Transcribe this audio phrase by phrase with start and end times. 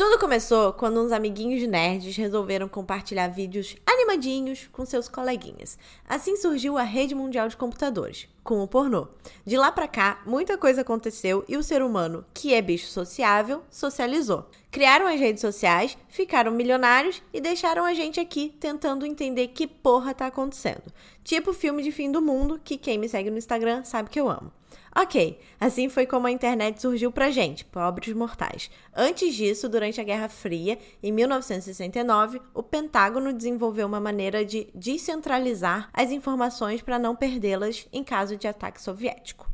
[0.00, 5.76] Tudo começou quando uns amiguinhos nerds resolveram compartilhar vídeos animadinhos com seus coleguinhas.
[6.08, 9.08] Assim surgiu a rede mundial de computadores, com o pornô.
[9.44, 13.62] De lá pra cá, muita coisa aconteceu e o ser humano, que é bicho sociável,
[13.70, 14.48] socializou.
[14.70, 20.14] Criaram as redes sociais, ficaram milionários e deixaram a gente aqui tentando entender que porra
[20.14, 20.90] tá acontecendo.
[21.22, 24.30] Tipo filme de fim do mundo, que quem me segue no Instagram sabe que eu
[24.30, 24.50] amo.
[24.94, 28.70] Ok, assim foi como a internet surgiu pra gente, pobres mortais.
[28.94, 35.88] Antes disso, durante a Guerra Fria, em 1969, o Pentágono desenvolveu uma maneira de descentralizar
[35.92, 39.48] as informações para não perdê-las em caso de ataque soviético.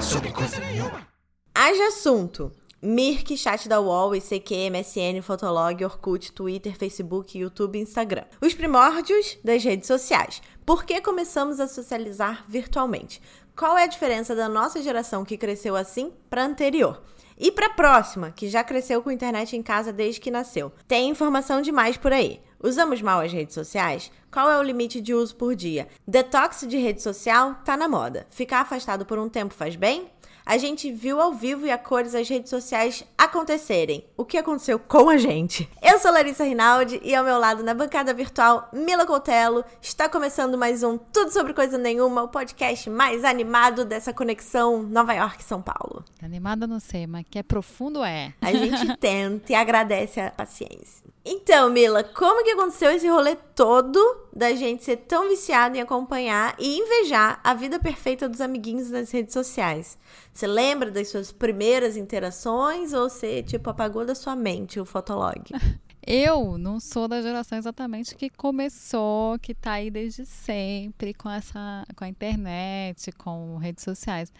[0.00, 1.06] Sobre coisa nenhuma.
[1.54, 2.52] Haja assunto.
[2.82, 8.24] Mirk, chat da UOL, ICQ, MSN, Fotolog, Orkut, Twitter, Facebook, YouTube e Instagram.
[8.40, 10.40] Os primórdios das redes sociais.
[10.64, 13.20] Por que começamos a socializar virtualmente?
[13.54, 17.02] Qual é a diferença da nossa geração que cresceu assim para a anterior?
[17.38, 20.72] E para a próxima, que já cresceu com internet em casa desde que nasceu.
[20.88, 22.40] Tem informação demais por aí.
[22.62, 24.10] Usamos mal as redes sociais?
[24.30, 25.86] Qual é o limite de uso por dia?
[26.08, 28.26] Detox de rede social tá na moda.
[28.30, 30.10] Ficar afastado por um tempo faz bem?
[30.50, 34.04] A gente viu ao vivo e a cores as redes sociais acontecerem.
[34.16, 35.70] O que aconteceu com a gente?
[35.80, 39.64] Eu sou Larissa Rinaldi e ao meu lado na bancada virtual, Mila Coutelo.
[39.80, 45.14] Está começando mais um Tudo Sobre Coisa Nenhuma, o podcast mais animado dessa conexão Nova
[45.14, 46.04] York-São Paulo.
[46.20, 48.34] Animada não sei, mas que é profundo é.
[48.40, 51.08] A gente tenta e agradece a paciência.
[51.24, 53.98] Então, Mila, como que aconteceu esse rolê todo
[54.34, 59.10] da gente ser tão viciado em acompanhar e invejar a vida perfeita dos amiguinhos nas
[59.10, 59.98] redes sociais?
[60.32, 65.42] Você lembra das suas primeiras interações ou você, tipo, apagou da sua mente o Fotolog?
[66.06, 71.84] Eu não sou da geração exatamente que começou, que tá aí desde sempre com essa,
[71.94, 74.32] com a internet, com redes sociais.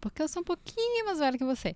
[0.00, 1.74] Porque eu sou um pouquinho mais velha que você.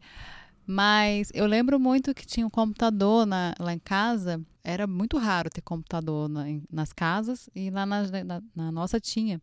[0.71, 4.39] Mas eu lembro muito que tinha um computador na, lá em casa.
[4.63, 9.41] Era muito raro ter computador na, nas casas e lá na, na, na, nossa tinha.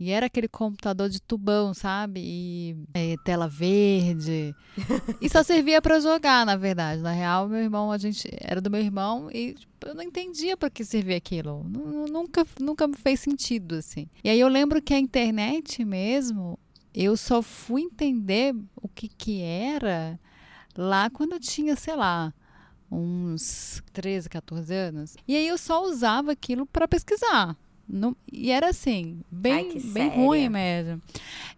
[0.00, 2.20] E era aquele computador de tubão, sabe?
[2.24, 4.52] E é, tela verde.
[5.22, 7.00] e só servia para jogar, na verdade.
[7.00, 10.56] Na real, meu irmão, a gente era do meu irmão e tipo, eu não entendia
[10.56, 11.62] para que servia aquilo.
[11.62, 14.08] Nunca, nunca me fez sentido, assim.
[14.24, 16.58] E aí eu lembro que a internet mesmo,
[16.92, 20.18] eu só fui entender o que que era
[20.76, 22.32] lá quando eu tinha, sei lá,
[22.90, 25.16] uns 13, 14 anos.
[25.26, 27.56] E aí eu só usava aquilo para pesquisar.
[27.88, 31.00] Não, e era assim, bem, Ai, bem ruim mesmo.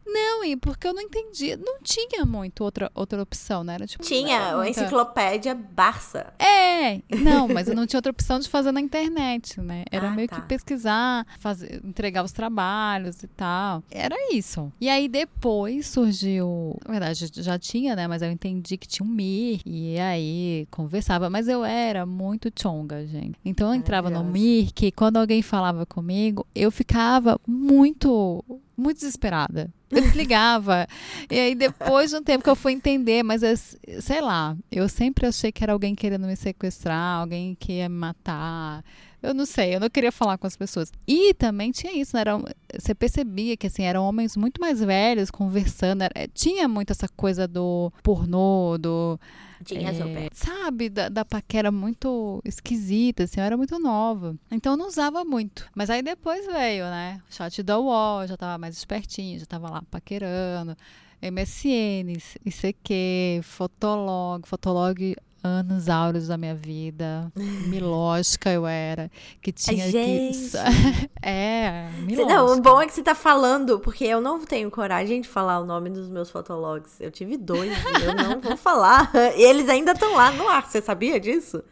[0.07, 3.75] Não, e porque eu não entendia, não tinha muito outra, outra opção, né?
[3.75, 6.33] Era, tipo, tinha, a enciclopédia Barça.
[6.39, 9.85] É, não, mas eu não tinha outra opção de fazer na internet, né?
[9.91, 10.37] Era ah, meio tá.
[10.37, 13.83] que pesquisar, fazer, entregar os trabalhos e tal.
[13.91, 14.73] Era isso.
[14.81, 18.07] E aí depois surgiu, na verdade já tinha, né?
[18.07, 21.29] Mas eu entendi que tinha um Mir, e aí conversava.
[21.29, 23.39] Mas eu era muito chonga, gente.
[23.45, 26.16] Então eu entrava no Mir, que quando alguém falava comigo,
[26.54, 28.44] eu ficava muito
[28.77, 29.71] muito desesperada.
[29.91, 30.87] Eu desligava.
[31.31, 33.56] e aí, depois de um tempo que eu fui entender, mas eu,
[34.00, 37.97] sei lá, eu sempre achei que era alguém querendo me sequestrar, alguém que ia me
[37.97, 38.84] matar.
[39.27, 40.93] Eu não sei, eu não queria falar com as pessoas.
[41.07, 42.21] E também tinha isso, né?
[42.21, 42.39] Era,
[42.79, 46.03] você percebia que assim, eram homens muito mais velhos conversando.
[46.03, 49.19] Era, tinha muito essa coisa do pornô, do
[49.65, 54.37] tinha é, Sabe, da, da paquera muito esquisita, assim, eu era muito nova.
[54.51, 55.69] Então eu não usava muito.
[55.75, 57.21] Mas aí depois veio, né?
[57.31, 60.77] Chat da UOL, já tava mais espertinho, já tava lá paquerando.
[61.23, 64.47] MSN, ICQ, Fotolog.
[64.47, 67.33] Fotolog anos áureos da minha vida.
[67.67, 69.11] Milógica eu era.
[69.41, 70.51] Que tinha Gente.
[70.51, 71.11] que.
[71.23, 72.34] é, milógica.
[72.34, 75.61] Não, o bom é que você tá falando, porque eu não tenho coragem de falar
[75.61, 77.01] o nome dos meus fotologs.
[77.01, 79.11] Eu tive dois eu não vou falar.
[79.37, 80.67] E eles ainda estão lá no ar.
[80.67, 81.63] Você sabia disso?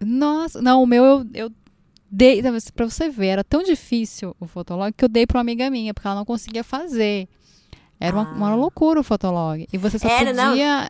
[0.00, 1.52] Nossa, não, o meu eu, eu
[2.10, 2.42] dei.
[2.74, 5.92] Pra você ver, era tão difícil o fotolog que eu dei pra uma amiga minha,
[5.92, 7.28] porque ela não conseguia fazer.
[8.00, 8.20] Era ah.
[8.20, 9.66] uma, uma, loucura o fotolog.
[9.72, 10.34] E você só era, podia.
[10.34, 10.88] Não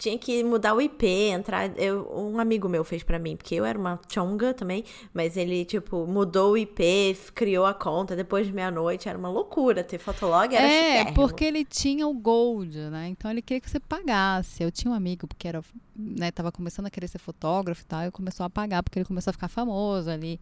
[0.00, 1.78] tinha que mudar o IP, entrar.
[1.78, 4.82] Eu, um amigo meu fez para mim, porque eu era uma chonga também,
[5.12, 9.08] mas ele, tipo, mudou o IP, criou a conta depois de meia-noite.
[9.10, 11.14] Era uma loucura ter Fotolog, era É, chiquérrimo.
[11.14, 13.08] porque ele tinha o Gold, né?
[13.08, 14.62] Então ele queria que você pagasse.
[14.62, 15.62] Eu tinha um amigo que era,
[15.94, 19.06] né, tava começando a querer ser fotógrafo e tal, e começou a pagar, porque ele
[19.06, 20.40] começou a ficar famoso ali.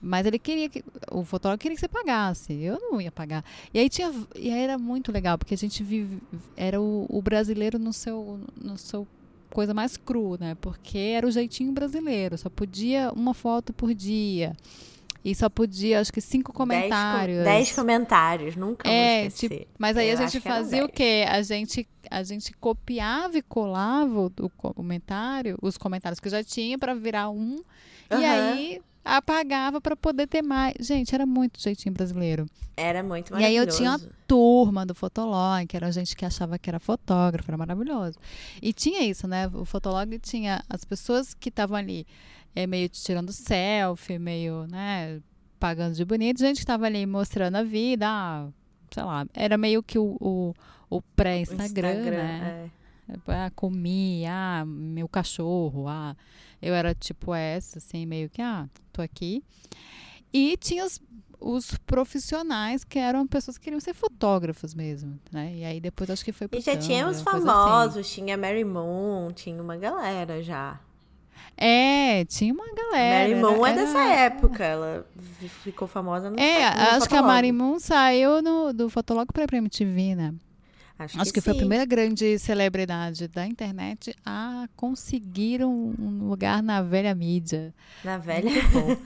[0.00, 0.84] Mas ele queria que.
[1.10, 2.52] O fotógrafo queria que você pagasse.
[2.52, 3.44] Eu não ia pagar.
[3.72, 4.12] E aí tinha.
[4.36, 6.20] E aí era muito legal, porque a gente vive.
[6.56, 9.06] Era o, o brasileiro no seu, no seu
[9.50, 10.56] coisa mais cru, né?
[10.60, 12.38] Porque era o jeitinho brasileiro.
[12.38, 14.56] Só podia uma foto por dia.
[15.24, 17.44] E só podia, acho que, cinco comentários.
[17.44, 19.60] Dez, dez comentários, nunca é, esquecer.
[19.60, 21.24] Tipo, mas aí Eu a gente fazia o quê?
[21.28, 26.78] A gente, a gente copiava e colava o, o comentário, os comentários que já tinha,
[26.78, 27.56] para virar um.
[28.10, 28.20] Uhum.
[28.20, 28.80] E aí
[29.16, 30.74] apagava para poder ter mais.
[30.80, 32.46] Gente, era muito jeitinho brasileiro.
[32.76, 33.40] Era muito maravilhoso.
[33.40, 36.78] E aí eu tinha a turma do Fotolog, que era gente que achava que era
[36.78, 38.18] fotógrafo, era maravilhoso.
[38.62, 39.48] E tinha isso, né?
[39.54, 42.06] O Fotolog tinha as pessoas que estavam ali
[42.54, 45.20] é, meio tirando selfie, meio, né,
[45.58, 48.48] pagando de bonito, gente que estava ali mostrando a vida, ah,
[48.90, 50.54] sei lá, era meio que o, o,
[50.90, 52.70] o pré-Instagram, né?
[52.74, 52.77] É.
[53.26, 56.14] Ah, comi, ah, meu cachorro, ah,
[56.60, 59.42] eu era tipo essa, assim, meio que, ah, tô aqui.
[60.32, 61.00] E tinha os,
[61.40, 65.54] os profissionais que eram pessoas que queriam ser fotógrafos mesmo, né?
[65.54, 67.24] E aí depois acho que foi pro E já tinha os assim.
[67.24, 68.24] famosos, assim.
[68.24, 70.78] tinha Mary Moon, tinha uma galera já.
[71.56, 73.28] É, tinha uma galera.
[73.30, 75.06] Mary Moon é dessa época, ela
[75.62, 77.08] ficou famosa no É, no acho Fotolog.
[77.08, 80.34] que a Mary Moon saiu no, do Fotolog pra MTV, né?
[80.98, 86.28] Acho, Acho que, que foi a primeira grande celebridade da internet a conseguir um, um
[86.28, 87.72] lugar na velha mídia.
[88.02, 88.50] Na velha?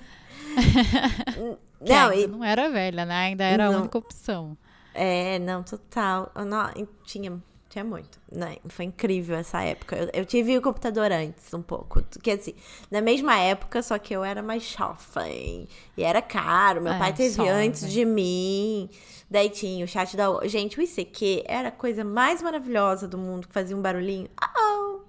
[1.80, 2.26] não, e...
[2.26, 3.14] não era velha, né?
[3.14, 3.78] Ainda era não.
[3.78, 4.56] a única opção.
[4.94, 6.32] É, não, total.
[6.34, 6.70] Não,
[7.04, 8.20] tinha, tinha muito.
[8.30, 8.58] Né?
[8.68, 9.96] Foi incrível essa época.
[9.96, 12.02] Eu, eu tive o computador antes, um pouco.
[12.22, 12.54] Quer dizer,
[12.90, 15.66] na mesma época, só que eu era mais jovem.
[15.96, 16.82] E era caro.
[16.82, 18.90] Meu é, pai teve antes de mim.
[19.30, 20.26] Daí tinha o chat da.
[20.46, 24.28] Gente, o ICQ era a coisa mais maravilhosa do mundo, que fazia um barulhinho.
[24.38, 25.00] Oh,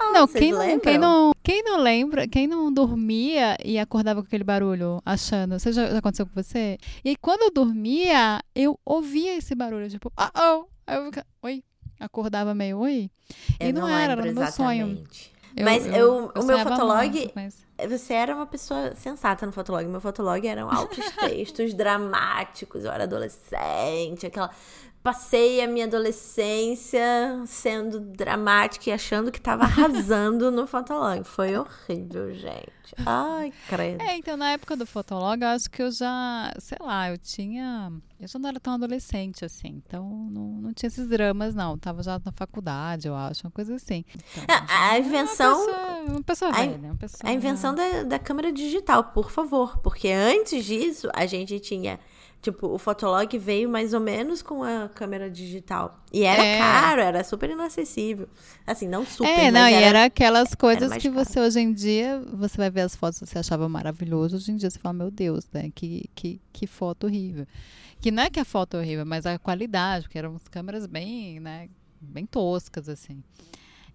[0.00, 4.28] oh, não, quem não, quem não, quem não lembra, quem não dormia e acordava com
[4.28, 5.58] aquele barulho, achando.
[5.58, 6.78] Você já, já aconteceu com você?
[7.04, 10.66] E aí, quando eu dormia, eu ouvia esse barulho, tipo, ah, oh.
[10.86, 11.64] Aí eu ficava, oi.
[12.02, 13.08] Acordava meio, oi.
[13.60, 15.04] Eu e não, não era, era no meu sonho.
[15.56, 17.64] Eu, mas eu, eu, eu o meu fotolog, muito, mas...
[17.88, 19.86] você era uma pessoa sensata no fotolog.
[19.86, 22.84] Meu fotolog eram altos textos dramáticos.
[22.84, 24.50] Eu era adolescente, aquela
[25.02, 27.02] passei a minha adolescência
[27.46, 31.24] sendo dramática e achando que tava arrasando no Fotolog.
[31.24, 32.72] Foi horrível, gente.
[33.04, 34.02] Ai, credo.
[34.02, 37.90] É, então na época do Fotolog, eu acho que eu já, sei lá, eu tinha.
[38.20, 41.76] Eu já não era tão adolescente assim, então não, não tinha esses dramas, não.
[41.76, 44.04] Tava já na faculdade, eu acho, uma coisa assim.
[44.36, 45.56] Então, a, a invenção.
[45.56, 47.30] Uma pessoa, uma pessoa a, velha, uma pessoa.
[47.30, 49.78] A invenção da, da câmera digital, por favor.
[49.78, 51.98] Porque antes disso, a gente tinha
[52.42, 55.96] Tipo, o Fotolog veio mais ou menos com a câmera digital.
[56.12, 56.58] E era é.
[56.58, 58.28] caro, era super inacessível.
[58.66, 61.24] Assim, não super, É, não, e era aquelas coisas que caro.
[61.24, 64.68] você hoje em dia, você vai ver as fotos você achava maravilhoso, hoje em dia
[64.68, 65.70] você fala, meu Deus, né?
[65.72, 67.46] Que, que, que foto horrível.
[68.00, 71.38] Que não é que a foto é horrível, mas a qualidade, porque eram câmeras bem,
[71.38, 71.68] né,
[72.00, 73.22] bem toscas, assim.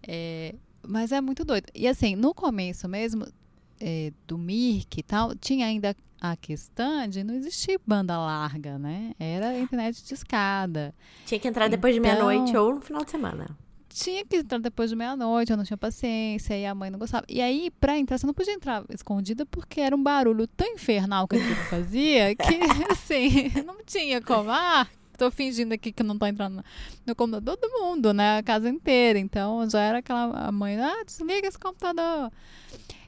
[0.01, 0.55] É,
[0.87, 1.67] mas é muito doido.
[1.75, 3.27] E assim, no começo mesmo,
[3.79, 9.13] é, do Mirk e tal, tinha ainda a questão de não existir banda larga, né?
[9.19, 10.93] Era internet de escada.
[11.25, 13.45] Tinha que entrar depois então, de meia-noite ou no final de semana.
[13.89, 17.25] Tinha que entrar depois de meia-noite, eu não tinha paciência, e a mãe não gostava.
[17.27, 21.27] E aí, pra entrar, você não podia entrar escondida porque era um barulho tão infernal
[21.27, 22.59] que a gente fazia que,
[22.91, 24.51] assim, não tinha como.
[24.51, 24.87] Ah,
[25.17, 26.63] tô fingindo aqui que não tô entrando
[27.05, 28.37] no computador do mundo, né?
[28.37, 29.17] A casa inteira.
[29.17, 32.31] Então já era aquela a mãe, ah, desliga esse computador.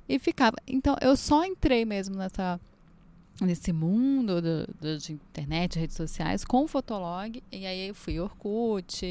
[0.09, 0.57] E ficava.
[0.67, 2.59] Então eu só entrei mesmo nessa
[3.45, 7.41] nesse mundo do, do, de internet, redes sociais, com o Fotolog.
[7.51, 9.05] E aí eu fui Orkut.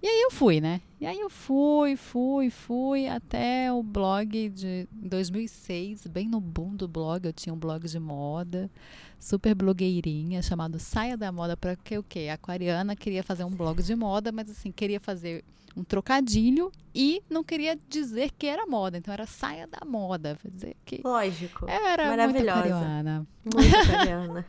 [0.00, 0.80] E aí eu fui, né?
[1.00, 6.86] E aí eu fui, fui, fui até o blog de 2006, bem no boom do
[6.86, 7.24] blog.
[7.24, 8.70] Eu tinha um blog de moda,
[9.18, 12.28] super blogueirinha, chamado Saia da Moda, para que o quê?
[12.30, 15.42] A aquariana queria fazer um blog de moda, mas assim, queria fazer
[15.78, 18.98] um trocadilho e não queria dizer que era moda.
[18.98, 20.36] Então era saia da moda.
[20.44, 21.68] dizer que Lógico.
[21.68, 22.60] Era maravilhosa.
[22.64, 23.26] Muito aquariana.
[23.54, 24.46] Muito aquariana.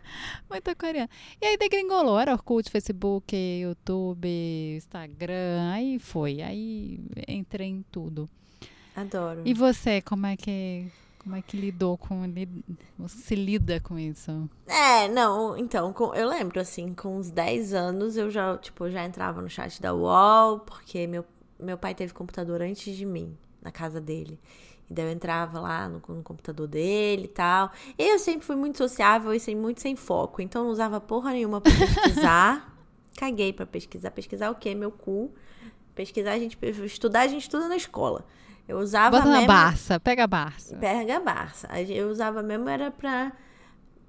[0.49, 1.09] muito aquariana.
[1.41, 2.19] E aí degringolou.
[2.19, 4.27] Era Orkut, Facebook, YouTube,
[4.75, 5.71] Instagram.
[5.71, 6.41] Aí foi.
[6.41, 8.27] Aí entrei em tudo.
[8.95, 9.43] Adoro.
[9.45, 10.87] E você, como é que
[11.19, 12.23] como é que lidou com
[12.97, 14.49] você se lida com isso?
[14.65, 19.05] É, não, então, com, eu lembro assim, com uns 10 anos eu já, tipo, já
[19.05, 21.25] entrava no chat da UOL, porque meu,
[21.59, 24.39] meu pai teve computador antes de mim, na casa dele.
[24.89, 27.71] E daí eu entrava lá no, no computador dele e tal.
[27.97, 31.61] Eu sempre fui muito sociável e sem, muito sem foco, então não usava porra nenhuma
[31.61, 32.75] pra pesquisar.
[33.19, 34.11] Caguei pra pesquisar.
[34.11, 34.73] Pesquisar o quê?
[34.73, 35.31] Meu cu.
[35.93, 36.57] Pesquisar, a gente.
[36.85, 38.25] Estudar, a gente estuda na escola.
[38.69, 39.41] Eu usava Bota mesmo...
[39.41, 40.77] na Barça, pega a Barça.
[40.77, 41.67] Pega a Barça.
[41.81, 43.31] Eu usava mesmo era pra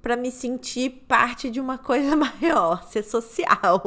[0.03, 3.83] para me sentir parte de uma coisa maior, ser social.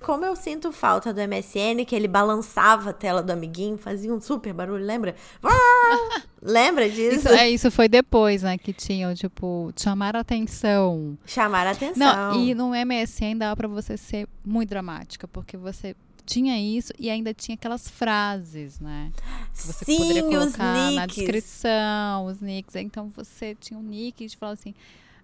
[0.00, 4.20] Como eu sinto falta do MSN, que ele balançava a tela do amiguinho, fazia um
[4.20, 5.14] super barulho, lembra?
[6.42, 7.18] lembra disso?
[7.18, 8.58] Isso, é, isso foi depois, né?
[8.58, 11.16] Que tinham, tipo, chamar a atenção.
[11.24, 12.32] Chamar a atenção.
[12.32, 15.94] Não, e no MSN dava pra você ser muito dramática, porque você
[16.26, 19.12] tinha isso e ainda tinha aquelas frases, né?
[19.54, 22.74] Que você Sim, poderia colocar na descrição, os nicks.
[22.76, 24.74] Então você tinha um nick e falava assim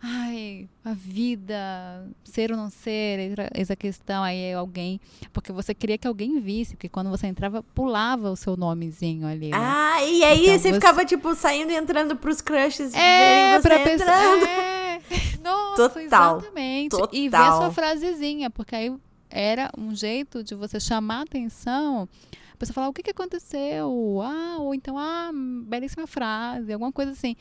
[0.03, 1.55] ai, a vida,
[2.25, 5.01] ser ou não ser, essa questão aí alguém,
[5.33, 9.51] porque você queria que alguém visse, porque quando você entrava, pulava o seu nomezinho ali.
[9.51, 9.57] Né?
[9.57, 13.61] Ah, e aí então, você, você, ficava tipo saindo e entrando pros crushes é, verem
[13.61, 14.47] você pra entrando.
[14.73, 15.01] É.
[15.43, 16.39] Nossa, Total.
[16.39, 16.91] exatamente.
[16.91, 17.09] Total.
[17.13, 18.95] E ver a sua frasezinha, porque aí
[19.33, 22.09] era um jeito de você chamar atenção
[22.53, 25.31] a pessoa falar o que, que aconteceu, ah, ou então, ah,
[25.67, 27.35] belíssima frase, alguma coisa assim.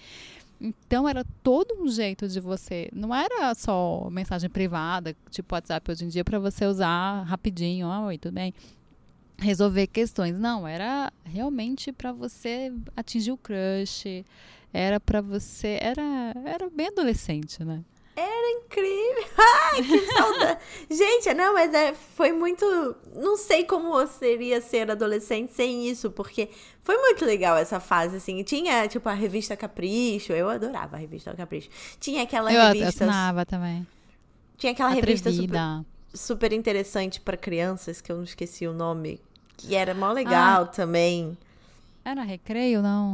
[0.59, 2.87] Então era todo um jeito de você.
[2.93, 7.87] Não era só mensagem privada, tipo WhatsApp hoje em dia, para você usar rapidinho.
[7.87, 8.53] Ah, oi, tudo bem?
[9.39, 10.37] Resolver questões.
[10.37, 14.23] Não, era realmente para você atingir o crush.
[14.71, 15.79] Era para você.
[15.81, 16.03] Era,
[16.45, 17.83] era bem adolescente, né?
[18.15, 19.25] Era incrível.
[19.37, 20.59] Ai, que saudade.
[20.89, 22.65] Gente, não, mas é, foi muito.
[23.15, 26.49] Não sei como seria ser adolescente sem isso, porque
[26.83, 28.43] foi muito legal essa fase, assim.
[28.43, 30.33] Tinha, tipo, a revista Capricho.
[30.33, 31.69] Eu adorava a revista Capricho.
[31.99, 33.05] Tinha aquela eu revista.
[33.05, 33.87] Eu assinava também.
[34.57, 35.29] Tinha aquela Atrevida.
[35.29, 39.21] revista super, super interessante para crianças, que eu não esqueci o nome.
[39.57, 41.37] Que era mó legal ah, também.
[42.03, 43.13] Era recreio, não?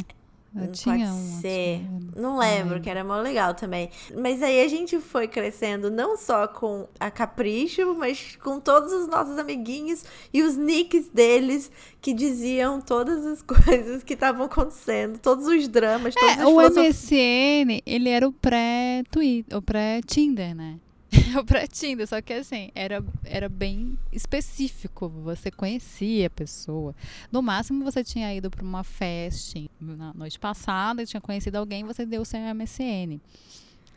[0.59, 1.81] Eu tinha Pode um, ser.
[2.15, 3.89] Não lembro, que era mó legal também.
[4.15, 9.07] Mas aí a gente foi crescendo não só com a Capricho, mas com todos os
[9.07, 11.71] nossos amiguinhos e os nicks deles
[12.01, 17.81] que diziam todas as coisas que estavam acontecendo, todos os dramas, todos é, O MSN,
[17.85, 20.79] ele era o pré-Twitter, o pré-Tinder, né?
[21.39, 25.09] o pré-Tinder, só que assim, era, era bem específico.
[25.23, 26.95] Você conhecia a pessoa.
[27.31, 31.83] No máximo, você tinha ido para uma festa na noite passada e tinha conhecido alguém
[31.83, 33.19] você deu o seu MSN.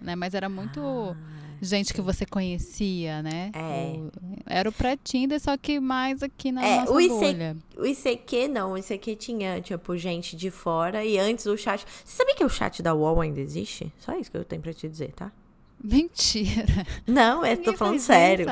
[0.01, 0.17] Né?
[0.17, 1.17] Mas era muito ah,
[1.61, 3.51] gente que você conhecia, né?
[3.53, 3.99] É.
[3.99, 4.11] O,
[4.47, 7.57] era o pré-Tinder, só que mais aqui na é, nossa o IC, bolha.
[7.77, 11.85] O ICQ não, o ICQ tinha, tipo, gente de fora e antes o chat...
[12.05, 13.93] Você sabia que o chat da UOL ainda existe?
[13.99, 15.31] Só isso que eu tenho pra te dizer, tá?
[15.83, 16.87] Mentira.
[17.07, 18.47] Não, eu tô falando sério.
[18.47, 18.51] Isso,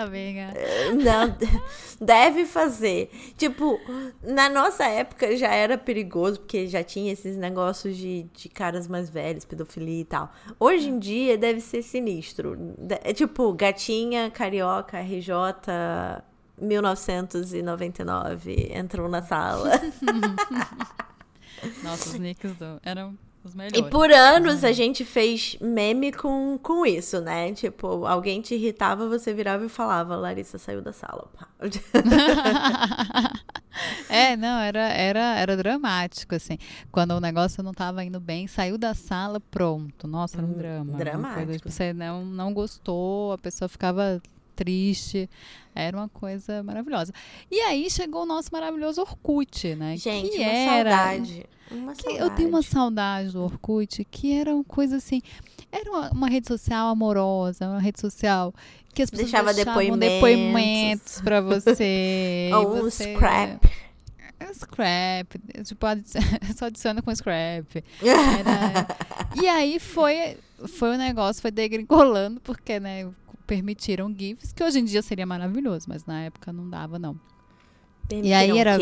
[0.57, 1.37] eh, Não,
[2.01, 3.11] deve fazer.
[3.37, 3.79] Tipo,
[4.23, 9.11] na nossa época já era perigoso, porque já tinha esses negócios de, de caras mais
[9.11, 10.33] velhos, pedofilia e tal.
[10.59, 12.57] Hoje em dia deve ser sinistro.
[13.05, 15.33] É tipo, gatinha, carioca, RJ,
[16.59, 19.73] 1999, entrou na sala.
[21.83, 23.17] Nossa, os nicks eram
[23.49, 23.79] os melhores.
[23.79, 27.53] E por anos a gente fez meme com, com isso, né?
[27.53, 31.29] Tipo, alguém te irritava, você virava e falava, Larissa saiu da sala.
[34.09, 36.59] é, não, era, era, era dramático, assim.
[36.93, 40.07] Quando o negócio não estava indo bem, saiu da sala, pronto.
[40.07, 40.97] Nossa, era um hum, drama.
[40.97, 41.35] Dramático.
[41.35, 44.21] Coisa, tipo, você não, não gostou, a pessoa ficava
[44.55, 45.29] triste.
[45.75, 47.13] Era uma coisa maravilhosa.
[47.51, 49.97] E aí chegou o nosso maravilhoso Orkut, né?
[49.97, 50.91] Gente, que uma era...
[50.91, 51.47] saudade.
[51.71, 55.23] Uma que eu tenho uma saudade do Orkut, que era uma coisa assim.
[55.71, 58.55] Era uma, uma rede social amorosa, uma rede social
[58.95, 62.51] que as pessoas Deixava depoimentos, depoimentos para você.
[62.53, 63.15] Ou um você...
[63.15, 63.71] scrap.
[64.55, 65.35] Scrap,
[65.65, 65.87] tipo,
[66.57, 67.85] só adiciona com scrap.
[68.03, 68.87] Era...
[69.41, 73.09] e aí foi, foi o um negócio, foi degringolando, porque, né,
[73.47, 77.19] permitiram GIFs, que hoje em dia seria maravilhoso, mas na época não dava, não.
[78.09, 78.79] Permitiram e aí era.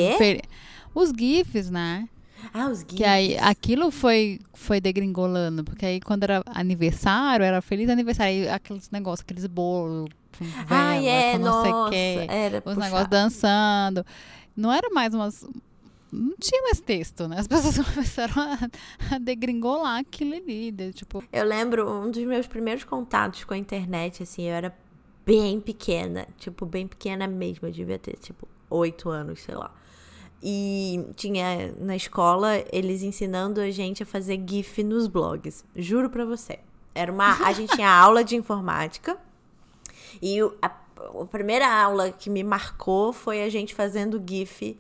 [0.95, 2.09] Os GIFs, né?
[2.53, 2.97] Ah, os GIFs.
[2.97, 8.49] Que aí aquilo foi, foi degringolando, porque aí quando era aniversário, era feliz aniversário, aí
[8.49, 10.11] aqueles negócios, aqueles bolos
[10.45, 14.05] vela, ah, é, não nossa, sei o Era os negócios dançando.
[14.57, 15.47] Não era mais umas.
[16.13, 17.39] Não tinha mais texto, né?
[17.39, 20.71] As pessoas começaram a, a degringolar aquilo ali.
[20.71, 21.23] De, tipo...
[21.33, 24.77] Eu lembro um dos meus primeiros contatos com a internet, assim, eu era
[25.25, 26.27] bem pequena.
[26.39, 27.69] Tipo, bem pequena mesmo.
[27.69, 29.73] Eu devia ter, tipo, oito anos, sei lá.
[30.43, 35.65] E tinha na escola eles ensinando a gente a fazer GIF nos blogs.
[35.75, 36.59] Juro pra você.
[36.95, 37.47] Era uma.
[37.47, 39.17] A gente tinha aula de informática.
[40.21, 44.79] E a, a primeira aula que me marcou foi a gente fazendo GIF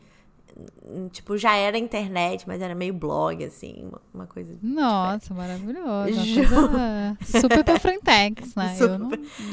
[1.12, 4.56] tipo, já era internet, mas era meio blog, assim, uma, coisa.
[4.62, 6.14] Nossa, maravilhoso.
[6.14, 8.74] Coisa super pra Frentex, né?
[8.76, 9.10] Super, não,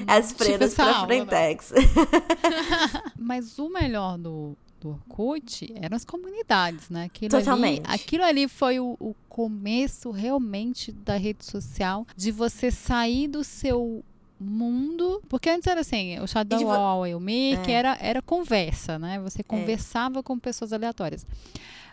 [0.07, 1.73] As freiras pra aula, Frentex.
[3.17, 7.05] mas o melhor do, do Orkut eram as comunidades, né?
[7.05, 7.81] Aquilo Totalmente.
[7.85, 13.43] Ali, aquilo ali foi o, o começo realmente da rede social, de você sair do
[13.43, 14.03] seu
[14.39, 15.23] mundo.
[15.29, 17.75] Porque antes era assim, o UOL e o Mickey é.
[17.75, 19.19] era, era conversa, né?
[19.21, 19.43] Você é.
[19.43, 20.23] conversava é.
[20.23, 21.25] com pessoas aleatórias.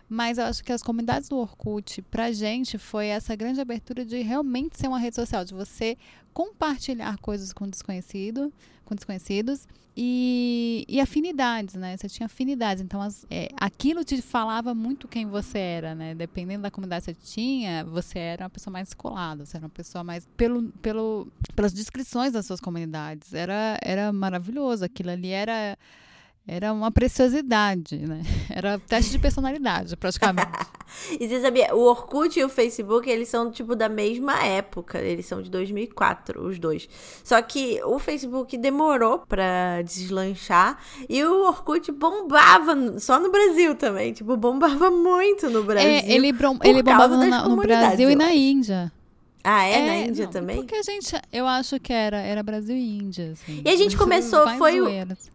[0.08, 4.20] Mas eu acho que as comunidades do Orkut, pra gente, foi essa grande abertura de
[4.22, 5.96] realmente ser uma rede social, de você
[6.32, 8.52] compartilhar coisas com desconhecido,
[8.84, 9.68] com desconhecidos
[10.02, 11.94] e, e afinidades, né?
[11.94, 16.14] Você tinha afinidades, então as, é, aquilo te falava muito quem você era, né?
[16.14, 19.70] Dependendo da comunidade que você tinha, você era uma pessoa mais descolada, você era uma
[19.70, 25.76] pessoa mais pelo, pelo pelas descrições das suas comunidades, era era maravilhoso, aquilo ali era
[26.48, 28.22] era uma preciosidade, né?
[28.48, 30.48] Era teste de personalidade, praticamente.
[31.18, 34.98] E você sabia, o Orkut e o Facebook, eles são, tipo, da mesma época.
[34.98, 36.88] Eles são de 2004, os dois.
[37.24, 40.78] Só que o Facebook demorou pra deslanchar
[41.08, 44.12] e o Orkut bombava só no Brasil também.
[44.12, 45.88] Tipo, bombava muito no Brasil.
[45.88, 46.32] É, ele,
[46.64, 48.92] ele bombava no, no Brasil e na Índia.
[49.42, 49.72] Ah, é?
[49.72, 50.56] é na Índia não, também?
[50.56, 53.32] Porque a gente, eu acho que era, era Brasil e Índia.
[53.32, 53.62] Assim.
[53.64, 54.86] E a gente começou, foi o,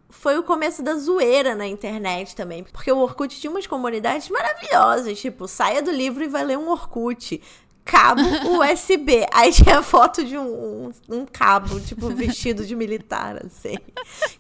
[0.10, 2.64] foi o começo da zoeira na internet também.
[2.64, 5.20] Porque o Orkut tinha umas comunidades maravilhosas.
[5.20, 7.42] Tipo, saia do livro e vai ler um Orkut.
[7.84, 8.22] Cabo
[8.62, 9.28] USB.
[9.32, 13.78] Aí tinha foto de um, um, um cabo, tipo, vestido de militar, assim.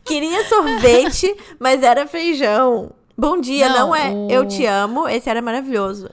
[0.03, 2.91] Queria sorvete, mas era feijão.
[3.17, 4.29] Bom dia, não, não é o...
[4.29, 5.07] eu te amo.
[5.07, 6.10] Esse era maravilhoso.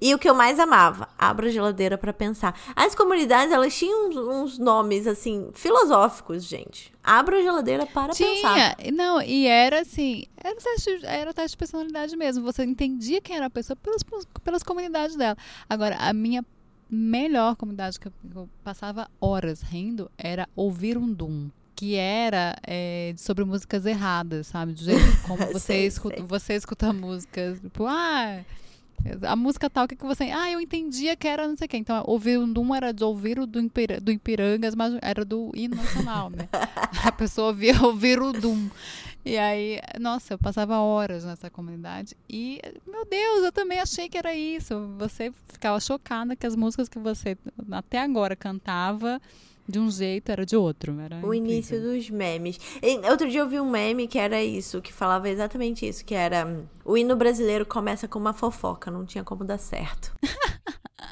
[0.00, 2.58] E o que eu mais amava, abra a geladeira para pensar.
[2.74, 6.92] As comunidades, elas tinham uns, uns, nomes, assim, filosóficos, gente.
[7.02, 8.30] Abra a geladeira para Tinha.
[8.30, 8.76] pensar.
[8.92, 12.44] Não, e era assim, era teste, era teste de personalidade mesmo.
[12.44, 14.02] Você entendia quem era a pessoa pelas,
[14.42, 15.36] pelas comunidades dela.
[15.68, 16.44] Agora, a minha
[16.90, 23.44] melhor comunidade que eu, passava horas rindo era ouvir um Doom que era é, sobre
[23.44, 24.72] músicas erradas, sabe?
[24.72, 26.24] Do jeito como você, sei, escuta, sei.
[26.26, 28.44] você escuta músicas, tipo, ah,
[29.22, 30.24] a música tal, que, que você.
[30.24, 31.76] Ah, eu entendia que era não sei o quê.
[31.76, 35.50] Então, ouvir o Dum era de ouvir o do, Impir, do Ipirangas, mas era do
[35.54, 36.48] hino nacional, né?
[37.04, 38.70] a pessoa ouvia ouvir o Dum.
[39.24, 42.14] E aí, nossa, eu passava horas nessa comunidade.
[42.28, 44.94] E, meu Deus, eu também achei que era isso.
[44.98, 47.36] Você ficava chocada que as músicas que você
[47.70, 49.20] até agora cantava
[49.66, 50.98] de um jeito, era de outro.
[51.00, 51.34] Era o incrível.
[51.34, 52.58] início dos memes.
[52.82, 56.14] E, outro dia eu vi um meme que era isso, que falava exatamente isso, que
[56.14, 60.14] era o hino brasileiro começa com uma fofoca, não tinha como dar certo.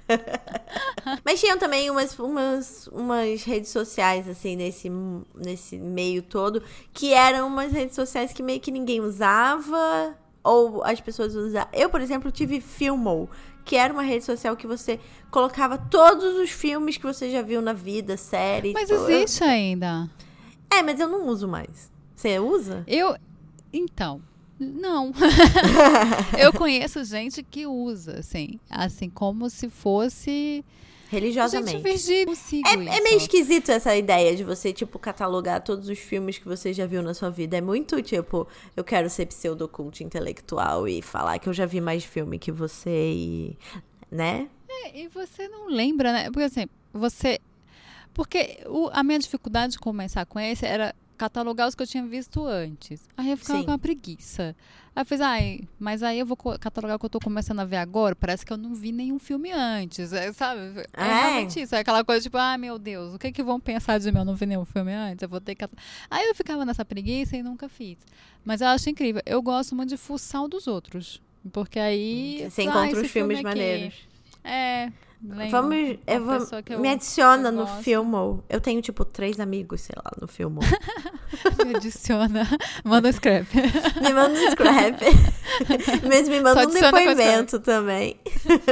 [1.25, 4.91] Mas tinham também umas, umas, umas redes sociais, assim, nesse,
[5.35, 6.63] nesse meio todo,
[6.93, 11.71] que eram umas redes sociais que meio que ninguém usava, ou as pessoas usavam.
[11.73, 13.29] Eu, por exemplo, tive Filmo,
[13.65, 14.99] que era uma rede social que você
[15.31, 18.73] colocava todos os filmes que você já viu na vida, série.
[18.73, 20.11] Mas existe ainda.
[20.71, 21.91] É, mas eu não uso mais.
[22.15, 22.85] Você usa?
[22.87, 23.17] Eu.
[23.73, 24.23] Então.
[24.59, 25.13] Não.
[26.39, 28.61] eu conheço gente que usa, assim.
[28.71, 30.65] Assim, como se fosse.
[31.13, 31.99] Religiosamente.
[31.99, 36.47] Gente, é, é, meio esquisito essa ideia de você, tipo, catalogar todos os filmes que
[36.47, 37.55] você já viu na sua vida.
[37.55, 42.03] É muito, tipo, eu quero ser pseudocult intelectual e falar que eu já vi mais
[42.03, 43.59] filme que você e.
[44.11, 44.49] né?
[44.67, 46.31] É, e você não lembra, né?
[46.31, 47.39] Porque assim, você.
[48.15, 52.05] Porque o, a minha dificuldade de começar com esse era catalogar os que eu tinha
[52.05, 53.09] visto antes.
[53.17, 53.65] Aí eu ficava Sim.
[53.65, 54.57] com uma preguiça.
[54.95, 57.65] Aí eu fiz, ai, mas aí eu vou catalogar o que eu tô começando a
[57.65, 58.15] ver agora.
[58.15, 60.13] Parece que eu não vi nenhum filme antes.
[60.13, 60.61] É, sabe?
[60.97, 61.75] É, é realmente isso.
[61.75, 64.19] É aquela coisa tipo, ah, meu Deus, o que que vão pensar de mim?
[64.19, 65.23] Eu não vi nenhum filme antes.
[65.23, 65.65] Eu vou ter que.
[66.11, 67.99] Aí eu ficava nessa preguiça e nunca fiz.
[68.45, 69.23] Mas eu acho incrível.
[69.25, 71.23] Eu gosto muito de fuçar o dos outros.
[71.53, 72.47] Porque aí.
[72.51, 73.95] Você encontra os filmes filme maneiros.
[74.45, 74.93] É.
[75.25, 78.43] Vamos, eu vou, eu, me adiciona no Filmo.
[78.49, 80.59] Eu tenho, tipo, três amigos, sei lá, no Filmo.
[81.65, 82.49] me adiciona.
[82.85, 83.47] Manda um scrap.
[83.55, 85.01] me manda um scrap.
[86.09, 88.17] Mas me manda um depoimento também.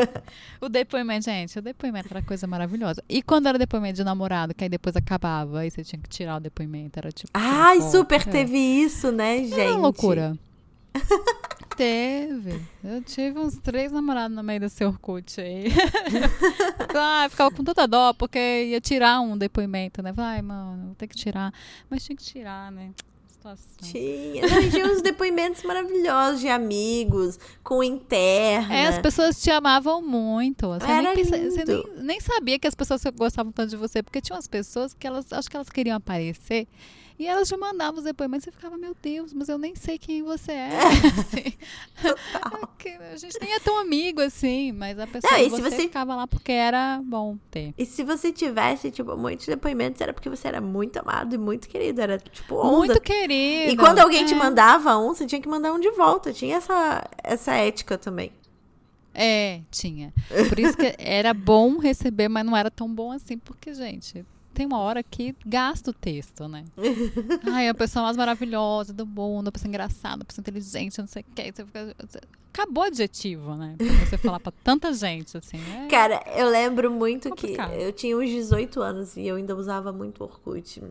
[0.60, 3.00] o depoimento, gente, o depoimento era coisa maravilhosa.
[3.08, 6.38] E quando era depoimento de namorado, que aí depois acabava, aí você tinha que tirar
[6.38, 7.30] o depoimento, era tipo...
[7.32, 8.24] Ai, super é.
[8.24, 9.60] teve isso, né, gente?
[9.60, 10.36] Era uma loucura.
[11.80, 12.60] Teve.
[12.84, 15.64] Eu tive uns três namorados no meio desse Orkut aí.
[16.94, 20.12] ah, ficava com tanta dó, porque ia tirar um depoimento, né?
[20.12, 21.54] Vai, mano, vou ter que tirar.
[21.88, 22.90] Mas tinha que tirar, né?
[23.26, 23.64] Situação.
[23.80, 24.46] Tinha.
[24.46, 28.74] Não, tinha uns depoimentos maravilhosos de amigos, com interna.
[28.74, 30.68] É, as pessoas te amavam muito.
[30.68, 34.20] Você, nem, pensa, você nem, nem sabia que as pessoas gostavam tanto de você, porque
[34.20, 36.68] tinha umas pessoas que elas, acho que elas queriam aparecer
[37.20, 40.22] E elas te mandavam os depoimentos e ficava, meu Deus, mas eu nem sei quem
[40.22, 40.70] você é.
[41.18, 41.52] assim.
[43.12, 46.26] a gente nem é tão amigo assim, mas a pessoa Não, você, você, ficava lá
[46.26, 47.74] porque era bom ter.
[47.76, 51.68] E se você tivesse, tipo, muitos depoimentos, era porque você era muito amado e muito
[51.68, 52.00] querido.
[52.00, 52.78] Era, tipo, onda.
[52.78, 53.70] Muito querido.
[53.70, 54.26] E quando alguém é.
[54.26, 56.32] te mandava um, você tinha que mandar um de volta.
[56.32, 58.32] Tinha essa, essa ética também.
[59.12, 60.14] É, tinha.
[60.48, 64.24] Por isso que era bom receber, mas não era tão bom assim, porque, gente,
[64.60, 66.66] tem uma hora que gasta o texto, né?
[67.50, 71.22] Ai, a pessoa mais maravilhosa do mundo, a pessoa engraçada, a pessoa inteligente, não sei
[71.22, 71.50] o que.
[71.50, 71.96] Você fica...
[72.52, 73.74] Acabou o adjetivo, né?
[73.78, 75.56] Pra você falar pra tanta gente, assim.
[75.74, 77.70] É Cara, eu lembro muito complicado.
[77.70, 80.82] que eu tinha uns 18 anos e eu ainda usava muito Orkut.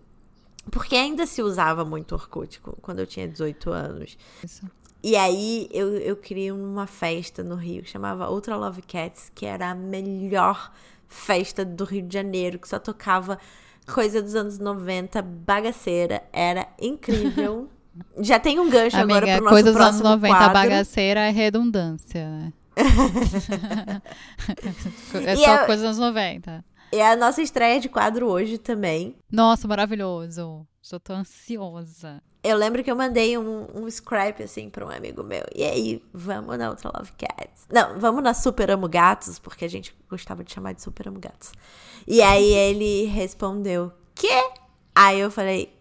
[0.71, 4.17] Porque ainda se usava muito Orkut quando eu tinha 18 anos.
[4.43, 4.65] Isso.
[5.03, 9.45] E aí eu, eu criei uma festa no Rio que chamava Ultra Love Cats, que
[9.45, 10.71] era a melhor
[11.10, 13.38] festa do Rio de Janeiro, que só tocava
[13.91, 16.24] coisa dos anos 90, bagaceira.
[16.32, 17.67] Era incrível.
[18.22, 20.54] Já tem um gancho Amiga, agora pro nosso coisa dos anos 90, quadro.
[20.54, 22.54] bagaceira é redundância, né?
[25.26, 26.63] é só é, coisa dos anos 90.
[26.91, 29.15] É a nossa estreia de quadro hoje também.
[29.32, 30.65] Nossa, maravilhoso.
[30.89, 32.19] Estou tão ansiosa.
[32.41, 35.43] Eu lembro que eu mandei um, um scrap assim para um amigo meu.
[35.54, 37.67] E aí, vamos na Ultra Love Cats.
[37.71, 41.19] Não, vamos na Super Amo Gatos, porque a gente gostava de chamar de Super Amo
[41.19, 41.52] Gatos.
[42.08, 44.52] E aí ele respondeu: "Quê?"
[44.95, 45.71] Aí eu falei: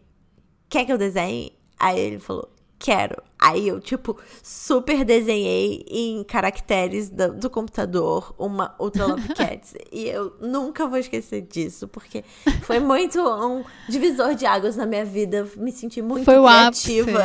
[0.68, 2.46] "Quer que eu desenhe?" Aí ele falou:
[2.78, 3.22] "Quero".
[3.40, 9.74] Aí eu, tipo, super desenhei em caracteres do, do computador uma Ultra Love Cats.
[9.92, 12.24] e eu nunca vou esquecer disso, porque
[12.62, 15.48] foi muito um divisor de águas na minha vida.
[15.56, 17.20] Me senti muito foi criativa.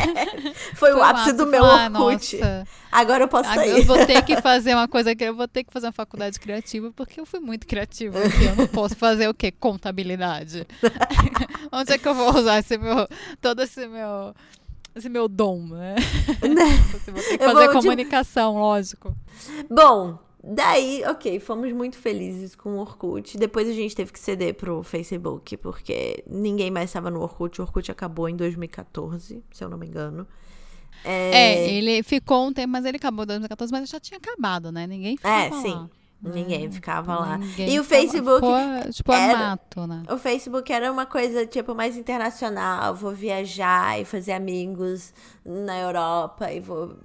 [0.74, 2.38] foi, foi, o ápice, ápice do meu ah, Orkut.
[2.38, 2.68] Nossa.
[2.90, 3.70] Agora eu posso sair.
[3.70, 6.40] Eu vou ter que fazer uma coisa que eu vou ter que fazer uma faculdade
[6.40, 8.44] criativa, porque eu fui muito criativa aqui.
[8.44, 9.52] Eu não posso fazer o quê?
[9.52, 10.66] Contabilidade.
[11.70, 13.06] Onde é que eu vou usar esse meu.
[13.40, 14.34] Todo esse meu
[14.94, 15.94] esse meu dom, né?
[16.42, 16.76] né?
[16.92, 19.16] Você vai ter que fazer comunicação, lógico.
[19.70, 23.38] Bom, daí, ok, fomos muito felizes com o Orkut.
[23.38, 27.60] Depois a gente teve que ceder pro Facebook, porque ninguém mais estava no Orkut.
[27.60, 30.26] O Orkut acabou em 2014, se eu não me engano.
[31.04, 34.70] É, é ele ficou um tempo, mas ele acabou em 2014, mas já tinha acabado,
[34.70, 34.86] né?
[34.86, 35.88] Ninguém ficou É, sim.
[36.22, 37.38] Ninguém ficava lá.
[37.38, 38.46] Ninguém e o Facebook.
[38.46, 40.02] Ficou, tipo, era, mato, né?
[40.08, 42.94] O Facebook era uma coisa, tipo, mais internacional.
[42.94, 45.12] Vou viajar e fazer amigos
[45.44, 46.96] na Europa e vou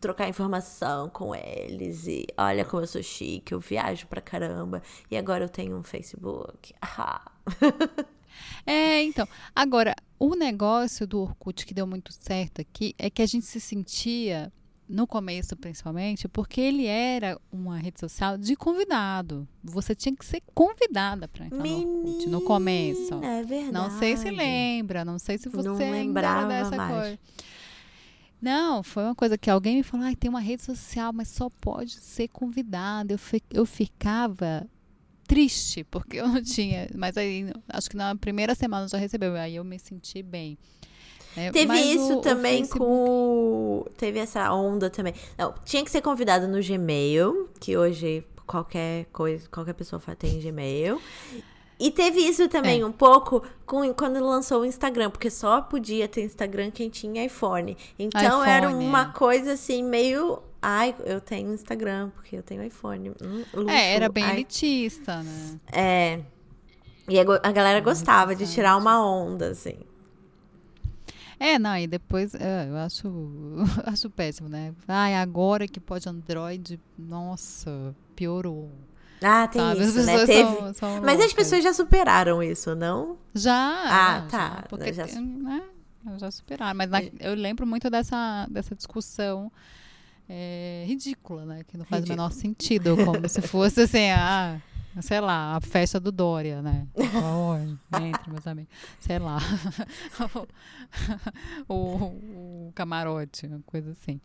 [0.00, 2.06] trocar informação com eles.
[2.06, 4.80] E olha como eu sou chique, eu viajo pra caramba.
[5.10, 6.72] E agora eu tenho um Facebook.
[8.66, 9.26] é, então.
[9.54, 13.60] Agora, o negócio do Orkut que deu muito certo aqui é que a gente se
[13.60, 14.52] sentia
[14.88, 19.48] no começo principalmente, porque ele era uma rede social de convidado.
[19.62, 23.14] Você tinha que ser convidada para entrar Menina, no Orkut no começo.
[23.22, 23.72] É verdade.
[23.72, 26.94] Não sei se lembra, não sei se você não lembrava dessa mais.
[26.94, 27.18] coisa.
[28.40, 31.48] Não, foi uma coisa que alguém me falou, ah, tem uma rede social, mas só
[31.48, 33.12] pode ser convidado.
[33.12, 33.18] Eu,
[33.52, 34.68] eu ficava
[35.28, 36.88] triste, porque eu não tinha.
[36.94, 39.34] Mas aí, acho que na primeira semana já recebeu.
[39.36, 40.58] Aí eu me senti bem.
[41.36, 43.86] É, teve isso o, também o com.
[43.96, 45.14] Teve essa onda também.
[45.38, 51.00] Não, tinha que ser convidado no Gmail, que hoje qualquer coisa, qualquer pessoa tem Gmail.
[51.82, 52.86] E teve isso também é.
[52.86, 57.76] um pouco com, quando lançou o Instagram, porque só podia ter Instagram quem tinha iPhone.
[57.98, 59.12] Então iPhone, era uma é.
[59.18, 60.40] coisa assim, meio.
[60.60, 63.10] Ai, eu tenho Instagram, porque eu tenho iPhone.
[63.20, 64.32] Hum, luxo, é, era bem ai.
[64.34, 65.60] elitista, né?
[65.72, 66.20] É.
[67.08, 69.78] E a, a galera gostava de tirar uma onda, assim.
[71.42, 73.08] É, não, e depois é, eu acho,
[73.84, 74.72] acho péssimo, né?
[74.86, 78.70] Ai, agora que pode Android, nossa, piorou.
[79.20, 79.82] Ah, tem Sabe?
[79.82, 80.24] isso, né?
[80.24, 80.56] Teve...
[80.56, 83.18] São, são Mas as pessoas já superaram isso, não?
[83.34, 83.52] Já.
[83.54, 84.64] Ah, já, tá.
[84.68, 85.04] Porque, já...
[85.06, 85.62] Né?
[86.16, 86.76] já superaram.
[86.76, 89.50] Mas na, eu lembro muito dessa, dessa discussão
[90.28, 91.64] é, ridícula, né?
[91.66, 92.20] Que não faz Ridículo.
[92.20, 92.96] o menor sentido.
[93.04, 94.60] Como se fosse assim, ah
[95.00, 96.86] sei lá, a festa do Dória, né?
[98.08, 98.72] entre meus amigos.
[99.00, 99.38] Sei lá.
[101.68, 104.20] o, o, camarote, uma coisa assim.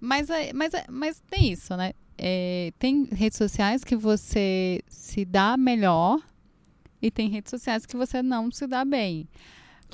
[0.00, 1.92] Mas, mas, mas tem isso, né?
[2.18, 6.20] É, tem redes sociais que você se dá melhor
[7.00, 9.28] e tem redes sociais que você não se dá bem.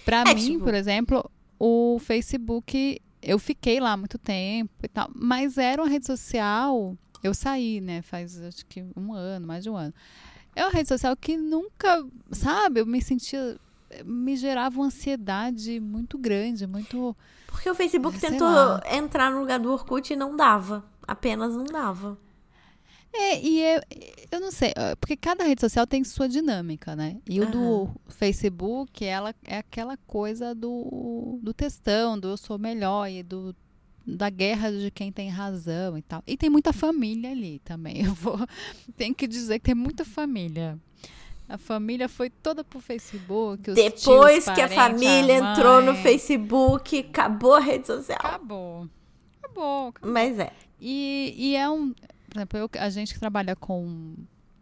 [0.05, 0.65] Para é, mim, tipo...
[0.65, 6.07] por exemplo, o Facebook, eu fiquei lá muito tempo e tal, mas era uma rede
[6.07, 8.03] social eu saí, né?
[8.03, 9.95] Faz acho que um ano, mais de um ano.
[10.55, 13.59] É uma rede social que nunca, sabe, eu me sentia.
[14.05, 17.15] Me gerava uma ansiedade muito grande, muito.
[17.47, 18.83] Porque o Facebook tentou lá.
[18.91, 20.83] entrar no lugar do Orkut e não dava.
[21.07, 22.19] Apenas não dava.
[23.15, 23.81] É, e eu,
[24.31, 27.19] eu não sei, porque cada rede social tem sua dinâmica, né?
[27.29, 33.11] E o do Facebook, ela é aquela coisa do, do textão, do eu sou melhor
[33.11, 33.55] e do
[34.07, 36.23] da guerra de quem tem razão e tal.
[36.27, 38.03] E tem muita família ali também.
[38.05, 38.39] Eu vou
[38.97, 40.79] tem que dizer que tem muita família.
[41.49, 43.73] A família foi toda pro Facebook.
[43.73, 48.19] Depois tios, que a família a entrou no Facebook, acabou a rede social.
[48.21, 48.89] Acabou.
[49.43, 49.89] Acabou.
[49.89, 50.13] acabou.
[50.13, 50.53] Mas é.
[50.81, 51.93] E, e é um.
[51.93, 54.15] Por exemplo, eu, a gente que trabalha com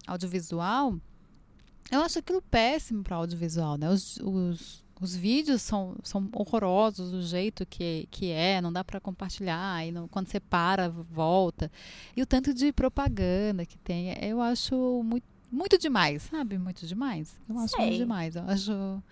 [0.07, 0.99] audiovisual,
[1.91, 3.89] eu acho aquilo péssimo para audiovisual, né?
[3.89, 9.01] Os, os, os vídeos são, são horrorosos do jeito que, que é, não dá para
[9.01, 11.71] compartilhar, e não, quando você para, volta.
[12.17, 16.57] E o tanto de propaganda que tem, eu acho muito muito demais, sabe?
[16.59, 17.35] Muito demais.
[17.49, 17.87] Eu acho Sei.
[17.87, 18.37] muito demais.
[18.37, 19.03] Eu acho.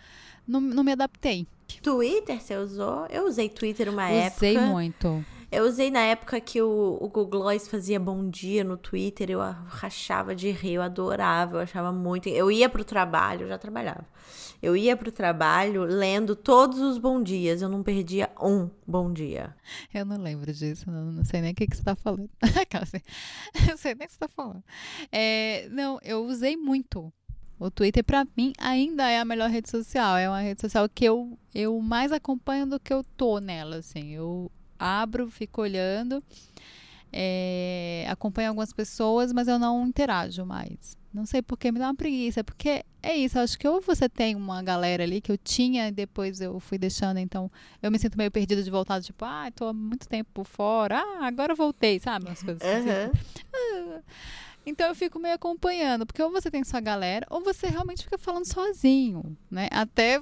[0.47, 1.47] Não, não me adaptei.
[1.83, 3.07] Twitter você usou?
[3.11, 4.47] Eu usei Twitter uma Usei época.
[4.47, 5.25] Usei muito.
[5.51, 9.41] Eu usei na época que o, o Google Gloss fazia bom dia no Twitter, eu
[9.41, 12.29] rachava de rir, eu adorava, eu achava muito.
[12.29, 14.07] Eu ia pro trabalho, eu já trabalhava.
[14.61, 19.57] Eu ia pro trabalho lendo todos os bom dias, eu não perdia um bom dia.
[19.95, 22.29] Eu não lembro disso, não, não sei nem o que, que você tá falando.
[23.65, 24.63] eu sei nem o que você tá falando.
[25.11, 27.11] É, não, eu usei muito.
[27.59, 30.17] O Twitter, para mim, ainda é a melhor rede social.
[30.17, 34.11] É uma rede social que eu, eu mais acompanho do que eu tô nela, assim.
[34.11, 36.23] Eu abro, fico olhando,
[37.13, 40.97] é, acompanho algumas pessoas, mas eu não interajo mais.
[41.13, 44.37] Não sei porque me dá uma preguiça, porque é isso, acho que ou você tem
[44.37, 47.51] uma galera ali que eu tinha e depois eu fui deixando, então
[47.83, 51.27] eu me sinto meio perdida de voltar, tipo, ah, tô há muito tempo fora, ah,
[51.27, 52.27] agora voltei, sabe?
[52.27, 52.89] Umas coisas assim.
[52.91, 54.03] Uhum.
[54.67, 58.19] Então eu fico meio acompanhando, porque ou você tem sua galera, ou você realmente fica
[58.19, 59.69] falando sozinho, né?
[59.71, 60.21] Até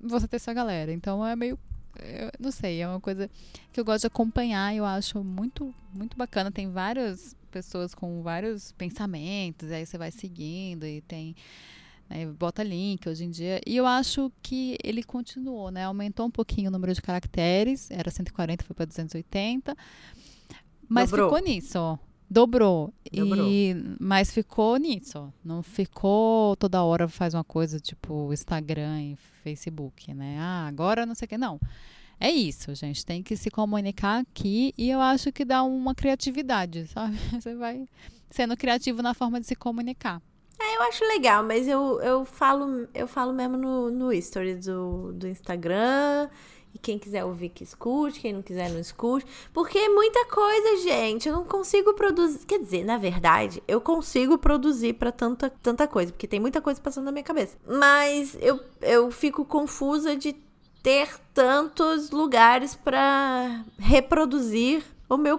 [0.00, 0.92] você ter sua galera.
[0.92, 1.58] Então é meio
[2.02, 3.30] eu não sei, é uma coisa
[3.72, 6.50] que eu gosto de acompanhar, eu acho muito, muito bacana.
[6.50, 11.34] Tem várias pessoas com vários pensamentos, aí você vai seguindo e tem.
[12.08, 13.60] Né, bota link hoje em dia.
[13.64, 15.84] E eu acho que ele continuou, né?
[15.84, 19.76] Aumentou um pouquinho o número de caracteres, era 140, foi para 280.
[20.88, 21.28] Mas Dobrou.
[21.28, 21.98] ficou nisso.
[22.30, 22.94] Dobrou.
[23.12, 23.48] Dobrou.
[23.50, 25.32] E, mas ficou nisso.
[25.44, 30.36] Não ficou toda hora faz uma coisa tipo Instagram e Facebook, né?
[30.38, 31.36] Ah, agora não sei o que.
[31.36, 31.58] Não.
[32.20, 33.04] É isso, gente.
[33.04, 37.18] Tem que se comunicar aqui e eu acho que dá uma criatividade, sabe?
[37.32, 37.88] Você vai
[38.30, 40.22] sendo criativo na forma de se comunicar.
[40.60, 45.12] É, eu acho legal, mas eu, eu falo eu falo mesmo no, no story do,
[45.14, 46.28] do Instagram.
[46.74, 49.26] E quem quiser ouvir que escute, quem não quiser não escute.
[49.52, 51.28] Porque é muita coisa, gente.
[51.28, 52.46] Eu não consigo produzir.
[52.46, 56.12] Quer dizer, na verdade, eu consigo produzir para tanta, tanta coisa.
[56.12, 57.56] Porque tem muita coisa passando na minha cabeça.
[57.66, 60.34] Mas eu, eu fico confusa de
[60.82, 65.38] ter tantos lugares para reproduzir o meu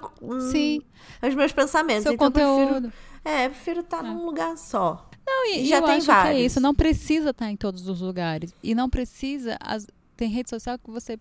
[0.52, 0.82] Sim.
[1.22, 2.04] os meus pensamentos.
[2.04, 2.88] Seu então conteúdo.
[2.88, 2.94] Eu prefiro,
[3.26, 4.14] é, eu prefiro estar tá ah.
[4.14, 5.10] num lugar só.
[5.26, 6.42] Não, e, e já tem vários.
[6.42, 9.88] é isso, não precisa estar tá em todos os lugares e não precisa as,
[10.22, 11.20] tem rede social que você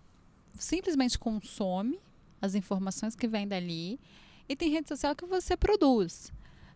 [0.53, 1.99] simplesmente consome
[2.39, 3.99] as informações que vêm dali
[4.47, 6.31] e tem rede social que você produz.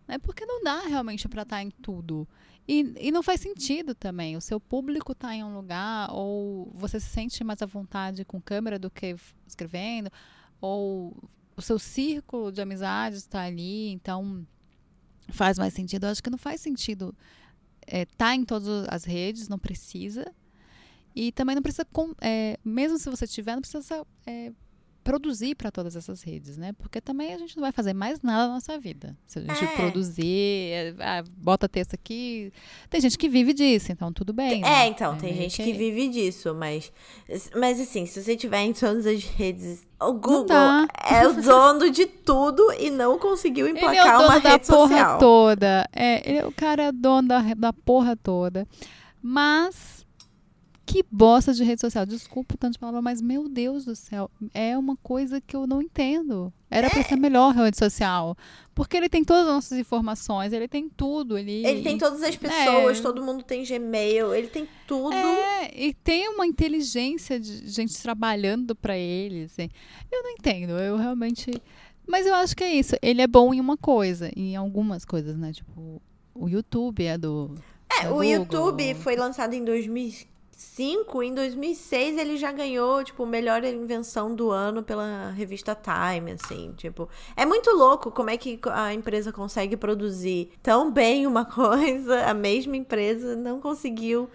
[0.08, 0.18] Né?
[0.18, 2.28] Porque não dá realmente para estar tá em tudo.
[2.68, 4.36] E, e não faz sentido também.
[4.36, 8.42] O seu público está em um lugar, ou você se sente mais à vontade com
[8.42, 10.10] câmera do que escrevendo,
[10.60, 11.16] ou
[11.56, 14.48] o seu círculo de amizades está ali, então
[15.30, 16.08] faz mais sentido.
[16.08, 17.16] Eu acho que não faz sentido
[17.86, 20.26] estar é, tá em todas as redes, não precisa.
[21.16, 21.88] E também não precisa,
[22.22, 24.52] é, mesmo se você tiver, não precisa é,
[25.06, 26.74] produzir para todas essas redes, né?
[26.80, 29.16] Porque também a gente não vai fazer mais nada na nossa vida.
[29.28, 29.76] Se a gente é.
[29.78, 32.52] produzir, é, ah, bota texto aqui.
[32.90, 34.64] Tem gente que vive disso, então tudo bem.
[34.64, 34.88] É, né?
[34.88, 35.74] então, tem gente que...
[35.74, 36.92] vive disso, mas.
[37.56, 39.86] Mas assim, se você tiver em todas as redes.
[40.02, 40.48] O Google
[41.10, 44.50] é o dono de tudo e não conseguiu emplacar ele é o dono uma da
[44.50, 45.20] rede porra social.
[45.20, 45.90] toda.
[45.94, 48.68] É, ele, o cara é dono da, da porra toda.
[49.22, 50.05] Mas
[50.86, 52.06] que bosta de rede social.
[52.06, 55.82] Desculpa tanto de palavra, mas meu Deus do céu, é uma coisa que eu não
[55.82, 56.54] entendo.
[56.70, 56.90] Era é.
[56.90, 58.38] para ser melhor a rede social.
[58.74, 61.38] Porque ele tem todas as nossas informações, ele tem tudo.
[61.38, 63.02] Ele, ele tem todas as pessoas, é.
[63.02, 65.14] todo mundo tem Gmail, ele tem tudo.
[65.14, 69.46] É, e tem uma inteligência de gente trabalhando para ele.
[69.46, 69.70] Assim.
[70.12, 71.52] Eu não entendo, eu realmente.
[72.08, 72.96] Mas eu acho que é isso.
[73.02, 75.52] Ele é bom em uma coisa, em algumas coisas, né?
[75.52, 76.02] Tipo,
[76.36, 77.56] o YouTube é do.
[77.90, 78.24] É, o Google.
[78.26, 80.35] YouTube foi lançado em 2015.
[80.56, 86.74] 2005, em 2006 ele já ganhou, tipo, melhor invenção do ano pela revista Time, assim,
[86.78, 92.26] tipo, é muito louco como é que a empresa consegue produzir tão bem uma coisa,
[92.26, 94.30] a mesma empresa não conseguiu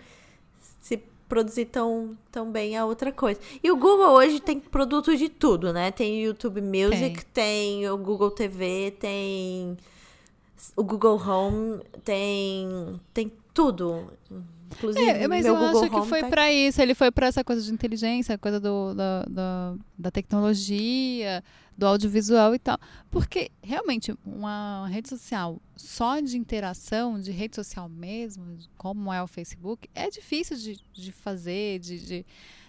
[0.80, 3.40] se produzir tão, tão bem a outra coisa.
[3.62, 5.90] E o Google hoje tem produtos de tudo, né?
[5.90, 9.76] Tem YouTube Music, tem, tem o Google TV, tem
[10.76, 14.10] O Google Home tem, tem tudo.
[14.72, 16.80] Inclusive, É, mas eu Google acho que Home foi tá pra isso.
[16.80, 21.42] Ele foi pra essa coisa de inteligência, coisa do, da, da, da tecnologia,
[21.76, 22.78] do audiovisual e tal.
[23.10, 29.26] Porque, realmente, uma rede social só de interação, de rede social mesmo, como é o
[29.26, 32.26] Facebook, é difícil de, de fazer, de, de-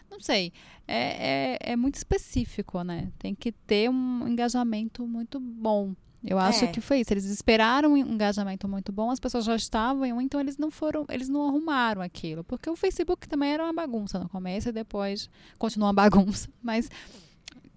[0.10, 0.52] Não sei.
[0.88, 3.12] É, é, é muito específico, né?
[3.20, 5.94] Tem que ter um engajamento muito bom.
[6.24, 6.68] Eu acho É.
[6.68, 7.12] que foi isso.
[7.14, 10.70] Eles esperaram um engajamento muito bom, as pessoas já estavam, em um, então eles não
[10.70, 12.44] foram, eles não arrumaram aquilo.
[12.44, 16.48] Porque o Facebook também era uma bagunça no começo e depois continua uma bagunça.
[16.62, 16.90] Mas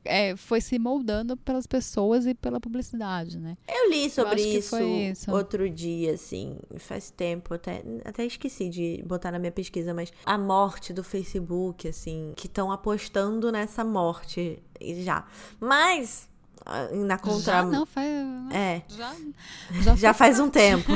[0.05, 3.57] é, foi se moldando pelas pessoas e pela publicidade, né?
[3.67, 5.33] Eu li sobre que isso, isso.
[5.33, 10.37] outro dia, assim, faz tempo, até, até esqueci de botar na minha pesquisa, mas a
[10.37, 14.63] morte do Facebook, assim, que estão apostando nessa morte
[15.03, 15.25] já.
[15.59, 16.29] Mas,
[16.93, 17.41] na contra...
[17.41, 18.09] Já não faz.
[18.51, 19.15] É, Já,
[19.83, 20.93] já, já faz um tempo.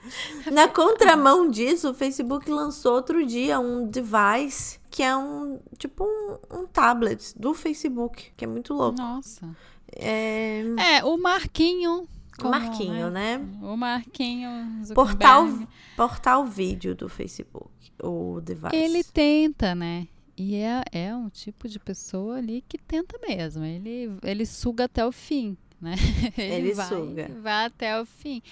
[0.50, 6.60] Na contramão disso, o Facebook lançou outro dia um device que é um, tipo um,
[6.62, 8.98] um tablet do Facebook, que é muito louco.
[8.98, 9.48] Nossa.
[9.94, 12.08] É, É, o Marquinho.
[12.38, 13.40] como, Marquinho, né?
[13.62, 14.50] O Marquinho.
[14.94, 17.70] Portal, Zuckerberg, portal vídeo do Facebook,
[18.02, 18.74] o device.
[18.74, 20.08] Ele tenta, né?
[20.42, 23.62] E é, é um tipo de pessoa ali que tenta mesmo.
[23.62, 25.94] Ele, ele suga até o fim, né?
[26.34, 27.30] Ele vai, suga.
[27.42, 28.42] Vai até o fim.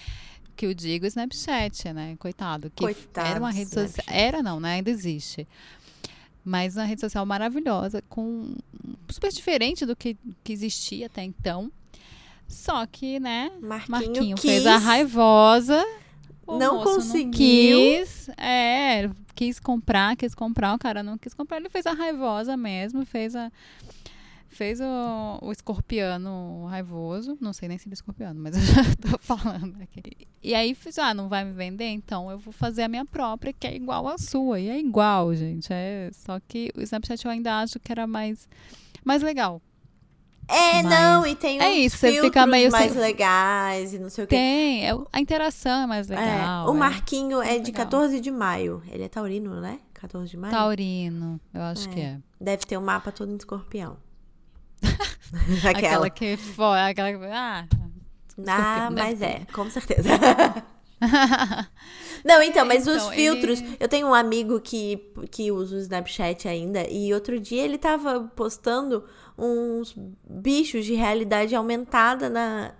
[0.55, 2.15] Que eu digo Snapchat, né?
[2.19, 2.69] Coitado.
[2.69, 4.05] Que Coitado era uma rede social.
[4.07, 4.73] Era não, né?
[4.73, 5.47] Ainda existe.
[6.45, 8.53] Mas uma rede social maravilhosa, com
[9.09, 11.71] super diferente do que, que existia até então.
[12.47, 13.51] Só que, né?
[13.59, 15.83] Marquinho, Marquinho fez a raivosa.
[16.57, 17.77] Não moço conseguiu.
[17.77, 21.57] quis, é, quis comprar, quis comprar, o cara não quis comprar.
[21.57, 23.51] Ele fez a raivosa mesmo, fez a.
[24.47, 27.37] Fez o, o escorpiano raivoso.
[27.39, 30.27] Não sei nem se ele é escorpiano, mas eu já tô falando aqui.
[30.41, 31.85] E aí fiz, ah, não vai me vender?
[31.89, 34.59] Então eu vou fazer a minha própria, que é igual à sua.
[34.59, 35.71] E é igual, gente.
[35.71, 38.49] É, só que o Snapchat eu ainda acho que era mais,
[39.05, 39.61] mais legal.
[40.51, 44.09] É, Mas não, e tem é isso, você fica meio mais sem- legais e não
[44.09, 44.35] sei o quê.
[44.35, 46.67] Tem, é, o- a interação é mais É, legal.
[46.71, 46.77] o é.
[46.77, 47.85] Marquinho é de legal.
[47.85, 48.81] 14 de maio.
[48.91, 49.79] Ele é taurino, né?
[49.93, 50.51] 14 de maio.
[50.53, 52.17] Taurino, eu acho que é.
[52.41, 53.97] Deve ter o mapa todo em escorpião.
[55.69, 56.09] Aquela, Aquela.
[56.09, 57.67] que foi, aquela que ah,
[58.47, 60.09] Ah, deve mas é, com certeza.
[62.25, 63.61] Não, então, mas os Então, filtros.
[63.61, 67.77] ele- Eu tenho um amigo que, que usa o Snapchat ainda, e outro dia ele
[67.77, 69.05] tava postando
[69.39, 69.95] uns
[70.27, 72.73] bichos de realidade aumentada na,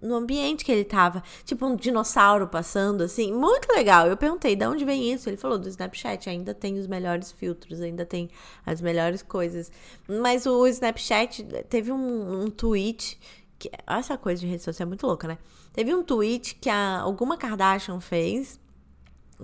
[0.00, 1.22] no ambiente que ele tava.
[1.44, 3.32] Tipo um dinossauro passando, assim.
[3.32, 4.06] Muito legal.
[4.06, 5.28] Eu perguntei de onde vem isso.
[5.28, 6.28] Ele falou do Snapchat.
[6.30, 8.30] Ainda tem os melhores filtros, ainda tem
[8.64, 9.70] as melhores coisas.
[10.08, 13.18] Mas o Snapchat teve um, um tweet.
[13.58, 15.36] Que, essa coisa de rede social é muito louca, né?
[15.72, 18.58] Teve um tweet que a, alguma Kardashian fez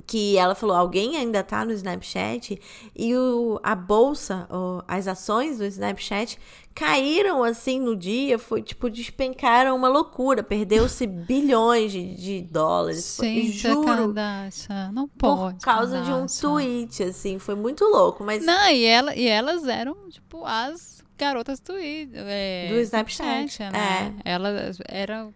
[0.06, 2.60] que ela falou, alguém ainda tá no Snapchat
[2.96, 6.38] e o, a bolsa, o- as ações do Snapchat
[6.74, 13.66] caíram assim no dia, foi tipo, despencaram uma loucura, perdeu-se bilhões de, de dólares, Gente,
[13.66, 15.58] a juro, Kardashian, não por pode.
[15.64, 19.94] causa de um tweet, assim, foi muito louco, mas Não, e, ela, e elas eram,
[20.10, 24.16] tipo, as garotas do, é, Do Snapchat, né?
[24.24, 25.32] Elas eram.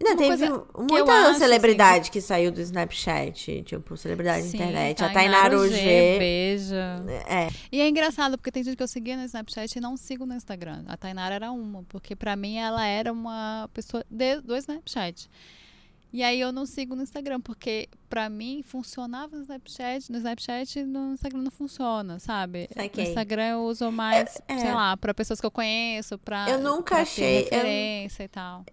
[0.00, 4.56] Não, teve que eu muita assim, celebridade que saiu do Snapchat, tipo, celebridade da Sim,
[4.56, 7.04] internet, a Tainara Tainara G, G, Beija.
[7.28, 10.26] é, E é engraçado, porque tem gente que eu seguia no Snapchat e não sigo
[10.26, 10.84] no Instagram.
[10.86, 15.28] A Tainara era uma, porque pra mim ela era uma pessoa de- do Snapchat.
[16.12, 20.82] E aí eu não sigo no Instagram, porque pra mim funcionava no Snapchat, no Snapchat
[20.84, 22.68] no Instagram não funciona, sabe?
[22.72, 23.04] Saquei.
[23.04, 24.58] No Instagram eu uso mais, É, é.
[24.58, 28.28] sei lá, pra pessoas que eu conheço, pra, Eu nunca pra achei- eu- referência e
[28.28, 28.64] tal.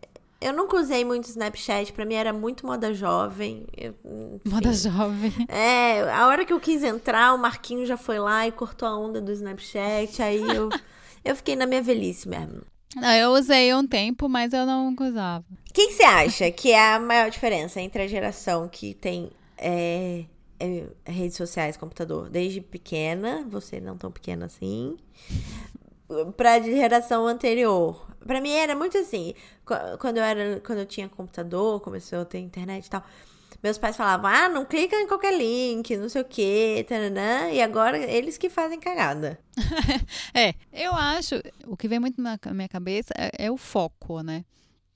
[0.44, 3.66] Eu nunca usei muito Snapchat, pra mim era muito moda jovem.
[3.78, 3.96] eu-.
[4.46, 5.32] Moda jovem.
[5.48, 8.98] É, a hora que eu quis entrar, o Marquinho já foi lá e cortou a
[8.98, 10.70] onda do Snapchat, aí eu,
[11.24, 12.62] eu fiquei na minha velhice mesmo.
[12.96, 15.46] Não, eu usei um tempo, mas eu não usava.
[15.70, 20.26] O que, você acha que é a maior diferença entre a geração que tem é,
[20.60, 24.98] é, redes sociais, computador, desde pequena, você não tão pequena assim,
[26.38, 28.13] pra geração anterior?
[28.26, 29.34] Pra mim era muito assim,
[29.66, 33.04] qu- quando eu era, quando eu tinha computador, começou a ter internet e tal,
[33.62, 36.86] meus pais falavam, ah, não clica em qualquer link, não sei o que,
[37.54, 39.40] e agora eles que fazem cagada.
[40.34, 41.36] É, eu acho,
[41.68, 44.44] o que vem muito na minha cabeça é, é o foco, né?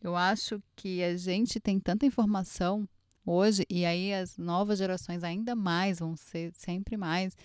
[0.02, 2.88] Eu acho que a gente tem tanta informação
[3.26, 7.36] hoje, e aí as novas gerações ainda mais vão ser sempre mais.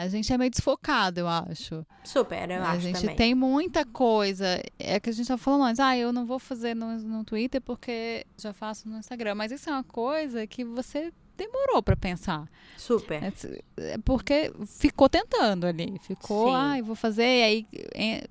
[0.00, 1.84] A gente é meio desfocado, eu acho.
[2.02, 3.16] Super, eu a acho A gente também.
[3.16, 4.62] tem muita coisa.
[4.78, 7.60] É que a gente tá falando antes, ah, eu não vou fazer no, no Twitter
[7.60, 9.34] porque já faço no Instagram.
[9.34, 12.48] Mas isso é uma coisa que você demorou para pensar.
[12.76, 13.22] Super.
[13.22, 13.32] É,
[13.94, 15.98] é porque ficou tentando ali.
[16.00, 17.24] Ficou, ah, eu vou fazer.
[17.24, 17.66] E aí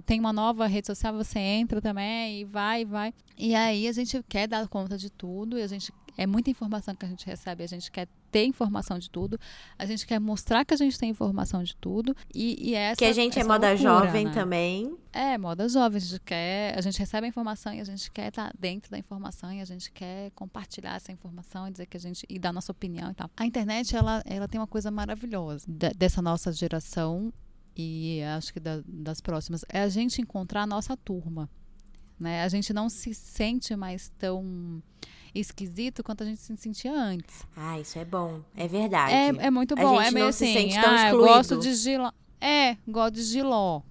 [0.06, 3.14] tem uma nova rede social, você entra também e vai, vai.
[3.38, 6.94] E aí a gente quer dar conta de tudo e a gente é muita informação
[6.94, 9.40] que a gente recebe, a gente quer ter informação de tudo,
[9.78, 12.14] a gente quer mostrar que a gente tem informação de tudo.
[12.36, 14.34] E, e essa, que a gente é moda loucura, jovem né?
[14.34, 14.98] também.
[15.14, 18.28] É, moda jovem, a gente quer, a gente recebe a informação e a gente quer
[18.28, 22.00] estar dentro da informação e a gente quer compartilhar essa informação e dizer que a
[22.02, 23.32] gente e dar nossa opinião e tal.
[23.38, 25.66] A internet ela, ela tem uma coisa maravilhosa
[25.96, 27.32] dessa nossa geração
[27.78, 31.50] e acho que da, das próximas é a gente encontrar a nossa turma,
[32.20, 32.44] né?
[32.44, 34.84] A gente não se sente mais tão
[35.34, 37.46] esquisito quanto a gente se sentia antes.
[37.56, 38.42] Ah, isso é bom.
[38.56, 39.14] É verdade.
[39.14, 40.02] É, é muito bom.
[40.02, 42.12] é meio assim, ah, eu gosto de giló.
[42.42, 43.82] É, gosto de giló.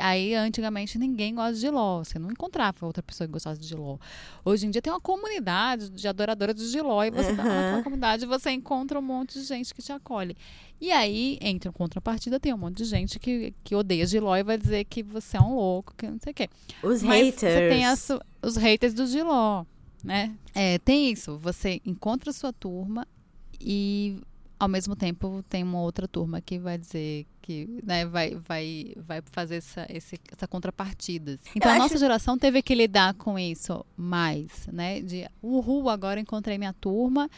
[0.00, 2.02] Aí, antigamente, ninguém gosta de giló.
[2.02, 3.98] Você não encontrava outra pessoa que gostasse de giló.
[4.44, 7.04] Hoje em dia tem uma comunidade de adoradoras de giló.
[7.04, 7.36] E você uhum.
[7.36, 10.36] tá naquela comunidade você encontra um monte de gente que te acolhe.
[10.80, 14.58] E aí, entre contrapartida, tem um monte de gente que, que odeia giló e vai
[14.58, 16.48] dizer que você é um louco, que não sei o quê.
[16.82, 17.52] Os Mas haters.
[17.52, 18.08] Você tem as,
[18.42, 19.64] os haters do giló
[20.02, 20.34] né?
[20.54, 23.06] É, tem isso, você encontra a sua turma
[23.60, 24.20] e
[24.58, 29.22] ao mesmo tempo tem uma outra turma que vai dizer que né, vai, vai, vai
[29.32, 31.38] fazer essa, esse, essa contrapartida.
[31.56, 32.00] Então Eu a nossa acho...
[32.00, 35.00] geração teve que lidar com isso mais, né?
[35.00, 37.30] De uhul, agora encontrei minha turma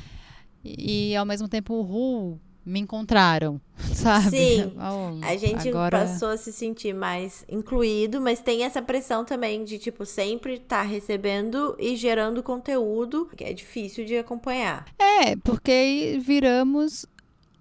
[0.65, 3.61] e, e ao mesmo tempo uhul, me encontraram,
[3.95, 4.31] sabe?
[4.31, 4.73] Sim.
[4.83, 6.01] Oh, a gente agora...
[6.01, 10.79] passou a se sentir mais incluído, mas tem essa pressão também de, tipo, sempre estar
[10.79, 14.87] tá recebendo e gerando conteúdo que é difícil de acompanhar.
[14.99, 17.07] É, porque viramos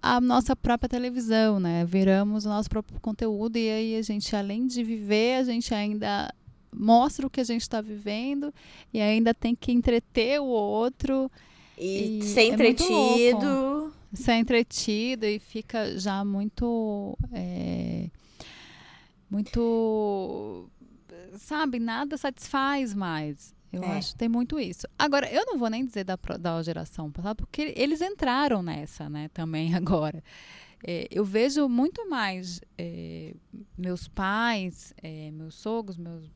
[0.02, 1.84] a nossa própria televisão, né?
[1.84, 6.32] Viramos o nosso próprio conteúdo e aí a gente, além de viver, a gente ainda
[6.74, 8.52] mostra o que a gente está vivendo
[8.92, 11.30] e ainda tem que entreter o outro.
[11.78, 17.16] E, e ser é entretido ser entretido e fica já muito.
[17.32, 18.08] É,
[19.30, 20.68] muito.
[21.36, 23.54] Sabe, nada satisfaz mais.
[23.72, 23.96] Eu é.
[23.96, 24.86] acho que tem muito isso.
[24.98, 29.28] Agora, eu não vou nem dizer da, da geração passada, porque eles entraram nessa, né,
[29.32, 30.22] também agora.
[30.84, 33.34] É, eu vejo muito mais é,
[33.78, 36.30] meus pais, é, meus sogros, meus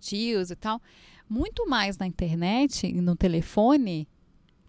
[0.00, 0.82] tios e tal,
[1.28, 4.06] muito mais na internet no telefone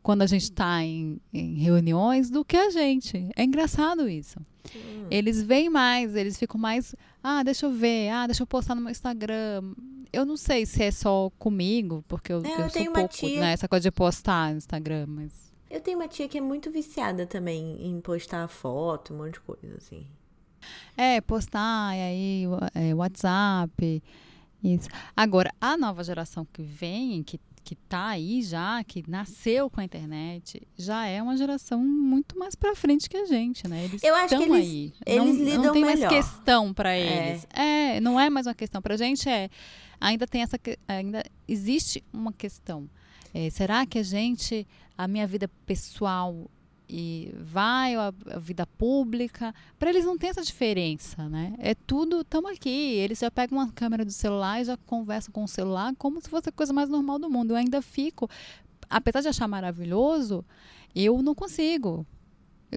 [0.08, 3.30] quando a gente está em, em, reuniões do que a gente.
[3.36, 4.39] É engraçado isso.
[4.74, 5.05] Hum.
[5.12, 6.95] Eles veem mais, eles ficam mais.
[7.22, 9.74] Ah, deixa eu ver, ah, deixa eu postar no meu Instagram.
[10.14, 13.41] Eu não sei se é só comigo, porque eu, é, eu, eu sou pouco tia...
[13.41, 15.34] né, essa coisa de postar no Instagram, mas.
[15.70, 19.41] Eu tenho uma tia que é muito viciada também em postar foto, um monte de
[19.41, 20.08] coisa, assim.
[20.95, 22.43] É, postar, e aí,
[22.74, 24.01] é, WhatsApp.
[24.64, 24.88] Isso.
[25.16, 27.38] Agora, a nova geração que vem, que
[27.68, 32.55] que está aí já, que nasceu com a internet, já é uma geração muito mais
[32.55, 33.84] para frente que a gente, né?
[33.84, 34.93] Eles que eles, aí.
[35.05, 36.09] eles não, lidam não tem melhor.
[36.09, 37.45] mais questão para eles.
[37.53, 37.97] É.
[37.97, 37.99] é.
[37.99, 39.49] não é mais uma questão para a gente, é
[39.99, 40.57] ainda tem essa
[40.88, 42.89] ainda existe uma questão.
[43.34, 44.65] É, será que a gente,
[44.97, 46.49] a minha vida pessoal
[46.90, 49.54] e vai a, a vida pública.
[49.78, 51.54] Para eles não tem essa diferença, né?
[51.60, 52.70] É tudo, estamos aqui.
[52.70, 56.30] Eles já pegam uma câmera do celular e já conversam com o celular como se
[56.30, 57.52] fosse a coisa mais normal do mundo.
[57.52, 58.30] Eu ainda fico,
[58.90, 60.46] apesar de achar maravilhoso,
[60.96, 62.06] eu não consigo.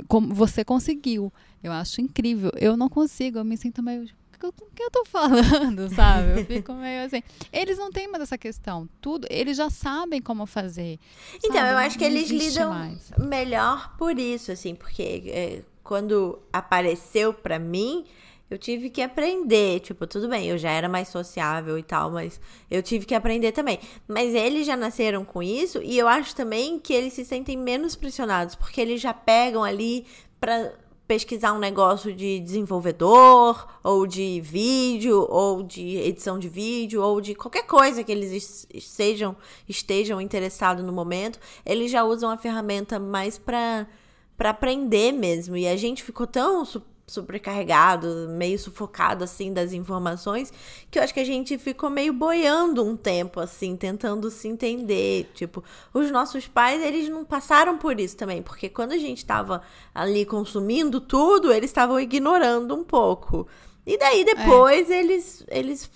[0.09, 1.33] Como você conseguiu.
[1.63, 2.51] Eu acho incrível.
[2.57, 4.09] Eu não consigo, eu me sinto meio
[4.41, 6.41] com o que eu tô falando, sabe?
[6.41, 7.23] Eu fico meio assim.
[7.53, 8.89] Eles não têm mais essa questão.
[9.01, 10.99] Tudo, eles já sabem como fazer.
[11.39, 11.73] Então, sabe?
[11.73, 13.11] eu acho que eles lidam mais.
[13.19, 18.07] melhor por isso, assim, porque é, quando apareceu para mim,
[18.51, 19.81] eu tive que aprender.
[19.81, 23.53] Tipo, tudo bem, eu já era mais sociável e tal, mas eu tive que aprender
[23.53, 23.79] também.
[24.09, 27.95] Mas eles já nasceram com isso e eu acho também que eles se sentem menos
[27.95, 30.05] pressionados, porque eles já pegam ali
[30.41, 30.73] pra
[31.11, 37.35] pesquisar um negócio de desenvolvedor, ou de vídeo, ou de edição de vídeo, ou de
[37.35, 39.35] qualquer coisa que eles sejam,
[39.69, 43.89] estejam interessados no momento, eles já usam a ferramenta mais para
[44.37, 45.57] para aprender mesmo.
[45.57, 46.65] E a gente ficou tão
[47.11, 50.53] sobrecarregado, meio sufocado assim das informações,
[50.91, 55.31] que eu acho que a gente ficou meio boiando um tempo assim, tentando se entender,
[55.35, 59.63] tipo, os nossos pais, eles não passaram por isso também, porque quando a gente estava
[59.95, 63.47] ali consumindo tudo, eles estavam ignorando um pouco.
[63.87, 65.01] E daí depois é.
[65.01, 65.91] eles eles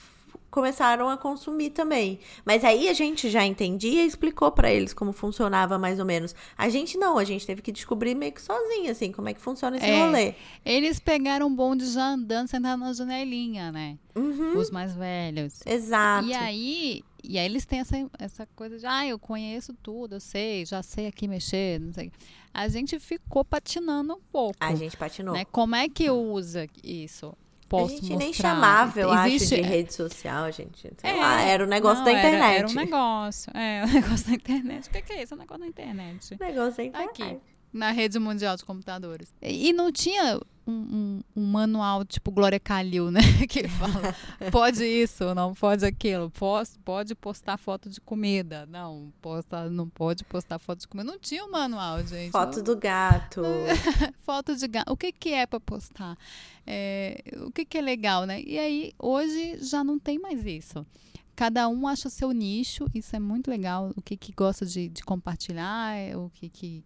[0.54, 2.20] começaram a consumir também.
[2.44, 6.32] Mas aí a gente já entendia e explicou para eles como funcionava mais ou menos.
[6.56, 9.40] A gente não, a gente teve que descobrir meio que sozinha, assim, como é que
[9.40, 10.36] funciona esse é, rolê.
[10.64, 13.98] Eles pegaram um bonde já andando, sentado na janelinha, né?
[14.14, 14.56] Uhum.
[14.56, 15.58] Os mais velhos.
[15.66, 16.28] Exato.
[16.28, 20.20] E aí, e aí eles têm essa, essa coisa de, ah, eu conheço tudo, eu
[20.20, 22.12] sei, já sei aqui mexer, não sei.
[22.52, 24.58] A gente ficou patinando um pouco.
[24.60, 25.34] A gente patinou.
[25.34, 25.44] Né?
[25.46, 27.36] Como é que usa isso?
[27.68, 28.18] Posso A gente mostrar.
[28.18, 29.54] nem chamava, eu Existe...
[29.54, 30.90] acho, de rede social, gente.
[31.02, 32.42] É, lá, era o um negócio não, da internet.
[32.42, 34.88] Era, era, um negócio, é, o um negócio da internet.
[34.88, 35.34] O que, que é isso?
[35.34, 36.36] É um negócio da internet.
[36.38, 37.22] Negócio da internet.
[37.22, 37.40] Aqui,
[37.74, 39.34] na rede mundial de computadores.
[39.42, 43.20] E não tinha um, um, um, manual tipo Glória Calil, né?
[43.50, 44.14] Que fala,
[44.52, 48.64] pode isso, não pode aquilo, pode, pode postar foto de comida.
[48.66, 51.10] Não, posta, não pode postar foto de comida.
[51.10, 52.30] Não tinha um manual, gente.
[52.30, 53.42] Foto do gato.
[54.24, 54.92] foto de gato.
[54.92, 56.16] O que, que é para postar?
[56.64, 58.40] É, o que, que é legal, né?
[58.40, 60.86] E aí, hoje já não tem mais isso.
[61.34, 63.92] Cada um acha seu nicho, isso é muito legal.
[63.96, 66.84] O que, que gosta de, de compartilhar, o que, que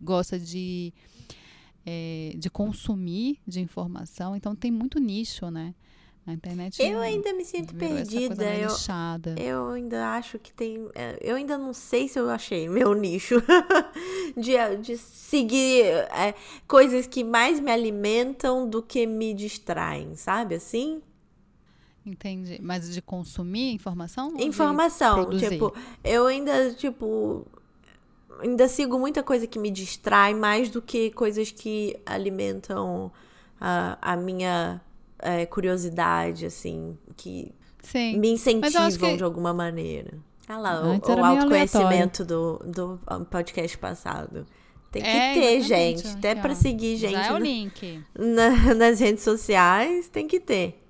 [0.00, 0.92] gosta de
[1.84, 4.36] é, de consumir de informação.
[4.36, 5.74] Então tem muito nicho, né?
[6.26, 6.80] Na internet.
[6.82, 8.44] Eu ainda me sinto perdida.
[8.44, 8.68] Eu,
[9.38, 10.88] eu ainda acho que tem.
[10.94, 13.42] É, eu ainda não sei se eu achei meu nicho
[14.36, 16.34] de, de seguir é,
[16.68, 21.02] coisas que mais me alimentam do que me distraem, sabe assim?
[22.04, 22.58] Entendi.
[22.62, 24.34] Mas de consumir informação?
[24.38, 25.30] Informação.
[25.38, 27.46] Tipo, eu ainda, tipo,
[28.38, 33.10] ainda sigo muita coisa que me distrai mais do que coisas que alimentam
[33.60, 34.80] a, a minha
[35.18, 37.52] é, curiosidade, assim, que
[37.82, 38.18] Sim.
[38.18, 39.16] me incentivam que...
[39.16, 40.18] de alguma maneira.
[40.48, 43.00] Ah lá, o, o autoconhecimento do, do
[43.30, 44.46] podcast passado.
[44.90, 46.06] Tem que é, ter, gente.
[46.08, 47.12] Até para seguir gente.
[47.12, 48.02] Já é o link.
[48.18, 50.84] Na, nas redes sociais, tem que ter.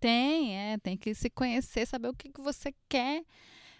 [0.00, 0.78] Tem, é.
[0.78, 3.22] Tem que se conhecer, saber o que, que você quer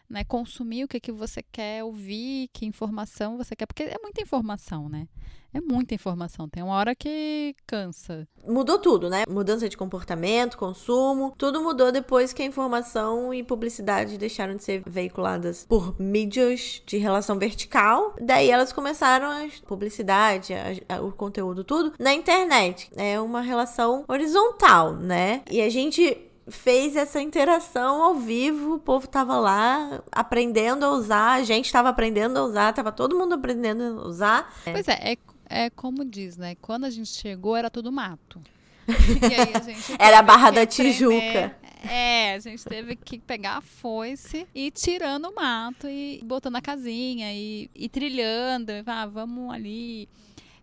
[0.09, 4.23] né, consumir o que, que você quer ouvir, que informação você quer, porque é muita
[4.23, 5.09] informação, né?
[5.57, 8.29] É muita informação, tem uma hora que cansa.
[8.47, 9.25] Mudou tudo, né?
[9.27, 14.83] Mudança de comportamento, consumo, tudo mudou depois que a informação e publicidade deixaram de ser
[14.87, 18.15] veiculadas por mídias de relação vertical.
[18.21, 22.91] Daí elas começaram a publicidade, a, a, o conteúdo, tudo na internet.
[22.95, 25.41] É uma relação horizontal, né?
[25.51, 31.33] E a gente fez essa interação ao vivo, o povo tava lá aprendendo a usar,
[31.33, 34.55] a gente tava aprendendo a usar, tava todo mundo aprendendo a usar.
[34.65, 35.19] Pois é, é,
[35.49, 36.55] é como diz, né?
[36.57, 38.41] Quando a gente chegou era tudo mato.
[39.99, 41.57] a era a Barra da Tijuca.
[41.89, 46.57] É, a gente teve que pegar a foice e ir tirando o mato e botando
[46.57, 48.73] a casinha e, e trilhando.
[48.87, 50.09] Ah, vamos ali.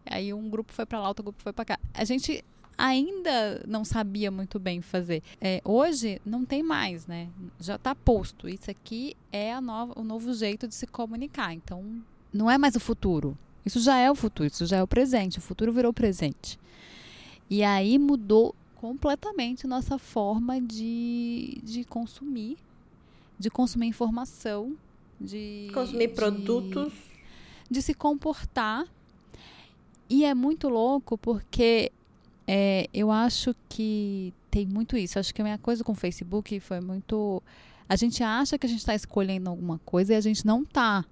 [0.05, 1.79] Aí um grupo foi para lá, outro grupo foi para cá.
[1.93, 2.43] A gente
[2.77, 5.21] ainda não sabia muito bem fazer.
[5.39, 7.29] É, hoje não tem mais, né?
[7.59, 8.47] Já está posto.
[8.49, 11.53] Isso aqui é nova, o novo jeito de se comunicar.
[11.53, 11.83] Então,
[12.31, 13.37] não é mais o futuro.
[13.65, 15.37] Isso já é o futuro, isso já é o presente.
[15.37, 16.59] O futuro virou presente.
[17.49, 22.57] E aí mudou completamente nossa forma de, de consumir,
[23.39, 24.75] de consumir informação,
[25.19, 26.93] de consumir de, produtos,
[27.69, 28.85] de se comportar.
[30.09, 31.91] E é muito louco porque
[32.47, 35.17] é, eu acho que tem muito isso.
[35.17, 37.41] Acho que a minha coisa com o Facebook foi muito.
[37.87, 41.05] A gente acha que a gente está escolhendo alguma coisa e a gente não está.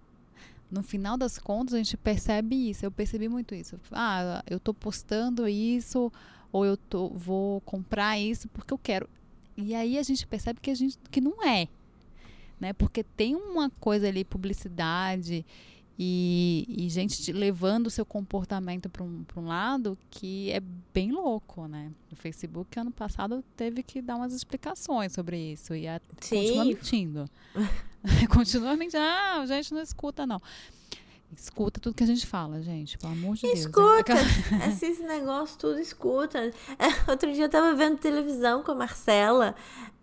[0.70, 2.86] No final das contas, a gente percebe isso.
[2.86, 3.80] Eu percebi muito isso.
[3.92, 6.12] Ah, eu estou postando isso,
[6.52, 9.10] ou eu tô, vou comprar isso porque eu quero.
[9.58, 11.68] E aí a gente percebe que a gente que não é.
[12.60, 12.74] Né?
[12.74, 15.46] Porque tem uma coisa ali, publicidade
[16.04, 20.60] e, e gente levando o seu comportamento para um, um lado que é
[20.92, 21.92] bem louco, né?
[22.12, 25.76] O Facebook, ano passado, teve que dar umas explicações sobre isso.
[25.76, 27.30] E a, continua mentindo.
[28.34, 29.04] continua mentindo.
[29.04, 30.42] Ah, a gente não escuta, não.
[31.38, 34.16] Escuta tudo que a gente fala, gente, pelo amor de escuta.
[34.16, 34.22] Deus.
[34.26, 34.86] Escuta!
[34.88, 36.52] Esse negócio tudo escuta.
[36.80, 39.54] É, outro dia eu tava vendo televisão com a Marcela.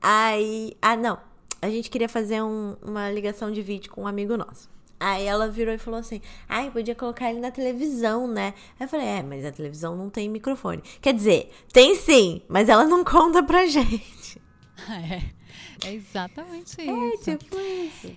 [0.01, 0.77] Aí.
[0.81, 1.19] Ah, não.
[1.61, 4.78] A gente queria fazer um, uma ligação de vídeo com um amigo nosso.
[5.01, 8.55] Aí ela virou e falou assim: ai, podia colocar ele na televisão, né?
[8.79, 10.83] Aí eu falei: é, mas a televisão não tem microfone.
[11.01, 14.41] Quer dizer, tem sim, mas ela não conta pra gente.
[14.89, 17.31] É, é exatamente é, isso.
[17.31, 18.17] É, tipo isso.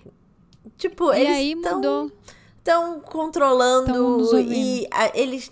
[0.78, 2.12] Tipo, e eles aí mudou.
[2.58, 5.50] Estão controlando e a, eles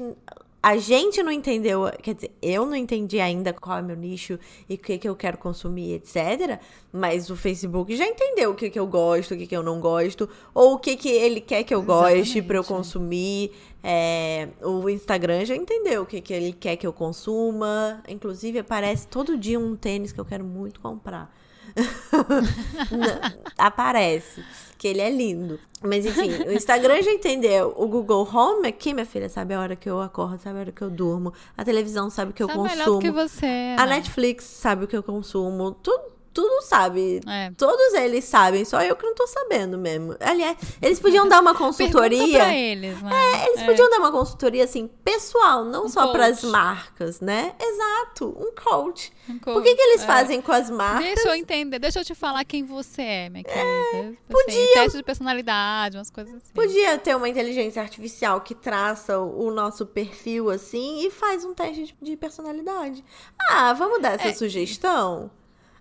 [0.62, 4.38] a gente não entendeu, quer dizer, eu não entendi ainda qual é meu nicho
[4.68, 6.60] e o que, que eu quero consumir, etc.
[6.92, 9.80] Mas o Facebook já entendeu o que, que eu gosto, o que, que eu não
[9.80, 13.52] gosto, ou o que, que ele quer que eu goste para eu consumir.
[13.82, 18.04] É, o Instagram já entendeu o que, que ele quer que eu consuma.
[18.10, 21.34] Inclusive, aparece todo dia um tênis que eu quero muito comprar.
[23.58, 24.44] aparece
[24.78, 25.60] que ele é lindo.
[25.82, 27.74] Mas enfim, o Instagram já entendeu.
[27.78, 30.72] O Google Home aqui, minha filha, sabe a hora que eu acordo, sabe a hora
[30.72, 31.34] que eu durmo.
[31.58, 32.80] A televisão sabe o que sabe eu consumo.
[32.80, 33.76] Melhor do que você, né?
[33.78, 35.72] A Netflix sabe o que eu consumo.
[35.72, 37.22] Tudo tudo sabe.
[37.28, 37.52] É.
[37.58, 40.16] Todos eles sabem, só eu que não tô sabendo mesmo.
[40.20, 42.40] Aliás, eles podiam dar uma consultoria.
[42.40, 43.12] pra eles, né?
[43.14, 43.66] É, eles É.
[43.66, 46.12] podiam dar uma consultoria assim, pessoal, não Um só coach.
[46.14, 47.54] para as marcas, né?
[47.60, 49.12] Exato, um coach.
[49.30, 50.14] Um Por que, que eles coach, é.
[50.14, 51.06] fazem com as marcas?
[51.06, 53.70] Deixa eu entender, deixa eu te falar quem você é, minha querida.
[53.94, 54.74] Assim, podia.
[54.74, 56.54] teste de personalidade, umas coisas assim.
[56.54, 61.86] Podia ter uma inteligência artificial que traça o nosso perfil assim e faz um teste
[61.86, 63.04] de- de personalidade.
[63.50, 64.34] Ah, vamos dar essa É.
[64.34, 65.32] sugestão?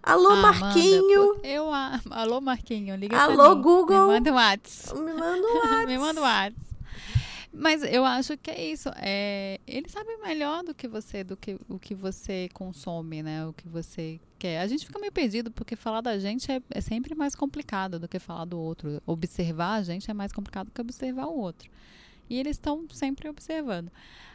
[0.09, 1.35] Alô, Ah, Marquinho.
[1.35, 3.57] manda, eu, a- alô, Marquinho, liga Alô.
[3.57, 4.01] Google.
[4.07, 4.99] Me manda um WhatsApp.
[5.01, 5.87] Me manda um WhatsApp.
[5.87, 6.69] Me manda um WhatsApp.
[7.53, 8.89] Mas eu acho que é isso.
[8.97, 13.47] É, eles sabem melhor do que você, do que o que você consome, né?
[13.47, 14.61] O que você quer.
[14.61, 18.07] A gente fica meio perdido, porque falar da gente é, é sempre mais complicado do
[18.09, 19.03] que falar do outro.
[19.07, 21.69] Observar a gente é mais complicado do que observar o outro.
[22.31, 23.91] E eles estão sempre observando.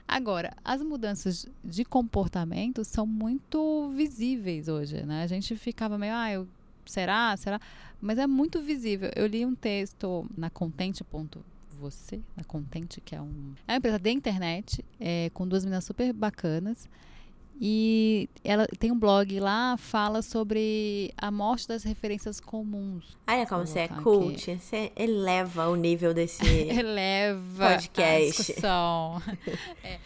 [0.07, 5.23] Agora, as mudanças de comportamento são muito visíveis hoje, né?
[5.23, 6.47] A gente ficava meio, ah, eu,
[6.85, 7.35] será?
[7.37, 7.59] Será?
[8.01, 9.09] Mas é muito visível.
[9.15, 14.09] Eu li um texto na Contente.você, na Contente, que é, um, é uma empresa da
[14.11, 16.89] internet, é, com duas meninas super bacanas.
[17.61, 23.17] E ela tem um blog lá, fala sobre a morte das referências comuns.
[23.27, 24.55] Olha como Vou você é cult.
[24.59, 26.43] Você eleva o nível desse.
[26.45, 28.41] Eleva Podcast.
[28.41, 29.21] a discussão.
[29.83, 29.99] É,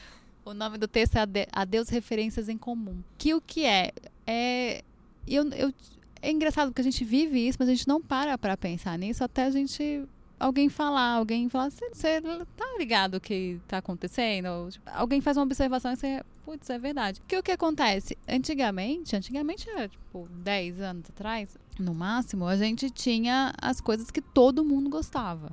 [0.45, 3.01] o nome do texto é Ade- Adeus Referências em Comum.
[3.17, 3.91] Que o que é?
[4.25, 4.83] É,
[5.27, 5.73] eu, eu,
[6.21, 9.23] é engraçado porque a gente vive isso, mas a gente não para pra pensar nisso
[9.23, 10.03] até a gente
[10.39, 12.21] alguém falar, alguém falar, você
[12.55, 14.47] tá ligado o que tá acontecendo?
[14.47, 17.21] Ou, tipo, alguém faz uma observação e você, putz, é verdade.
[17.27, 18.17] Que o que acontece?
[18.27, 24.21] Antigamente, antigamente era tipo 10 anos atrás, no máximo, a gente tinha as coisas que
[24.21, 25.51] todo mundo gostava,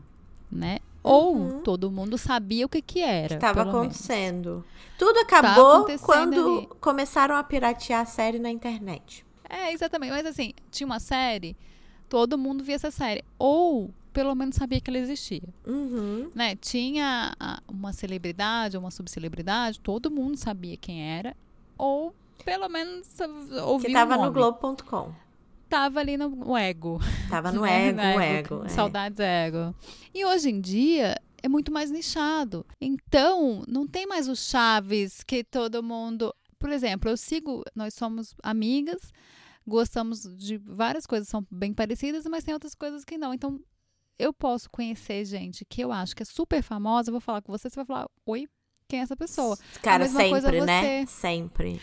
[0.50, 0.78] né?
[1.02, 1.60] Ou Uhum.
[1.62, 3.34] todo mundo sabia o que que era.
[3.34, 3.96] Estava pelo menos.
[3.96, 4.64] acontecendo.
[4.98, 6.68] Tudo acabou acontecendo quando ali.
[6.80, 9.22] começaram a piratear a série na internet.
[9.46, 10.12] É, exatamente.
[10.12, 11.54] Mas assim, tinha uma série,
[12.08, 13.22] todo mundo via essa série.
[13.38, 15.42] Ou pelo menos sabia que ela existia.
[15.66, 16.30] Uhum.
[16.34, 16.56] né?
[16.56, 21.36] Tinha a- uma celebridade ou uma subcelebridade, todo mundo sabia quem era,
[21.76, 23.06] ou pelo menos
[23.66, 24.32] ouvia Que o tava no.
[24.32, 25.12] Globo.com.
[25.68, 27.00] Tava ali no ego.
[27.28, 27.88] Tava no né?
[27.88, 28.64] ego, No o ego.
[28.64, 28.68] é.
[28.68, 29.74] Saudades ego.
[30.14, 32.64] E hoje em dia é muito mais nichado.
[32.80, 36.32] Então, não tem mais o Chaves que todo mundo.
[36.58, 39.12] Por exemplo, eu sigo, nós somos amigas,
[39.66, 43.34] gostamos de várias coisas, são bem parecidas, mas tem outras coisas que não.
[43.34, 43.58] Então,
[44.18, 47.52] eu posso conhecer gente que eu acho que é super famosa, eu vou falar com
[47.52, 48.48] você, você vai falar, oi,
[48.86, 49.58] quem é essa pessoa?
[49.82, 51.06] Cara, sempre, né?
[51.06, 51.80] Sempre.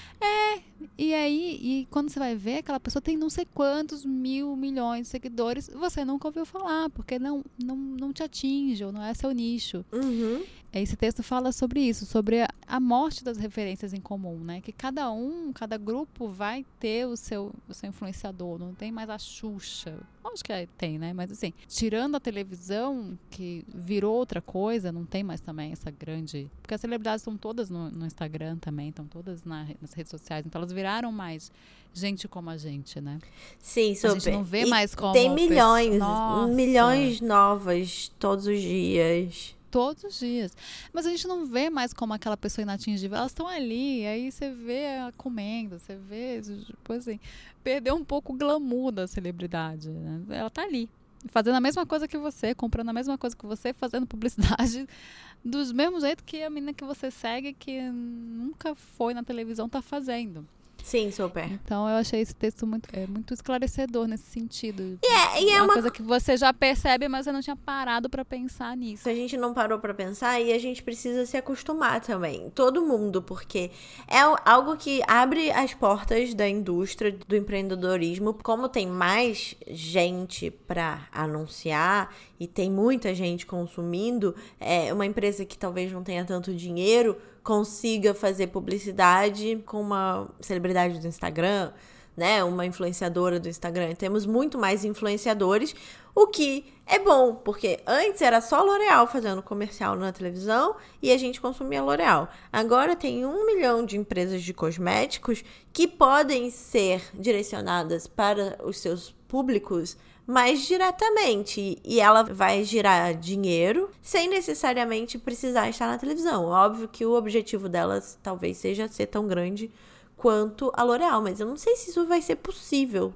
[0.97, 5.03] E aí, e quando você vai ver, aquela pessoa tem não sei quantos mil, milhões
[5.03, 9.13] de seguidores, você nunca ouviu falar, porque não, não, não te atinge, ou não é
[9.13, 9.85] seu nicho.
[9.91, 10.43] Uhum.
[10.73, 14.61] Esse texto fala sobre isso, sobre a, a morte das referências em comum, né?
[14.61, 19.09] Que cada um, cada grupo vai ter o seu, o seu influenciador, não tem mais
[19.09, 19.99] a Xuxa.
[20.23, 21.11] Acho que é- tem, né?
[21.11, 26.49] Mas assim, tirando a televisão, que virou outra coisa, não tem mais também essa grande.
[26.61, 30.45] Porque as celebridades estão todas no, no Instagram também, estão todas na nas redes sociais,
[30.45, 31.51] então elas viraram mais
[31.93, 33.19] gente como a gente, né?
[33.59, 34.13] Sim, A super.
[34.21, 35.11] gente não vê E mais como.
[35.11, 39.53] Tem milhões, pessoa- milhões novas todos os dias.
[39.71, 40.55] Todos os dias.
[40.91, 43.17] Mas a gente não vê mais como aquela pessoa inatingível.
[43.17, 47.19] Elas estão ali, aí você vê ela comendo, você vê, tipo assim,
[47.63, 49.89] perdeu um pouco o glamour da celebridade.
[49.89, 50.37] Né?
[50.37, 50.89] Ela tá ali,
[51.27, 54.87] fazendo a mesma coisa que você, comprando a mesma coisa que você, fazendo publicidade
[55.43, 59.81] do mesmo jeito que a menina que você segue, que nunca foi na televisão, tá
[59.81, 60.45] fazendo.
[60.83, 61.45] Sim, super.
[61.45, 64.99] Então eu achei esse texto muito, é, muito esclarecedor nesse sentido.
[65.03, 68.09] É, e é uma, uma coisa que você já percebe, mas você não tinha parado
[68.09, 69.07] pra pensar nisso.
[69.07, 72.49] A gente não parou pra pensar e a gente precisa se acostumar também.
[72.51, 73.71] Todo mundo, porque
[74.07, 78.33] é algo que abre as portas da indústria do empreendedorismo.
[78.33, 85.57] Como tem mais gente pra anunciar e tem muita gente consumindo, é uma empresa que
[85.57, 91.71] talvez não tenha tanto dinheiro consiga fazer publicidade com uma celebridade do Instagram,
[92.15, 93.93] né, uma influenciadora do Instagram.
[93.95, 95.73] Temos muito mais influenciadores,
[96.13, 101.17] o que é bom, porque antes era só L'Oreal fazendo comercial na televisão e a
[101.17, 102.29] gente consumia L'Oreal.
[102.51, 109.15] Agora tem um milhão de empresas de cosméticos que podem ser direcionadas para os seus
[109.27, 116.45] públicos mais diretamente e ela vai girar dinheiro sem necessariamente precisar estar na televisão.
[116.45, 119.71] Óbvio que o objetivo delas talvez seja ser tão grande
[120.15, 123.13] quanto a L'Oreal, mas eu não sei se isso vai ser possível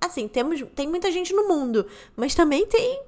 [0.00, 3.02] Assim, temos, tem muita gente no mundo, mas também tem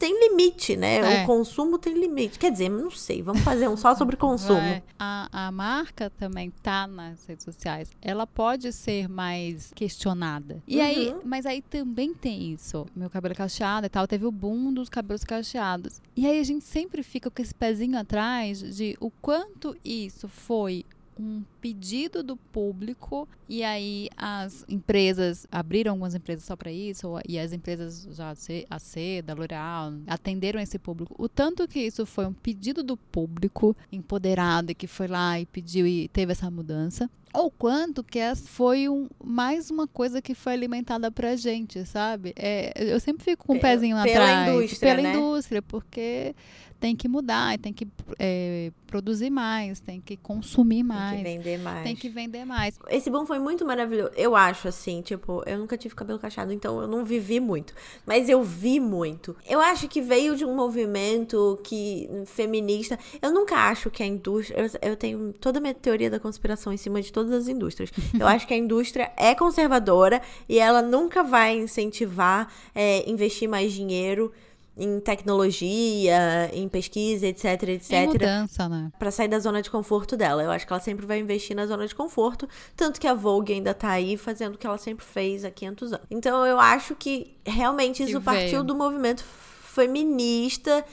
[0.00, 1.20] tem limite, né?
[1.20, 1.22] É.
[1.22, 2.38] O consumo tem limite.
[2.38, 4.82] Quer dizer, não sei, vamos fazer um só sobre consumo.
[4.98, 7.90] A, a marca também tá nas redes sociais.
[8.00, 10.62] Ela pode ser mais questionada.
[10.66, 10.82] E uhum.
[10.82, 12.86] aí, mas aí também tem isso.
[12.96, 16.00] Meu cabelo cacheado e tal, teve o boom dos cabelos cacheados.
[16.16, 20.86] E aí a gente sempre fica com esse pezinho atrás de o quanto isso foi
[21.20, 27.38] um pedido do público e aí as empresas abriram algumas empresas só para isso e
[27.38, 28.30] as empresas já
[28.70, 31.14] a C, da L'Oréal atenderam esse público.
[31.18, 35.86] O tanto que isso foi um pedido do público empoderado que foi lá e pediu
[35.86, 41.10] e teve essa mudança ou quanto que foi um, mais uma coisa que foi alimentada
[41.10, 42.32] pra gente, sabe?
[42.36, 44.48] É, eu sempre fico com um pezinho pela atrás.
[44.48, 45.14] Indústria, pela né?
[45.14, 46.34] indústria, porque
[46.80, 47.86] tem que mudar, tem que
[48.18, 51.22] é, produzir mais, tem que consumir mais.
[51.22, 51.82] Tem que vender mais.
[51.84, 52.78] Tem que vender mais.
[52.88, 54.12] Esse boom foi muito maravilhoso.
[54.16, 57.74] Eu acho, assim, tipo, eu nunca tive cabelo cacheado, então eu não vivi muito.
[58.06, 59.36] Mas eu vi muito.
[59.46, 62.98] Eu acho que veio de um movimento que feminista.
[63.20, 64.58] Eu nunca acho que a indústria.
[64.58, 67.90] Eu, eu tenho toda a minha teoria da conspiração em cima de todas as indústrias.
[68.18, 73.72] Eu acho que a indústria é conservadora e ela nunca vai incentivar é, investir mais
[73.72, 74.32] dinheiro
[74.76, 77.92] em tecnologia, em pesquisa, etc, etc.
[77.92, 78.90] Em mudança, né?
[78.98, 80.42] Pra sair da zona de conforto dela.
[80.42, 83.52] Eu acho que ela sempre vai investir na zona de conforto, tanto que a Vogue
[83.52, 86.06] ainda tá aí fazendo o que ela sempre fez há 500 anos.
[86.10, 90.84] Então eu acho que realmente isso partiu do movimento feminista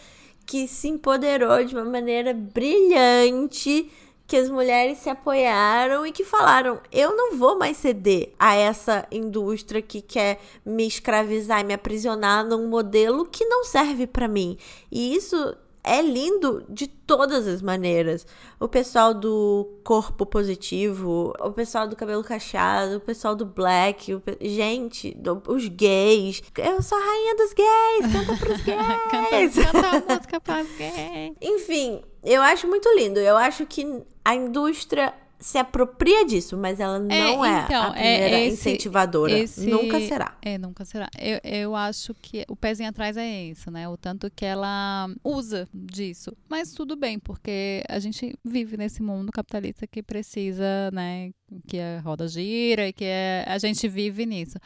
[0.45, 3.91] que se empoderou de uma maneira brilhante
[4.27, 9.07] que as mulheres se apoiaram e que falaram: eu não vou mais ceder a essa
[9.09, 14.57] indústria que quer me escravizar e me aprisionar num modelo que não serve para mim.
[14.91, 18.25] E isso é lindo de todas as maneiras.
[18.59, 24.19] O pessoal do corpo positivo, o pessoal do cabelo cacheado, o pessoal do black, o
[24.19, 24.37] pe...
[24.41, 25.41] gente, do...
[25.47, 26.41] os gays.
[26.57, 29.55] Eu sou a rainha dos gays, canta pros gays.
[29.55, 31.35] canta, canta a música pros gays.
[31.41, 33.19] Enfim, eu acho muito lindo.
[33.19, 37.91] Eu acho que a indústria se apropria disso, mas ela não é, então, é a
[37.91, 39.37] primeira é esse, incentivadora.
[39.37, 40.37] Esse, nunca será.
[40.41, 41.09] É, nunca será.
[41.19, 43.87] Eu, eu acho que o pezinho atrás é isso, né?
[43.87, 46.35] O tanto que ela usa disso.
[46.49, 51.31] Mas tudo bem, porque a gente vive nesse mundo capitalista que precisa, né?
[51.67, 54.57] Que a roda gira e que é, a gente vive nisso.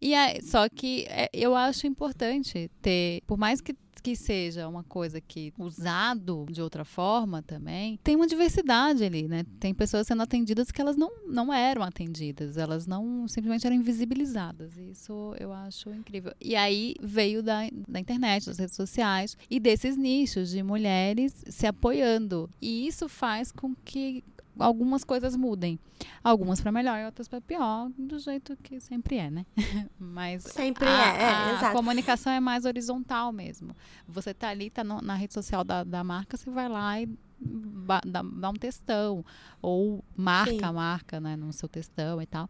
[0.00, 3.74] E é, só que é, eu acho importante ter, por mais que
[4.06, 9.44] que seja uma coisa que usado de outra forma também, tem uma diversidade ali, né?
[9.58, 14.76] Tem pessoas sendo atendidas que elas não, não eram atendidas, elas não simplesmente eram invisibilizadas.
[14.76, 16.32] Isso eu acho incrível.
[16.40, 21.66] E aí veio da, da internet, das redes sociais e desses nichos de mulheres se
[21.66, 22.48] apoiando.
[22.62, 24.22] E isso faz com que
[24.58, 25.78] algumas coisas mudem.
[26.22, 29.46] Algumas para melhor e outras para pior, do jeito que sempre é, né?
[29.98, 31.72] Mas sempre a, é, é a exato.
[31.72, 33.74] comunicação é mais horizontal mesmo.
[34.08, 37.08] Você tá ali, tá no, na rede social da, da marca, você vai lá e
[37.38, 39.24] dá, dá um textão
[39.60, 40.64] ou marca Sim.
[40.64, 42.48] a marca, né, no seu textão e tal.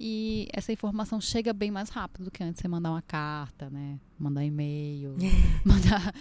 [0.00, 3.98] E essa informação chega bem mais rápido do que antes você mandar uma carta, né?
[4.18, 5.14] Mandar e-mail,
[5.64, 6.14] mandar.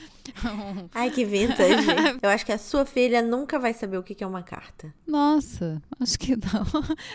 [0.43, 0.89] Um...
[0.93, 1.85] Ai, que vintage.
[2.21, 4.93] Eu acho que a sua filha nunca vai saber o que é uma carta.
[5.05, 6.65] Nossa, acho que não.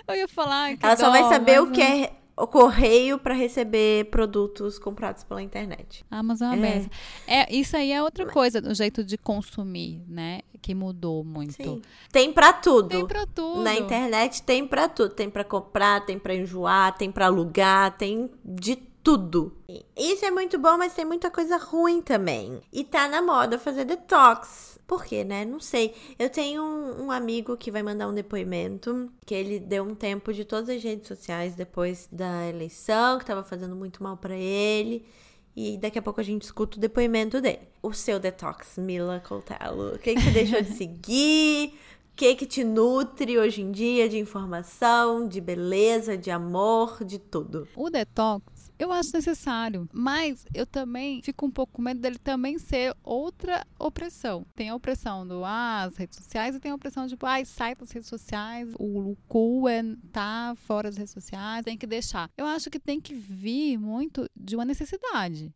[0.07, 0.77] Eu ia falar.
[0.77, 5.43] Que Ela só vai saber o que é o correio para receber produtos comprados pela
[5.43, 6.05] internet.
[6.11, 6.87] Amazon é
[7.27, 7.41] é.
[7.41, 10.41] é Isso aí é outra coisa, o jeito de consumir, né?
[10.61, 11.55] Que mudou muito.
[11.55, 11.83] Sim.
[12.11, 12.89] Tem para tudo.
[12.89, 13.63] Tem para tudo.
[13.63, 15.15] Na internet tem para tudo.
[15.15, 19.57] Tem para comprar, tem para enjoar, tem para alugar, tem de tudo.
[19.97, 22.61] Isso é muito bom, mas tem muita coisa ruim também.
[22.73, 24.79] E tá na moda fazer detox.
[24.87, 25.45] Por quê, né?
[25.45, 25.95] Não sei.
[26.19, 30.33] Eu tenho um, um, amigo que vai mandar um depoimento, que ele deu um tempo
[30.33, 35.05] de todas as redes sociais depois da eleição, que tava fazendo muito mal para ele.
[35.55, 37.61] E daqui a pouco a gente escuta o depoimento dele.
[37.83, 39.95] O seu detox, Mila Coutelo.
[39.95, 41.75] O que, que você deixou de seguir?
[42.13, 47.19] O que, que te nutre hoje em dia de informação, de beleza, de amor, de
[47.19, 47.67] tudo?
[47.75, 48.45] O detox
[48.83, 53.65] eu acho necessário, mas eu também fico um pouco com medo dele também ser outra
[53.79, 54.45] opressão.
[54.57, 57.45] Tem a opressão do ah, as redes sociais e tem a opressão de tipo, ah,
[57.45, 62.29] sai das redes sociais, o cool é tá fora das redes sociais, tem que deixar.
[62.37, 65.55] Eu acho que tem que vir muito de uma necessidade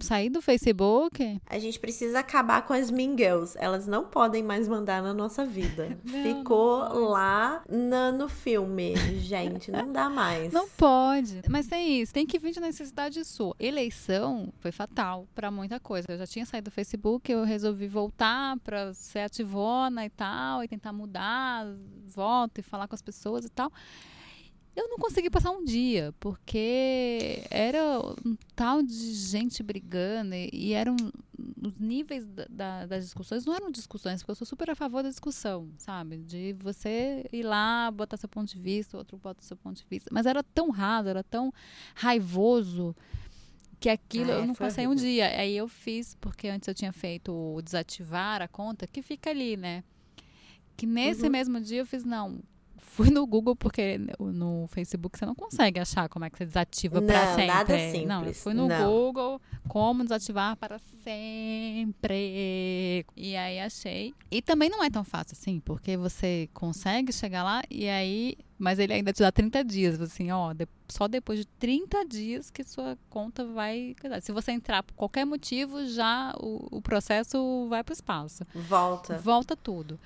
[0.00, 1.40] sair do Facebook.
[1.46, 3.56] A gente precisa acabar com as mean girls.
[3.58, 5.98] Elas não podem mais mandar na nossa vida.
[6.04, 9.70] não, Ficou não lá na, no filme, gente.
[9.70, 10.52] Não dá mais.
[10.52, 11.42] Não pode.
[11.48, 12.12] Mas tem isso.
[12.12, 13.54] Tem que vir de necessidade sua.
[13.58, 16.10] Eleição foi fatal para muita coisa.
[16.10, 20.68] Eu já tinha saído do Facebook, eu resolvi voltar para ser ativona e tal, e
[20.68, 21.66] tentar mudar
[22.06, 23.70] voto e falar com as pessoas e tal.
[24.76, 30.72] Eu não consegui passar um dia, porque era um tal de gente brigando e, e
[30.72, 30.96] eram
[31.62, 35.02] os níveis da, da, das discussões não eram discussões, porque eu sou super a favor
[35.02, 36.18] da discussão, sabe?
[36.18, 40.10] De você ir lá, botar seu ponto de vista, outro bota seu ponto de vista.
[40.12, 41.52] Mas era tão raso, era tão
[41.94, 42.94] raivoso
[43.80, 45.04] que aquilo ah, eu não passei horrível.
[45.04, 45.28] um dia.
[45.28, 49.56] Aí eu fiz, porque antes eu tinha feito o desativar a conta, que fica ali,
[49.56, 49.84] né?
[50.76, 51.30] Que nesse uhum.
[51.30, 52.40] mesmo dia eu fiz, não,
[52.94, 57.02] fui no Google, porque no Facebook você não consegue achar como é que você desativa
[57.02, 57.46] para sempre.
[57.46, 58.06] Nada simples.
[58.06, 58.86] Não, eu fui no não.
[58.86, 62.14] Google como desativar para sempre.
[63.16, 64.14] E aí achei.
[64.30, 68.36] E também não é tão fácil assim, porque você consegue chegar lá e aí.
[68.56, 70.00] Mas ele ainda te dá 30 dias.
[70.00, 70.54] Assim, ó,
[70.88, 73.96] só depois de 30 dias que sua conta vai.
[74.22, 78.44] Se você entrar por qualquer motivo, já o, o processo vai para o espaço.
[78.54, 79.18] Volta.
[79.18, 79.98] Volta tudo.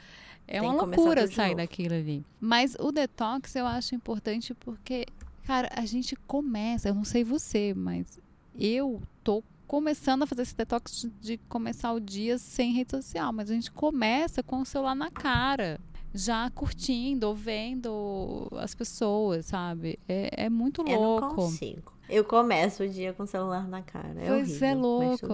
[0.49, 2.25] É uma loucura sair daquilo ali.
[2.41, 5.07] Mas o detox eu acho importante porque,
[5.47, 8.19] cara, a gente começa, eu não sei você, mas
[8.59, 13.51] eu tô começando a fazer esse detox de, começar o dia sem rede social, mas
[13.51, 15.79] a gente começa com o celular na cara
[16.15, 19.99] já curtindo ou vendo as pessoas, sabe?
[20.09, 20.95] É, é muito louco.
[20.95, 21.93] Eu não consigo.
[22.09, 24.19] Eu começo o dia com o celular na cara.
[24.19, 25.27] É pois horrível, é louco.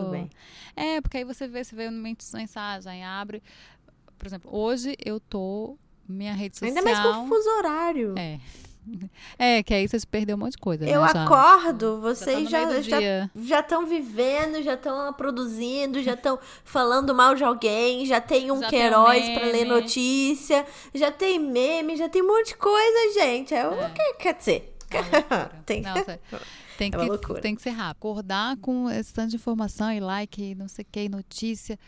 [0.74, 3.40] É, porque aí você vê, você vê uma mensagem, abre
[4.18, 5.76] por exemplo, hoje eu tô
[6.08, 6.68] minha rede social.
[6.68, 8.14] Ainda mais com o fuso horário.
[8.16, 8.38] É.
[9.38, 10.84] É, que aí vocês perdeu um monte de coisa.
[10.86, 16.38] Eu né, acordo, vocês já estão já, já, já vivendo, já estão produzindo, já estão
[16.62, 21.96] falando mal de alguém, já tem um já Queiroz para ler notícia, já tem meme,
[21.96, 23.54] já tem um monte de coisa, gente.
[23.54, 23.90] É, é.
[23.90, 24.76] Que, quer dizer.
[24.90, 24.98] É
[25.64, 25.94] tem, Não,
[26.76, 27.96] tem, é que, tem que ser rápido.
[27.96, 31.78] Acordar com esse tanto de informação e like, não sei o que, notícia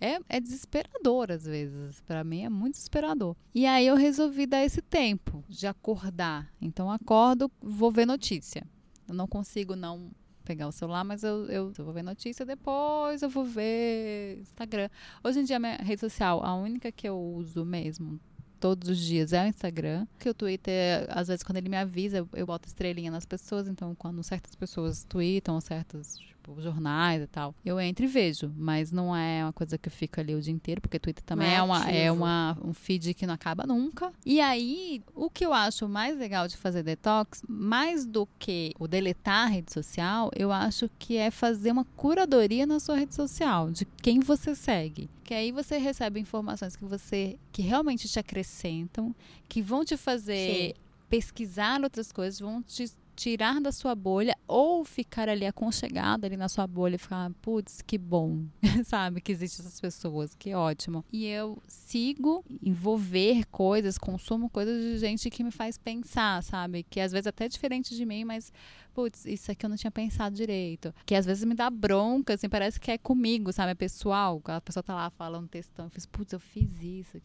[0.00, 2.00] é, é desesperador às vezes.
[2.02, 3.36] Para mim é muito desesperador.
[3.54, 6.52] E aí eu resolvi dar esse tempo de acordar.
[6.60, 8.66] Então acordo, vou ver notícia.
[9.08, 10.10] Eu não consigo não
[10.44, 14.90] pegar o celular, mas eu, eu, eu, vou ver notícia depois, eu vou ver Instagram.
[15.22, 18.20] Hoje em dia, minha rede social, a única que eu uso mesmo
[18.60, 20.06] todos os dias é o Instagram.
[20.18, 23.68] Que o Twitter, às vezes, quando ele me avisa, eu, eu boto estrelinha nas pessoas.
[23.68, 27.54] Então, quando certas pessoas tweetam, certas tipo, jornais e tal.
[27.64, 30.52] Eu entro e vejo, mas não é uma coisa que eu fico ali o dia
[30.52, 34.12] inteiro, porque Twitter também é, é, uma, é uma, um feed que não acaba nunca.
[34.24, 38.86] E aí, o que eu acho mais legal de fazer detox, mais do que o
[38.86, 43.70] deletar a rede social, eu acho que é fazer uma curadoria na sua rede social,
[43.70, 45.08] de quem você segue.
[45.22, 49.14] Que aí você recebe informações que você que realmente te acrescentam,
[49.48, 50.80] que vão te fazer Sim.
[51.08, 56.48] pesquisar outras coisas, vão te tirar da sua bolha ou ficar ali aconchegado ali na
[56.48, 58.44] sua bolha e ficar, putz, que bom,
[58.84, 61.04] sabe, que existem essas pessoas, que ótimo.
[61.12, 67.00] E eu sigo envolver coisas, consumo coisas de gente que me faz pensar, sabe, que
[67.00, 68.52] às vezes é até diferente de mim, mas
[68.94, 70.94] putz, isso aqui eu não tinha pensado direito.
[71.04, 74.40] Que às vezes me dá bronca, assim, parece que é comigo, sabe, é pessoal.
[74.44, 77.20] A pessoa tá lá falando textão, eu fiz, putz, eu fiz isso,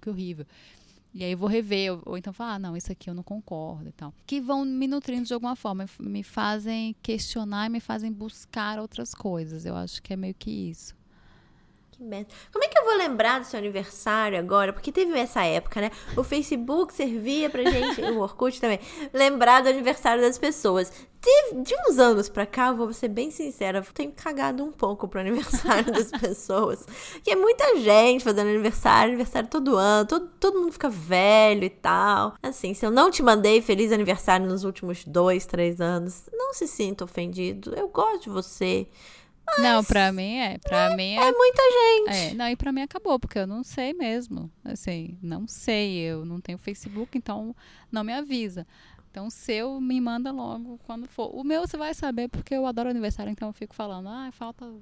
[0.00, 0.46] que horrível.
[1.12, 3.22] E aí eu vou rever, ou, ou então falar, ah, não, isso aqui eu não
[3.22, 4.14] concordo e tal.
[4.26, 9.14] Que vão me nutrindo de alguma forma, me fazem questionar e me fazem buscar outras
[9.14, 9.64] coisas.
[9.64, 10.99] Eu acho que é meio que isso.
[12.00, 12.28] Que merda.
[12.50, 14.72] Como é que eu vou lembrar do seu aniversário agora?
[14.72, 15.90] Porque teve essa época, né?
[16.16, 18.80] O Facebook servia pra gente, o Orkut também,
[19.12, 20.90] lembrar do aniversário das pessoas.
[21.20, 25.20] De, de uns anos pra cá, vou ser bem sincera, tenho cagado um pouco pro
[25.20, 26.86] aniversário das pessoas.
[27.22, 31.68] Que é muita gente fazendo aniversário, aniversário todo ano, todo, todo mundo fica velho e
[31.68, 32.32] tal.
[32.42, 36.66] Assim, se eu não te mandei feliz aniversário nos últimos dois, três anos, não se
[36.66, 37.74] sinta ofendido.
[37.74, 38.88] Eu gosto de você.
[39.58, 40.58] Mas, não, pra mim é.
[40.58, 42.32] Pra é, mim é, é muita gente.
[42.32, 44.50] É, não, e pra mim acabou, porque eu não sei mesmo.
[44.64, 45.98] Assim, não sei.
[45.98, 47.54] Eu não tenho Facebook, então
[47.90, 48.66] não me avisa.
[49.10, 51.34] Então, o seu me manda logo quando for.
[51.34, 54.72] O meu você vai saber, porque eu adoro aniversário, então eu fico falando, ah, falta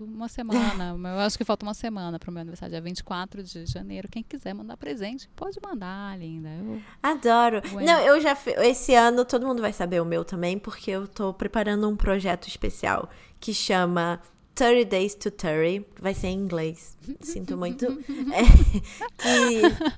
[0.00, 0.96] uma semana.
[1.14, 4.08] eu acho que falta uma semana para o meu aniversário, dia 24 de janeiro.
[4.08, 6.48] Quem quiser mandar presente, pode mandar, linda.
[6.48, 6.80] Eu...
[7.02, 7.60] Adoro.
[7.70, 7.86] Bueno.
[7.86, 8.36] Não, eu já.
[8.58, 12.48] Esse ano todo mundo vai saber o meu também, porque eu tô preparando um projeto
[12.48, 13.08] especial
[13.40, 14.20] que chama
[14.54, 15.86] 30 Days to 30.
[16.00, 16.96] Vai ser em inglês.
[17.20, 17.86] Sinto muito.
[18.32, 18.42] é,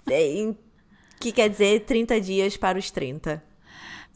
[0.04, 0.54] que, é,
[1.20, 3.42] que quer dizer 30 dias para os 30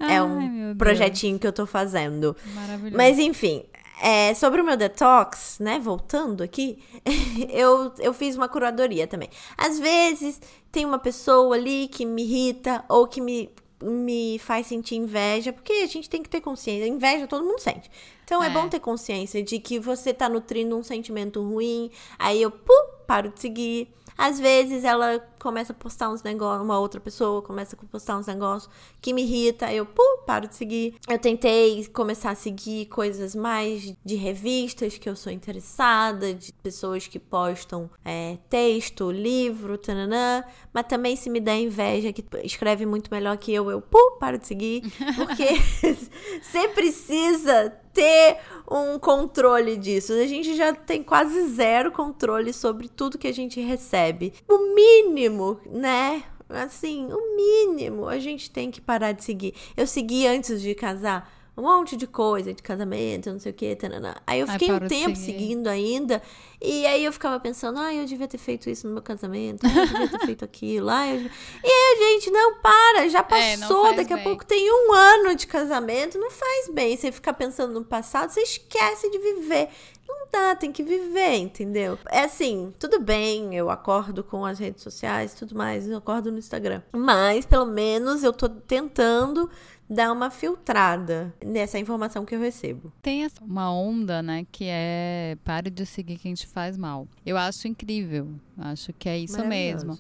[0.01, 2.37] é um projetinho que eu tô fazendo.
[2.55, 2.97] Maravilhoso.
[2.97, 3.65] Mas enfim,
[4.01, 5.79] é, sobre o meu detox, né?
[5.79, 6.83] Voltando aqui,
[7.51, 9.29] eu, eu fiz uma curadoria também.
[9.57, 10.41] Às vezes
[10.71, 13.51] tem uma pessoa ali que me irrita ou que me,
[13.83, 16.87] me faz sentir inveja, porque a gente tem que ter consciência.
[16.87, 17.91] Inveja todo mundo sente.
[18.25, 18.47] Então é.
[18.47, 22.91] é bom ter consciência de que você tá nutrindo um sentimento ruim, aí eu pum,
[23.07, 23.89] paro de seguir.
[24.17, 28.27] Às vezes ela começa a postar uns negócios, uma outra pessoa começa a postar uns
[28.27, 28.71] negócios
[29.01, 30.95] que me irrita, eu pum, paro de seguir.
[31.09, 37.07] Eu tentei começar a seguir coisas mais de revistas que eu sou interessada, de pessoas
[37.07, 43.11] que postam é, texto, livro, tananã, mas também se me der inveja que escreve muito
[43.11, 44.83] melhor que eu, eu pum, paro de seguir,
[45.17, 45.47] porque
[46.43, 48.39] você precisa ter
[48.71, 50.13] um controle disso.
[50.13, 54.33] A gente já tem quase zero controle sobre tudo que a gente recebe.
[54.49, 55.28] O mínimo,
[55.67, 56.23] né?
[56.49, 59.55] Assim, o mínimo a gente tem que parar de seguir.
[59.77, 63.75] Eu segui antes de casar um monte de coisa de casamento, não sei o que,
[63.75, 64.17] tanana.
[64.25, 66.23] Aí eu fiquei um tempo seguindo ainda,
[66.63, 69.69] e aí eu ficava pensando, ah, eu devia ter feito isso no meu casamento, ah,
[69.69, 71.21] eu devia ter feito aquilo, ah, eu...
[71.21, 73.23] E aí, gente, não, para, já é,
[73.57, 74.23] passou, é, daqui bem.
[74.23, 76.97] a pouco tem um ano de casamento, não faz bem.
[76.97, 79.69] Você ficar pensando no passado, você esquece de viver.
[80.09, 81.99] Não dá, tem que viver, entendeu?
[82.09, 86.39] É assim, tudo bem, eu acordo com as redes sociais tudo mais, eu acordo no
[86.39, 86.83] Instagram.
[86.93, 89.51] Mas, pelo menos, eu tô tentando
[89.89, 92.93] dar uma filtrada nessa informação que eu recebo.
[93.01, 97.07] Tem uma onda, né, que é pare de seguir quem te faz mal.
[97.25, 99.99] Eu acho incrível, acho que é isso mesmo.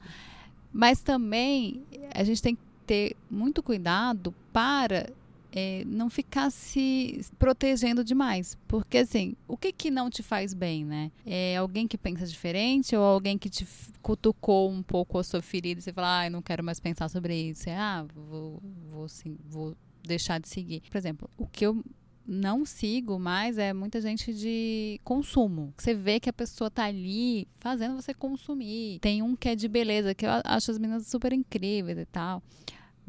[0.73, 1.83] Mas também
[2.15, 5.11] a gente tem que ter muito cuidado para
[5.59, 8.57] é, não ficar se protegendo demais.
[8.69, 11.11] Porque, assim, o que que não te faz bem, né?
[11.27, 13.67] É alguém que pensa diferente ou alguém que te
[14.01, 17.35] cutucou um pouco a sua ferida e você fala, ah, não quero mais pensar sobre
[17.35, 17.69] isso.
[17.69, 20.83] É, ah, vou, vou, sim, vou deixar de seguir.
[20.89, 21.83] Por exemplo, o que eu
[22.27, 25.73] não sigo mais é muita gente de consumo.
[25.77, 28.99] Você vê que a pessoa tá ali fazendo você consumir.
[29.01, 32.43] Tem um que é de beleza, que eu acho as meninas super incríveis e tal.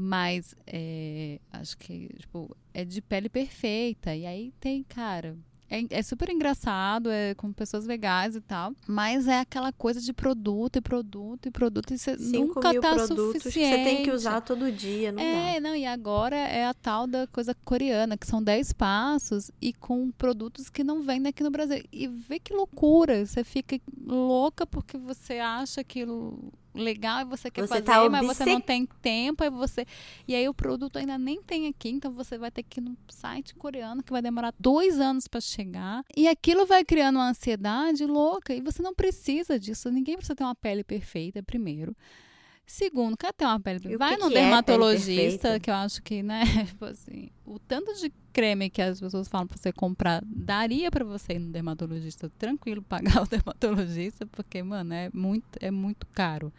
[0.01, 4.15] Mas é, acho que, tipo, é de pele perfeita.
[4.15, 5.37] E aí tem, cara,
[5.69, 8.71] é, é, super engraçado, é com pessoas legais e tal.
[8.87, 11.93] Mas é aquela coisa de produto e produto e produto.
[11.93, 13.69] E você nunca mil tá produtos suficiente.
[13.75, 15.69] que você tem que usar todo dia, não É, dá.
[15.69, 20.09] não, e agora é a tal da coisa coreana, que são 10 passos e com
[20.11, 21.83] produtos que não vendem aqui no Brasil.
[21.91, 23.25] E vê que loucura.
[23.25, 23.77] Você fica
[24.07, 28.61] louca porque você acha aquilo legal e você quer você fazer, tá mas você não
[28.61, 29.85] tem tempo, e você
[30.27, 32.95] e aí o produto ainda nem tem aqui, então você vai ter que ir num
[33.09, 38.05] site coreano que vai demorar dois anos para chegar e aquilo vai criando uma ansiedade
[38.05, 41.95] louca e você não precisa disso, ninguém precisa ter uma pele perfeita primeiro.
[42.65, 43.97] Segundo, quer ter uma pele perfeita?
[43.97, 48.13] Vai no é dermatologista, é que eu acho que, né, tipo assim, o tanto de
[48.39, 52.81] creme que as pessoas falam para você comprar, daria para você ir no dermatologista tranquilo,
[52.87, 56.53] pagar o dermatologista, porque, mano, é muito, é muito caro.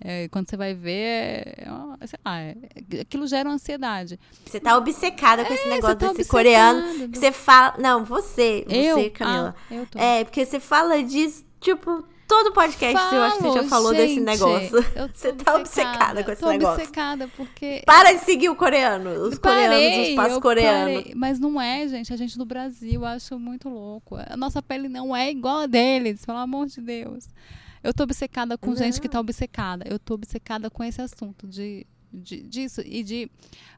[0.00, 2.56] É, quando você vai ver, é, sei lá, é,
[3.00, 4.20] aquilo gera uma ansiedade.
[4.44, 7.08] Você tá obcecada com é, esse negócio tá desse coreano.
[7.08, 7.76] Que você fala.
[7.78, 9.10] Não, você, você, eu?
[9.12, 9.54] Camila.
[9.70, 9.98] Ah, eu tô.
[9.98, 13.94] É, porque você fala disso, tipo, todo podcast Falo, eu acho que você já falou
[13.94, 14.84] gente, desse negócio.
[15.14, 16.74] Você tá obcecada com esse tô negócio.
[16.74, 17.82] obcecada porque.
[17.86, 21.04] Para de seguir o coreano, os parei, coreanos, os passos coreanos.
[21.14, 22.12] Mas não é, gente.
[22.12, 24.16] A gente do Brasil, eu acho muito louco.
[24.28, 27.28] A nossa pele não é igual a deles, pelo amor de Deus.
[27.82, 28.76] Eu tô obcecada com não.
[28.76, 29.84] gente que tá obcecada.
[29.88, 33.30] Eu tô obcecada com esse assunto de de, disso e de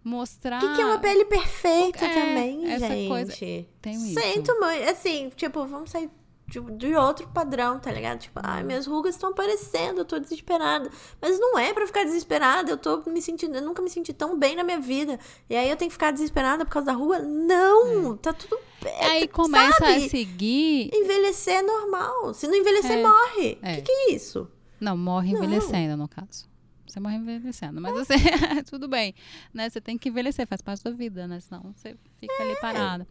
[0.04, 0.58] mostrar.
[0.58, 3.08] O que, que, é uma pele perfeita é, também, essa gente?
[3.08, 3.32] Coisa.
[3.80, 4.20] Tenho isso.
[4.20, 4.90] Sinto muito.
[4.90, 6.10] Assim, tipo, vamos sair
[6.46, 8.20] de, de, outro padrão, tá ligado?
[8.20, 8.66] Tipo, ai, uhum.
[8.66, 10.90] minhas rugas estão aparecendo, eu tô desesperada.
[11.20, 14.38] Mas não é para ficar desesperada, eu tô me sentindo, eu nunca me senti tão
[14.38, 15.18] bem na minha vida.
[15.50, 17.18] E aí eu tenho que ficar desesperada por causa da ruga?
[17.18, 18.16] Não, é.
[18.18, 18.94] tá tudo bem.
[19.00, 20.06] Aí começa sabe?
[20.06, 20.90] a seguir.
[20.94, 22.32] Envelhecer é normal.
[22.32, 23.02] Se não envelhecer, é.
[23.02, 23.58] morre.
[23.62, 23.76] O é.
[23.76, 24.48] que, que é isso?
[24.80, 25.42] Não, morre não.
[25.42, 26.46] envelhecendo, no caso.
[26.86, 27.80] Você morre envelhecendo.
[27.80, 28.14] Mas você,
[28.70, 29.14] tudo bem,
[29.52, 29.68] né?
[29.68, 31.40] Você tem que envelhecer, faz parte da vida, né?
[31.40, 32.56] Senão você fica ali é.
[32.56, 33.06] parada.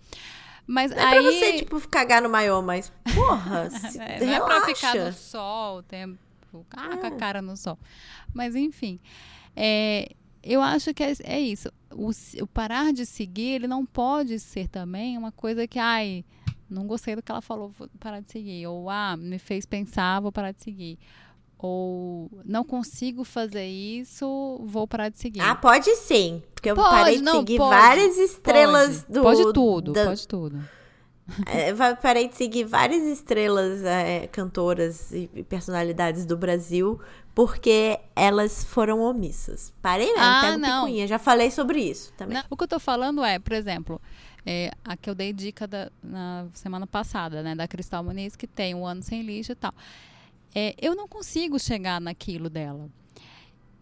[0.67, 1.17] Mas não aí...
[1.17, 5.13] é pra você, tipo, cagar no maior, mas, porra, é, Não é pra ficar no
[5.13, 6.17] sol o tempo,
[6.75, 6.97] ah, é.
[6.97, 7.77] com a cara no sol.
[8.33, 8.99] Mas, enfim,
[9.55, 10.11] é,
[10.43, 11.71] eu acho que é, é isso.
[11.91, 12.09] O,
[12.41, 16.25] o, parar de seguir, ele não pode ser também uma coisa que, ai,
[16.69, 18.65] não gostei do que ela falou, vou parar de seguir.
[18.67, 20.97] Ou, ah, me fez pensar, vou parar de seguir
[21.57, 25.41] ou não consigo fazer isso, vou parar de seguir.
[25.41, 26.43] Ah, pode sim.
[26.53, 29.21] Porque eu pode, parei de não, seguir pode, várias estrelas pode, do.
[29.21, 30.63] Pode tudo, pode tudo.
[31.47, 36.99] É, parei de seguir várias estrelas, é, cantoras e personalidades do Brasil
[37.35, 39.73] porque elas foram omissas.
[39.81, 40.85] Parei mesmo, ah, pego não.
[40.85, 41.05] picuinha.
[41.05, 42.37] Já falei sobre isso também.
[42.37, 44.01] Não, o que eu tô falando é, por exemplo,
[44.45, 48.47] é, a que eu dei dica da, na semana passada, né, da Cristal Muniz, que
[48.47, 49.73] tem um ano sem lixo e tal
[50.55, 52.89] é, eu não consigo chegar naquilo dela.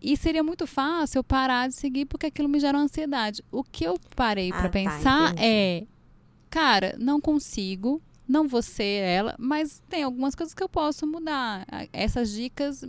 [0.01, 3.41] E seria muito fácil eu parar de seguir porque aquilo me gera ansiedade.
[3.49, 5.85] O que eu parei ah, para tá, pensar é
[6.49, 11.65] cara, não consigo, não vou ser ela, mas tem algumas coisas que eu posso mudar.
[11.91, 12.83] Essas dicas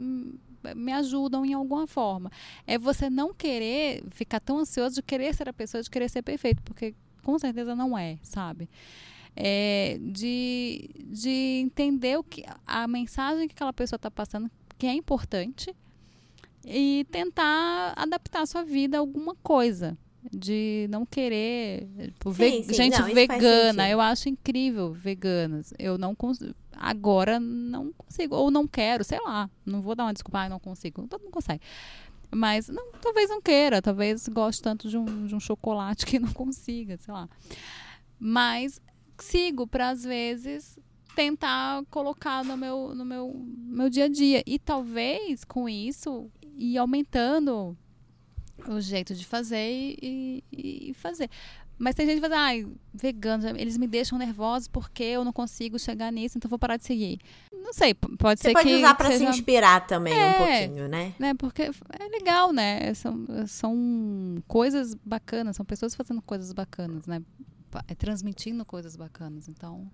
[0.74, 2.30] me ajudam em alguma forma.
[2.66, 6.20] É você não querer ficar tão ansioso de querer ser a pessoa, de querer ser
[6.20, 8.68] perfeito, porque com certeza não é, sabe?
[9.36, 14.92] É, de, de entender o que a mensagem que aquela pessoa está passando, que é
[14.92, 15.74] importante,
[16.64, 19.96] e tentar adaptar a sua vida a alguma coisa.
[20.32, 21.86] De não querer.
[22.14, 22.72] Tipo, sim, sim.
[22.72, 25.74] gente não, vegana, eu acho incrível veganas.
[25.78, 26.54] Eu não consigo.
[26.72, 28.34] Agora não consigo.
[28.34, 29.50] Ou não quero, sei lá.
[29.66, 31.06] Não vou dar uma desculpa, ah, não consigo.
[31.06, 31.60] Todo mundo consegue.
[32.34, 36.32] Mas não, talvez não queira, talvez goste tanto de um, de um chocolate que não
[36.32, 37.28] consiga, sei lá.
[38.18, 38.80] Mas
[39.18, 40.78] sigo para às vezes
[41.14, 44.42] tentar colocar no meu, no meu, meu dia a dia.
[44.46, 47.76] E talvez com isso ir aumentando
[48.68, 51.28] o jeito de fazer e, e, e fazer.
[51.76, 55.76] Mas tem gente que fala, ai, veganos, eles me deixam nervosos porque eu não consigo
[55.78, 57.18] chegar nisso, então vou parar de seguir.
[57.52, 58.76] Não sei, pode Você ser pode que.
[58.76, 59.32] usar para seja...
[59.32, 61.14] se inspirar também é, um pouquinho, né?
[61.18, 61.34] né?
[61.34, 62.94] Porque é legal, né?
[62.94, 67.20] São, são coisas bacanas, são pessoas fazendo coisas bacanas, né?
[67.88, 69.48] É, transmitindo coisas bacanas.
[69.48, 69.90] Então,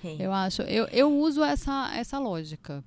[0.00, 0.16] Sim.
[0.20, 0.62] eu acho.
[0.62, 2.82] Eu, eu uso essa, essa lógica.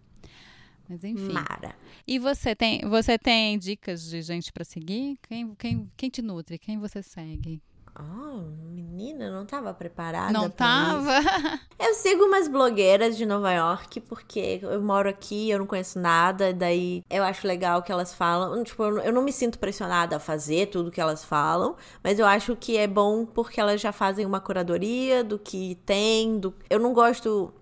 [0.87, 1.31] Mas enfim.
[1.31, 1.75] Mara.
[2.05, 5.17] E você tem, você tem dicas de gente para seguir?
[5.27, 6.57] Quem, quem, quem te nutre?
[6.57, 7.61] Quem você segue?
[7.99, 8.41] Oh,
[8.71, 10.33] menina, não estava preparada.
[10.33, 11.11] Não estava.
[11.77, 16.53] Eu sigo umas blogueiras de Nova York porque eu moro aqui, eu não conheço nada,
[16.53, 18.63] daí eu acho legal que elas falam.
[18.63, 22.55] Tipo, eu não me sinto pressionada a fazer tudo que elas falam, mas eu acho
[22.55, 26.39] que é bom porque elas já fazem uma curadoria do que tem.
[26.39, 26.53] Do...
[26.69, 27.53] Eu não gosto.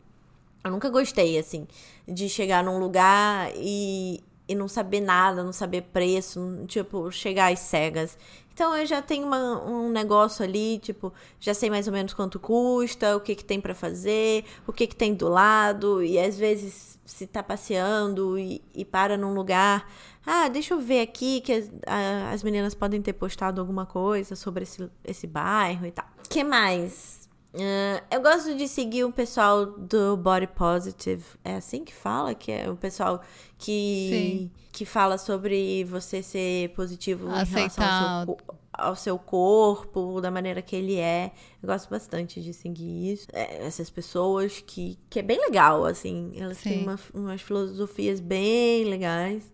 [0.64, 1.68] Eu nunca gostei, assim,
[2.08, 7.60] de chegar num lugar e, e não saber nada, não saber preço, tipo, chegar às
[7.60, 8.18] cegas.
[8.54, 12.38] Então eu já tenho uma, um negócio ali, tipo, já sei mais ou menos quanto
[12.40, 16.38] custa, o que que tem para fazer, o que que tem do lado, e às
[16.38, 19.90] vezes se tá passeando e, e para num lugar,
[20.26, 24.36] ah, deixa eu ver aqui que as, a, as meninas podem ter postado alguma coisa
[24.36, 26.06] sobre esse, esse bairro e tal.
[26.30, 27.21] que mais?
[27.54, 31.24] Uh, eu gosto de seguir o pessoal do Body Positive.
[31.44, 32.34] É assim que fala?
[32.34, 33.22] Que é o pessoal
[33.58, 37.44] que, que fala sobre você ser positivo Aceitar.
[37.44, 38.38] em relação ao seu,
[38.72, 41.34] ao seu, corpo, da maneira que ele é.
[41.62, 43.28] Eu gosto bastante de seguir isso.
[43.34, 46.32] É, essas pessoas que, que é bem legal, assim.
[46.38, 46.70] Elas Sim.
[46.70, 49.52] têm uma, umas filosofias bem legais.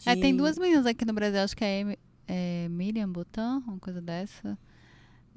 [0.00, 0.08] De...
[0.08, 4.00] É, tem duas meninas aqui no Brasil, acho que é, é Miriam Butan, uma coisa
[4.00, 4.56] dessa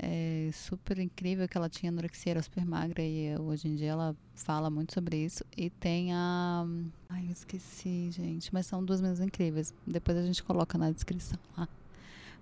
[0.03, 4.15] é super incrível que ela tinha anorexia, era super magra e hoje em dia ela
[4.33, 5.45] fala muito sobre isso.
[5.55, 6.65] E tem a.
[7.07, 8.51] Ai, eu esqueci, gente.
[8.51, 9.71] Mas são duas meninas incríveis.
[9.85, 11.69] Depois a gente coloca na descrição lá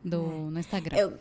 [0.02, 0.52] do, é.
[0.52, 0.98] no Instagram.
[0.98, 1.20] Eu,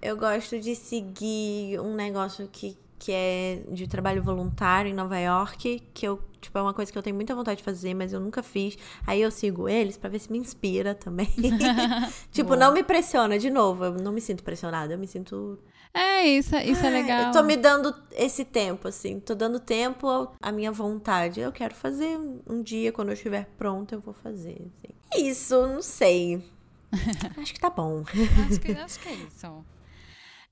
[0.00, 5.82] eu gosto de seguir um negócio que, que é de trabalho voluntário em Nova York,
[5.92, 8.20] que eu, tipo, é uma coisa que eu tenho muita vontade de fazer, mas eu
[8.20, 8.76] nunca fiz.
[9.06, 11.28] Aí eu sigo eles para ver se me inspira também.
[12.32, 12.60] tipo, Boa.
[12.60, 15.58] não me pressiona, de novo, eu não me sinto pressionada, eu me sinto
[15.96, 17.22] é, isso, isso é legal.
[17.28, 19.18] Eu tô me dando esse tempo, assim.
[19.18, 21.40] Tô dando tempo à minha vontade.
[21.40, 24.70] Eu quero fazer um dia, quando eu estiver pronta, eu vou fazer.
[24.84, 25.26] Assim.
[25.26, 26.44] Isso, não sei.
[27.40, 28.04] acho que tá bom.
[28.46, 29.64] acho, que, acho que é isso.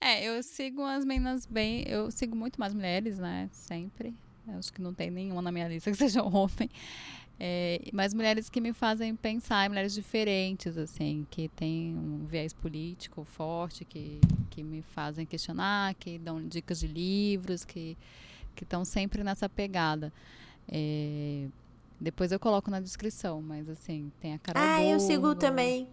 [0.05, 1.83] É, eu sigo as meninas bem.
[1.87, 3.49] Eu sigo muito mais mulheres, né?
[3.51, 4.15] Sempre.
[4.47, 6.69] Eu acho que não tem nenhuma na minha lista que seja homem.
[7.41, 13.25] É, mas mulheres que me fazem pensar, mulheres diferentes, assim, que têm um viés político
[13.25, 17.97] forte, que, que me fazem questionar, que dão dicas de livros, que
[18.61, 20.13] estão sempre nessa pegada.
[20.69, 21.47] É,
[21.99, 25.89] depois eu coloco na descrição, mas assim, tem a Carol Ah, eu sigo também.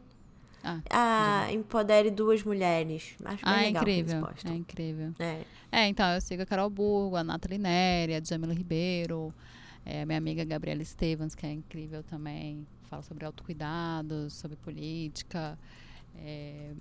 [0.63, 3.15] Ah, ah Empodere Duas Mulheres.
[3.25, 4.29] Acho bem ah, é incrível.
[4.45, 5.13] É incrível.
[5.19, 5.41] É.
[5.71, 9.33] é, então, eu sigo a Carol Burgo, a Nathalie Neri, a Jamila Ribeiro,
[9.85, 15.57] é, minha amiga Gabriela Stevens, que é incrível também, fala sobre autocuidado, sobre política.
[16.17, 16.71] É,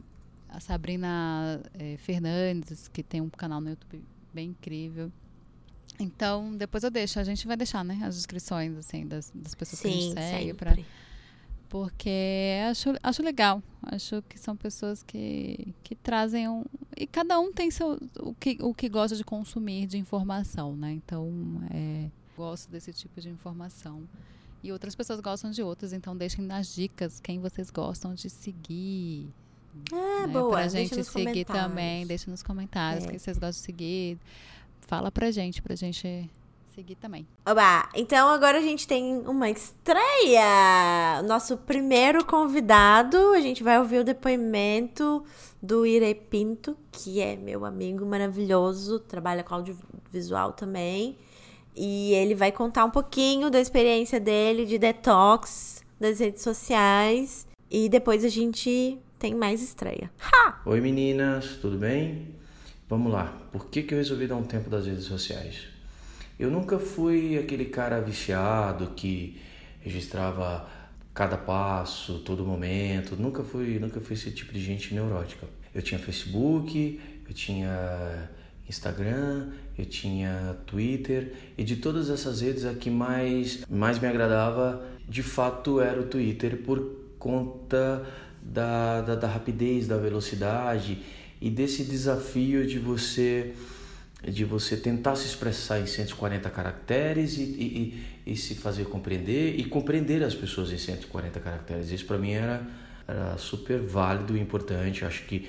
[0.49, 4.03] a Sabrina é, Fernandes, que tem um canal no YouTube
[4.33, 5.11] bem incrível.
[5.99, 7.21] Então, depois eu deixo.
[7.21, 8.01] A gente vai deixar, né?
[8.03, 10.55] As descrições, assim, das, das pessoas Sim, que a gente segue.
[10.55, 10.77] Pra,
[11.71, 13.63] porque acho, acho legal.
[13.81, 16.65] Acho que são pessoas que, que trazem um.
[16.97, 20.93] E cada um tem seu, o, que, o que gosta de consumir de informação, né?
[20.93, 21.33] Então,
[21.73, 24.03] é, gosto desse tipo de informação.
[24.63, 29.29] E outras pessoas gostam de outras, então deixem nas dicas quem vocês gostam de seguir.
[29.93, 30.33] É, né?
[30.33, 30.51] boa.
[30.51, 32.05] Pra gente seguir também.
[32.05, 33.09] Deixa nos comentários é.
[33.09, 34.19] quem vocês gostam de seguir.
[34.81, 36.29] Fala pra gente, pra gente
[36.75, 37.27] seguir também.
[37.45, 37.89] Oba!
[37.95, 41.23] Então agora a gente tem uma estreia!
[41.27, 43.17] Nosso primeiro convidado.
[43.35, 45.25] A gente vai ouvir o depoimento
[45.63, 51.19] do Irei Pinto, que é meu amigo maravilhoso, trabalha com audiovisual também.
[51.75, 57.47] E ele vai contar um pouquinho da experiência dele de detox das redes sociais.
[57.71, 60.11] E depois a gente tem mais estreia.
[60.21, 60.61] Ha!
[60.67, 62.35] Oi meninas, tudo bem?
[62.89, 63.33] Vamos lá.
[63.53, 65.80] Por que, que eu resolvi dar um tempo das redes sociais?
[66.41, 69.39] Eu nunca fui aquele cara viciado que
[69.83, 70.67] registrava
[71.13, 73.15] cada passo, todo momento.
[73.15, 75.47] Nunca fui, nunca fui esse tipo de gente neurótica.
[75.75, 76.99] Eu tinha Facebook,
[77.29, 78.31] eu tinha
[78.67, 84.83] Instagram, eu tinha Twitter e de todas essas redes a que mais, mais me agradava
[85.07, 86.79] de fato era o Twitter por
[87.19, 88.03] conta
[88.41, 91.03] da, da, da rapidez, da velocidade
[91.39, 93.55] e desse desafio de você
[94.23, 99.65] de você tentar se expressar em 140 caracteres e, e, e, se fazer compreender e
[99.65, 101.91] compreender as pessoas em 140 caracteres.
[101.91, 102.63] Isso para mim era,
[103.09, 105.05] era super válido e importante.
[105.05, 105.49] Acho que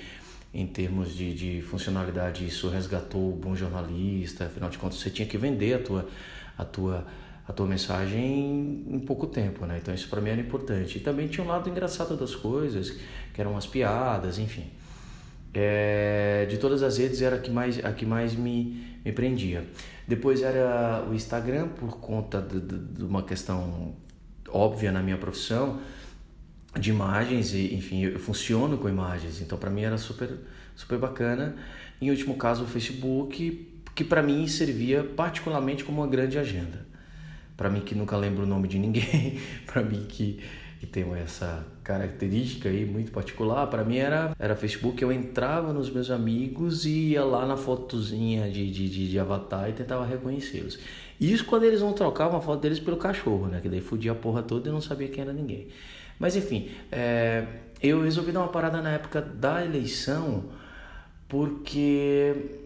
[0.54, 4.46] em termos de, de funcionalidade, isso resgatou o bom jornalista.
[4.46, 6.08] Afinal de contas, você tinha que vender a tua,
[6.56, 7.06] a tua,
[7.46, 9.78] a tua mensagem em pouco tempo, né?
[9.80, 10.96] Então, isso para mim era importante.
[10.96, 12.96] E também tinha um lado engraçado das coisas,
[13.34, 14.64] que eram as piadas, enfim.
[15.54, 19.66] É, de todas as redes era a que mais, a que mais me, me prendia.
[20.08, 23.94] Depois era o Instagram, por conta de, de, de uma questão
[24.48, 25.80] óbvia na minha profissão
[26.78, 30.30] de imagens e enfim eu funciono com imagens então para mim era super
[30.74, 31.56] super bacana
[32.00, 36.86] em último caso o Facebook que para mim servia particularmente como uma grande agenda
[37.56, 40.40] para mim que nunca lembro o nome de ninguém para mim que,
[40.80, 45.90] que tem essa característica aí muito particular para mim era era Facebook eu entrava nos
[45.90, 50.78] meus amigos e ia lá na fotozinha de, de, de, de avatar e tentava reconhecê-los
[51.20, 54.14] isso quando eles vão trocar uma foto deles pelo cachorro né que daí fudia a
[54.14, 55.68] porra toda e não sabia quem era ninguém
[56.22, 57.44] mas enfim, é,
[57.82, 60.44] eu resolvi dar uma parada na época da eleição
[61.28, 62.60] porque,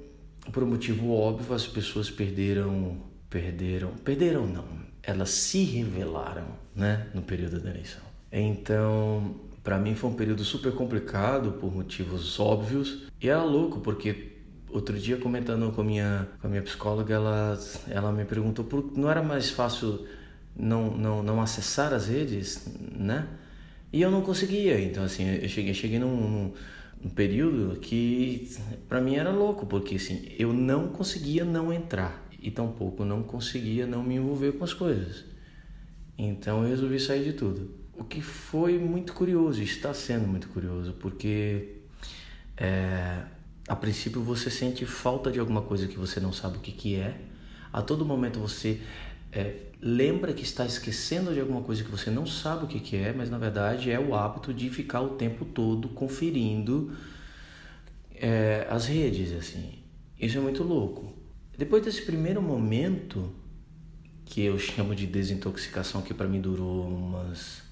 [0.52, 4.66] por um motivo óbvio, as pessoas perderam, perderam, perderam não,
[5.02, 8.05] elas se revelaram, né, no período da eleição.
[8.38, 14.32] Então, para mim foi um período super complicado por motivos óbvios e era louco porque
[14.70, 17.58] outro dia comentando com a minha com a minha psicóloga ela
[17.88, 20.06] ela me perguntou por não era mais fácil
[20.54, 23.26] não não não acessar as redes né
[23.92, 24.78] e eu não conseguia.
[24.80, 26.52] Então, assim, eu cheguei, cheguei num,
[27.02, 28.50] num, período que
[28.88, 33.86] para mim era louco, porque assim, eu não conseguia não entrar e tampouco não conseguia
[33.86, 35.24] não me envolver com as coisas.
[36.18, 37.70] Então eu resolvi sair de tudo.
[37.96, 41.76] O que foi muito curioso, está sendo muito curioso, porque
[42.56, 43.22] é,
[43.66, 46.96] a princípio você sente falta de alguma coisa que você não sabe o que, que
[46.96, 47.18] é.
[47.72, 48.80] A todo momento você
[49.32, 52.96] é, lembra que está esquecendo de alguma coisa que você não sabe o que, que
[52.96, 56.96] é, mas na verdade é o hábito de ficar o tempo todo conferindo
[58.14, 59.78] é, as redes, assim.
[60.18, 61.12] Isso é muito louco.
[61.56, 63.32] Depois desse primeiro momento,
[64.24, 67.65] que eu chamo de desintoxicação, que para mim durou umas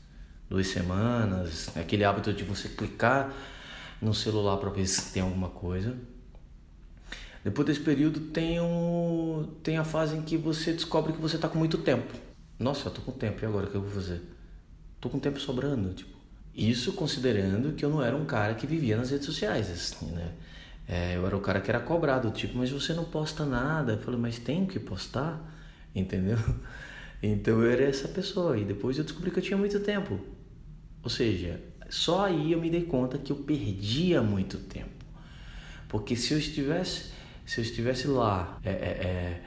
[0.48, 3.32] duas semanas, aquele hábito de você clicar
[4.00, 5.96] no celular para ver se tem alguma coisa
[7.44, 11.46] depois desse período tem, um, tem a fase em que você descobre que você está
[11.46, 12.14] com muito tempo.
[12.58, 14.22] Nossa, eu tô com tempo, e agora o que eu vou fazer?
[14.98, 16.14] Tô com tempo sobrando, tipo.
[16.54, 20.32] Isso considerando que eu não era um cara que vivia nas redes sociais, assim, né?
[20.88, 23.92] É, eu era o cara que era cobrado, tipo, mas você não posta nada.
[23.92, 25.38] Eu falei, mas tem que postar,
[25.94, 26.38] entendeu?
[27.26, 28.58] Então eu era essa pessoa.
[28.58, 30.18] E depois eu descobri que eu tinha muito tempo.
[31.02, 35.04] Ou seja, só aí eu me dei conta que eu perdia muito tempo.
[35.88, 37.12] Porque se eu estivesse
[37.46, 39.40] se eu estivesse lá é, é, é,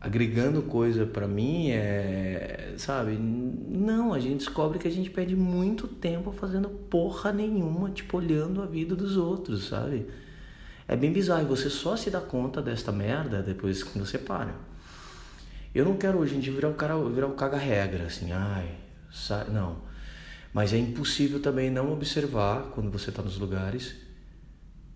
[0.00, 3.16] agregando coisa para mim, é, sabe?
[3.18, 8.62] Não, a gente descobre que a gente perde muito tempo fazendo porra nenhuma, tipo, olhando
[8.62, 10.06] a vida dos outros, sabe?
[10.88, 14.54] É bem bizarro e você só se dá conta desta merda depois que você para.
[15.76, 18.66] Eu não quero hoje em dia virar o cara, virar o caga-regra, assim, ai,
[19.12, 19.50] sabe?
[19.50, 19.82] não.
[20.50, 23.94] Mas é impossível também não observar quando você está nos lugares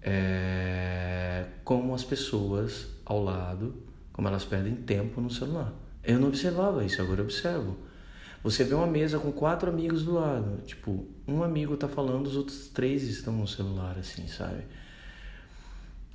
[0.01, 3.74] é, como as pessoas ao lado,
[4.11, 5.70] como elas perdem tempo no celular.
[6.02, 7.77] Eu não observava isso, agora eu observo.
[8.43, 12.36] Você vê uma mesa com quatro amigos do lado, tipo, um amigo tá falando, os
[12.36, 14.62] outros três estão no celular, assim, sabe?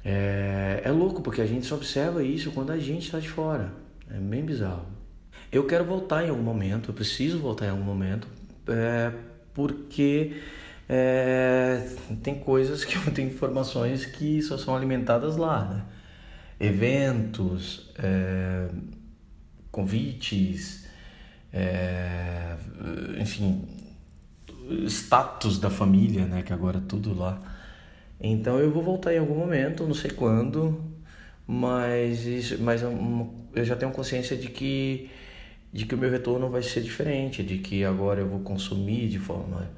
[0.03, 3.84] É, é louco, porque a gente só observa isso quando a gente está de fora.
[4.09, 4.85] É bem bizarro.
[5.51, 8.27] Eu quero voltar em algum momento, eu preciso voltar em algum momento,
[8.67, 9.11] é,
[9.53, 10.41] porque
[10.87, 11.87] é,
[12.21, 15.83] tem coisas que tem informações que só são alimentadas lá, né?
[16.59, 18.69] Eventos, é,
[19.71, 20.85] convites,
[21.51, 22.55] é,
[23.19, 23.67] enfim,
[24.87, 26.43] status da família, né?
[26.43, 27.41] Que agora é tudo lá.
[28.19, 30.81] Então eu vou voltar em algum momento, não sei quando,
[31.47, 35.09] mas isso, mas eu já tenho consciência de que
[35.71, 39.19] de que o meu retorno vai ser diferente, de que agora eu vou consumir de
[39.19, 39.69] forma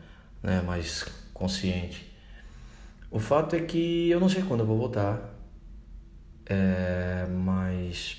[0.44, 1.04] né, mais
[1.34, 2.06] consciente.
[3.10, 5.34] O fato é que eu não sei quando eu vou voltar,
[6.46, 8.18] é, mas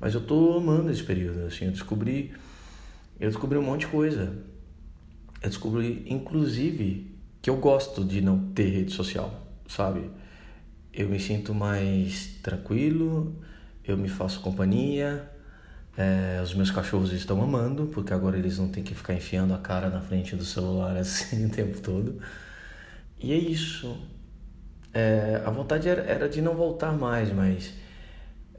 [0.00, 1.46] mas eu tô amando esse período.
[1.46, 2.34] Assim, eu descobri
[3.20, 4.36] eu descobri um monte de coisa.
[5.42, 10.10] Eu descobri, inclusive, que eu gosto de não ter rede social, sabe?
[10.94, 13.34] Eu me sinto mais tranquilo,
[13.84, 15.28] eu me faço companhia,
[15.96, 19.58] é, os meus cachorros estão amando, porque agora eles não têm que ficar enfiando a
[19.58, 22.20] cara na frente do celular assim o tempo todo.
[23.18, 23.96] E é isso.
[24.92, 27.74] É, a vontade era, era, de não voltar mais, mas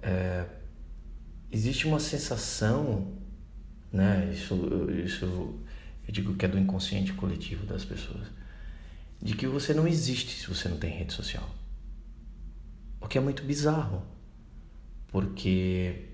[0.02, 0.46] é,
[1.50, 3.14] existe uma sensação,
[3.94, 4.30] né?
[4.34, 4.56] Isso,
[5.06, 8.28] isso eu digo que é do inconsciente coletivo das pessoas,
[9.22, 11.50] de que você não existe se você não tem rede social.
[13.06, 14.02] O que é muito bizarro,
[15.10, 16.06] porque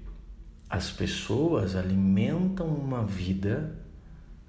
[0.70, 3.80] as pessoas alimentam uma vida,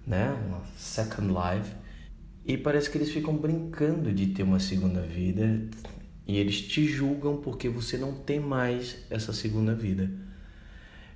[0.05, 1.73] né, uma second life,
[2.45, 5.69] e parece que eles ficam brincando de ter uma segunda vida
[6.27, 10.11] e eles te julgam porque você não tem mais essa segunda vida.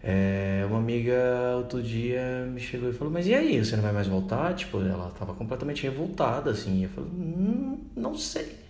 [0.01, 3.93] É, uma amiga outro dia me chegou e falou: Mas e aí, você não vai
[3.93, 4.55] mais voltar?
[4.55, 6.85] Tipo, ela estava completamente revoltada, assim.
[6.85, 8.65] Eu falei: hum, Não sei.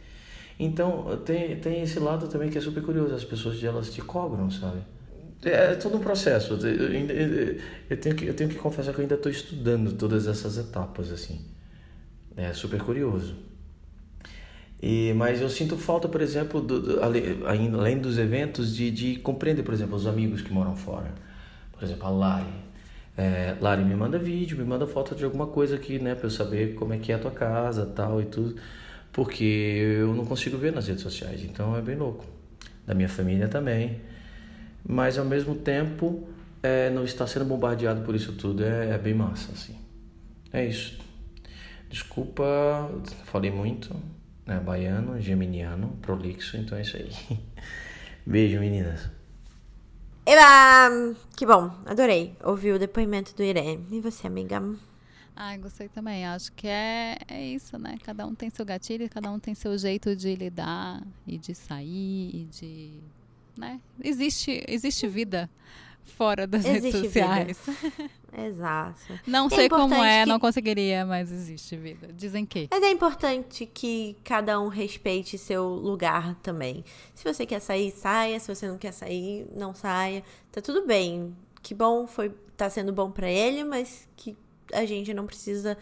[0.59, 4.51] Então, tem, tem esse lado também que é super curioso: as pessoas elas te cobram,
[4.51, 4.81] sabe?
[5.45, 6.55] É, é todo um processo.
[6.55, 11.13] Eu, tenho, que, eu tenho que confessar que eu ainda estou estudando todas essas etapas,
[11.13, 11.41] assim.
[12.37, 13.35] É super curioso.
[14.83, 17.23] E, mas eu sinto falta, por exemplo, do, do, além,
[17.75, 21.13] além dos eventos, de, de compreender, por exemplo, os amigos que moram fora.
[21.73, 22.67] Por exemplo, a Lari.
[23.17, 26.31] É, Lari me manda vídeo, me manda foto de alguma coisa aqui, né, para eu
[26.31, 28.57] saber como é que é a tua casa, tal e tudo,
[29.17, 29.43] porque
[29.99, 32.25] eu não consigo ver nas redes sociais, então é bem louco.
[32.87, 34.01] Da minha família também
[34.89, 36.29] mas ao mesmo tempo
[36.63, 39.77] é, não estar sendo bombardeado por isso tudo é, é bem massa, assim.
[40.53, 40.99] É isso.
[41.91, 42.45] Desculpa,
[43.25, 43.95] falei muito,
[44.45, 44.61] né?
[44.61, 47.11] Baiano, geminiano, prolixo, então é isso aí.
[48.25, 49.09] Beijo, meninas.
[50.25, 51.15] Eba!
[51.37, 53.87] Que bom, adorei ouvir o depoimento do Irene.
[53.91, 54.63] E você, amiga?
[55.37, 56.27] Ai, gostei também.
[56.27, 57.99] Acho que é, é isso, né?
[58.03, 62.31] Cada um tem seu gatilho, cada um tem seu jeito de lidar e de sair
[62.35, 63.01] e de
[63.57, 63.81] né?
[64.03, 65.51] Existe, existe vida
[66.05, 67.59] fora das existe redes sociais.
[68.37, 69.19] Exato.
[69.27, 70.29] Não é sei como é, que...
[70.29, 72.13] não conseguiria, mas existe vida.
[72.13, 72.69] Dizem que.
[72.71, 76.85] Mas é importante que cada um respeite seu lugar também.
[77.15, 78.39] Se você quer sair, saia.
[78.39, 80.23] Se você não quer sair, não saia.
[80.53, 81.35] Tá tudo bem.
[81.63, 84.37] Que bom, foi tá sendo bom para ele, mas que
[84.73, 85.77] a gente não precisa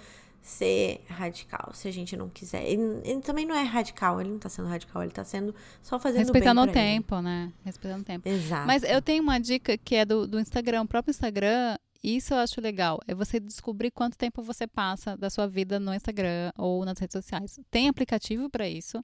[0.44, 2.62] ser radical, se a gente não quiser.
[2.69, 5.98] Ele, ele, também não é radical, ele não tá sendo radical, ele tá sendo só
[5.98, 7.23] fazendo Respeitando o tempo, ele.
[7.23, 7.52] né?
[7.65, 8.28] Respeitando o tempo.
[8.28, 8.66] Exato.
[8.66, 12.39] Mas eu tenho uma dica que é do, do Instagram, o próprio Instagram, isso eu
[12.39, 16.85] acho legal, é você descobrir quanto tempo você passa da sua vida no Instagram ou
[16.85, 17.59] nas redes sociais.
[17.70, 19.02] Tem aplicativo para isso,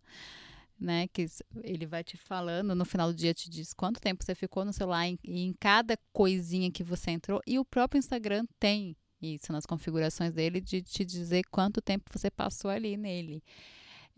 [0.79, 1.09] né?
[1.09, 1.27] Que
[1.63, 4.75] ele vai te falando, no final do dia te diz quanto tempo você ficou no
[4.75, 7.41] celular e em, em cada coisinha que você entrou.
[7.47, 12.31] E o próprio Instagram tem isso nas configurações dele de te dizer quanto tempo você
[12.31, 13.43] passou ali nele.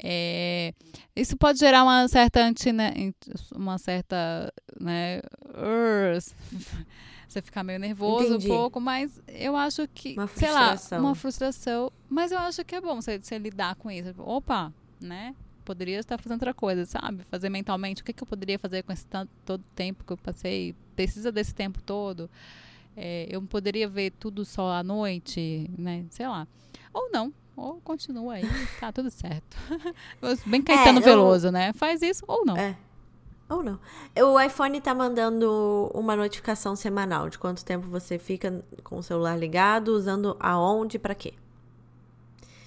[0.02, 0.74] É,
[1.14, 2.92] isso pode gerar uma certa anti, né,
[3.54, 5.20] uma certa né,
[7.28, 8.46] você ficar meio nervoso Entendi.
[8.46, 12.80] um pouco, mas eu acho que, sei lá, uma frustração, mas eu acho que é
[12.80, 14.12] bom você, você lidar com isso.
[14.18, 15.34] Opa, né?
[15.64, 17.22] Poderia estar fazendo outra coisa, sabe?
[17.24, 20.16] Fazer mentalmente o que, que eu poderia fazer com esse tanto, todo tempo que eu
[20.16, 20.74] passei?
[20.96, 22.28] Precisa desse tempo todo?
[22.96, 26.04] É, eu poderia ver tudo só à noite, né?
[26.10, 26.46] Sei lá.
[26.92, 27.32] Ou não.
[27.56, 28.44] Ou continua aí,
[28.80, 29.56] tá tudo certo.
[30.46, 31.72] Bem Caetano é, Veloso, né?
[31.74, 32.56] Faz isso ou não.
[32.56, 32.76] É.
[33.48, 33.78] Ou não.
[34.16, 39.36] O iPhone tá mandando uma notificação semanal de quanto tempo você fica com o celular
[39.38, 41.34] ligado, usando aonde para quê.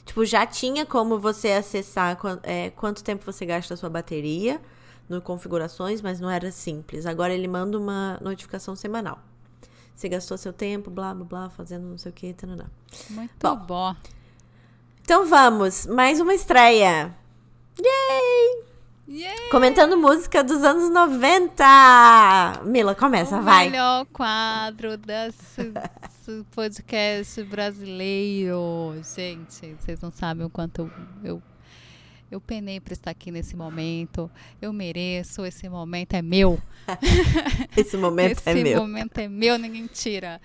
[0.06, 4.61] Tipo, já tinha como você acessar é, quanto tempo você gasta a sua bateria
[5.10, 7.07] no configurações, mas não era simples.
[7.07, 9.19] Agora ele manda uma notificação semanal.
[9.95, 12.65] Você gastou seu tempo, blá, blá, blá, fazendo não sei o que, taraná.
[13.09, 13.55] Muito bom.
[13.55, 13.95] bom.
[15.01, 17.15] Então vamos, mais uma estreia.
[17.80, 18.65] Yay!
[19.07, 19.49] Yay!
[19.49, 21.63] Comentando música dos anos 90.
[22.65, 23.67] Mila, começa, o vai.
[23.67, 25.72] O melhor quadro desse
[26.51, 28.95] podcast brasileiro.
[29.15, 30.91] Gente, vocês não sabem o quanto eu,
[31.23, 31.43] eu
[32.30, 34.30] Eu penei para estar aqui nesse momento.
[34.61, 35.45] Eu mereço.
[35.45, 36.60] Esse momento é meu.
[37.77, 38.65] esse momento esse é meu.
[38.65, 40.41] Esse momento é meu, ninguém tira.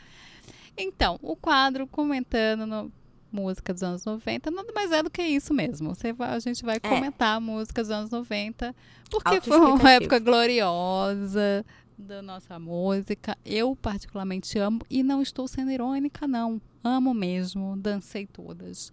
[0.76, 2.92] Então, o quadro comentando no,
[3.32, 5.94] música dos anos 90, nada mais é do que isso mesmo.
[5.94, 6.80] Você vai, a gente vai é.
[6.80, 8.74] comentar a música dos anos 90,
[9.10, 11.64] porque foi uma época gloriosa
[11.96, 13.36] da nossa música.
[13.44, 16.60] Eu particularmente amo e não estou sendo irônica não.
[16.82, 18.92] Amo mesmo, dancei todas.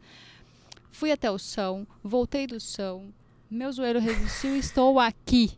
[0.98, 3.14] Fui até o chão, voltei do chão,
[3.52, 5.52] meu joelho resistiu e estou aqui.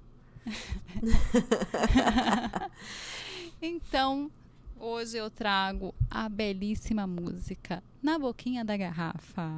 [3.62, 4.30] então,
[4.78, 9.50] Hoje eu trago a belíssima música Na Boquinha da Garrafa.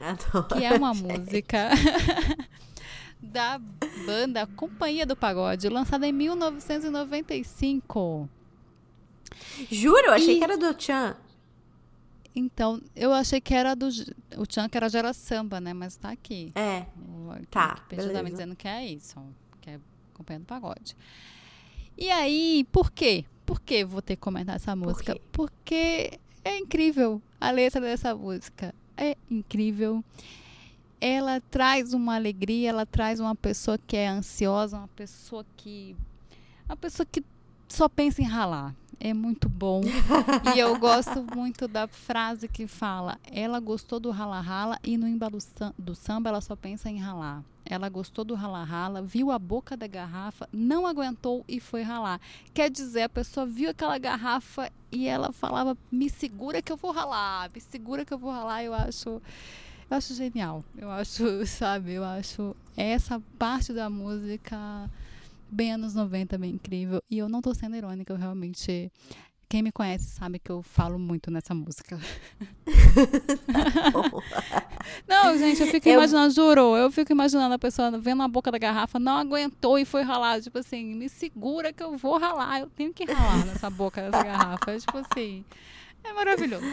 [0.00, 1.06] Adoro, que é uma gente.
[1.06, 1.68] música
[3.20, 3.60] da
[4.06, 8.26] banda Companhia do Pagode, lançada em 1995.
[9.70, 10.38] Juro, achei e...
[10.38, 11.14] que era do Chan.
[12.34, 13.88] Então, eu achei que era do.
[14.36, 15.72] O Chan que era Gera Samba, né?
[15.72, 16.52] Mas tá aqui.
[16.54, 16.86] É.
[16.96, 17.84] O, tá.
[17.92, 19.20] O tá me dizendo que é isso,
[19.60, 19.80] que é
[20.14, 20.96] Companhia do Pagode.
[21.98, 23.24] E aí, por quê?
[23.44, 25.16] Por que vou ter que comentar essa música?
[25.32, 28.74] Por Porque é incrível a letra dessa música.
[28.96, 30.04] É incrível.
[31.00, 35.96] Ela traz uma alegria, ela traz uma pessoa que é ansiosa, uma pessoa que.
[36.68, 37.24] Uma pessoa que
[37.68, 39.80] só pensa em ralar é muito bom.
[40.54, 45.38] e eu gosto muito da frase que fala: ela gostou do rala-rala e no embalo
[45.78, 47.42] do samba ela só pensa em ralar.
[47.64, 52.20] Ela gostou do rala-rala, viu a boca da garrafa, não aguentou e foi ralar.
[52.52, 56.92] Quer dizer, a pessoa viu aquela garrafa e ela falava: me segura que eu vou
[56.92, 58.62] ralar, me segura que eu vou ralar.
[58.62, 59.22] Eu acho.
[59.90, 60.64] Eu acho genial.
[60.76, 64.88] Eu acho, sabe, eu acho essa parte da música
[65.50, 67.02] bem anos 90, bem incrível.
[67.10, 68.90] E eu não tô sendo irônica, eu realmente.
[69.48, 71.98] Quem me conhece sabe que eu falo muito nessa música.
[75.08, 75.94] não, gente, eu fico eu...
[75.94, 79.84] imaginando, juro, eu fico imaginando a pessoa vendo a boca da garrafa, não aguentou e
[79.84, 80.40] foi ralar.
[80.40, 82.60] Tipo assim, me segura que eu vou ralar.
[82.60, 84.78] Eu tenho que ralar nessa boca dessa garrafa.
[84.78, 85.44] Tipo assim,
[86.04, 86.64] é maravilhoso.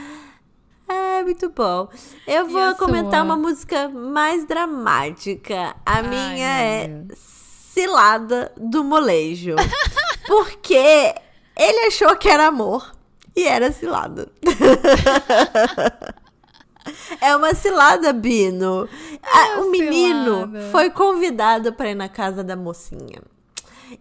[0.88, 1.90] É, muito bom.
[2.28, 5.76] Eu vou comentar uma música mais dramática.
[5.84, 7.37] A Ai, minha é Deus
[7.78, 9.56] cilada do molejo.
[10.26, 11.14] Porque
[11.56, 12.92] ele achou que era amor
[13.36, 14.28] e era cilada.
[17.22, 18.90] é uma cilada, Bino.
[19.24, 20.72] É o menino cilada.
[20.72, 23.22] foi convidado para ir na casa da mocinha.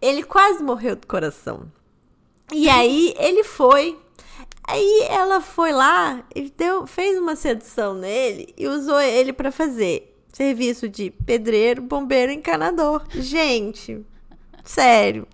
[0.01, 1.70] Ele quase morreu do coração.
[2.51, 3.98] E aí ele foi.
[4.66, 10.15] Aí ela foi lá e deu, fez uma sedução nele e usou ele para fazer
[10.36, 13.02] serviço de pedreiro, bombeiro, encanador.
[13.08, 14.04] Gente,
[14.62, 15.26] sério.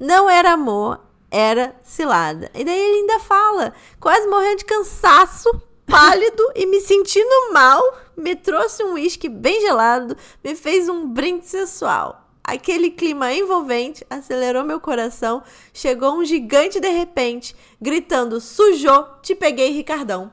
[0.00, 0.98] Não era amor,
[1.30, 2.50] era cilada.
[2.54, 5.50] E daí ele ainda fala, quase morrendo de cansaço,
[5.84, 7.82] pálido e me sentindo mal,
[8.16, 12.26] me trouxe um uísque bem gelado, me fez um brinde sensual.
[12.42, 15.42] Aquele clima envolvente acelerou meu coração.
[15.74, 20.32] Chegou um gigante de repente, gritando: Sujou, te peguei, Ricardão.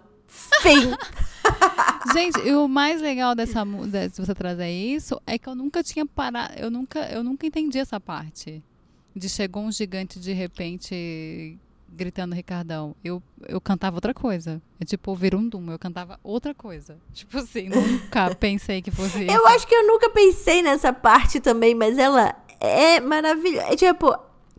[0.61, 0.93] Fim.
[2.14, 3.64] Gente, e o mais legal dessa
[4.11, 7.80] se você trazer isso é que eu nunca tinha parado, eu nunca, eu nunca entendi
[7.80, 8.64] essa parte.
[9.15, 11.57] De chegou um gigante de repente
[11.88, 12.95] gritando Ricardão.
[13.03, 14.61] Eu, eu cantava outra coisa.
[14.80, 16.98] É tipo ouvir um dum, eu cantava outra coisa.
[17.14, 19.34] Tipo assim, nunca pensei que fosse isso.
[19.34, 23.72] Eu acho que eu nunca pensei nessa parte também, mas ela é maravilhosa.
[23.72, 24.14] É tipo,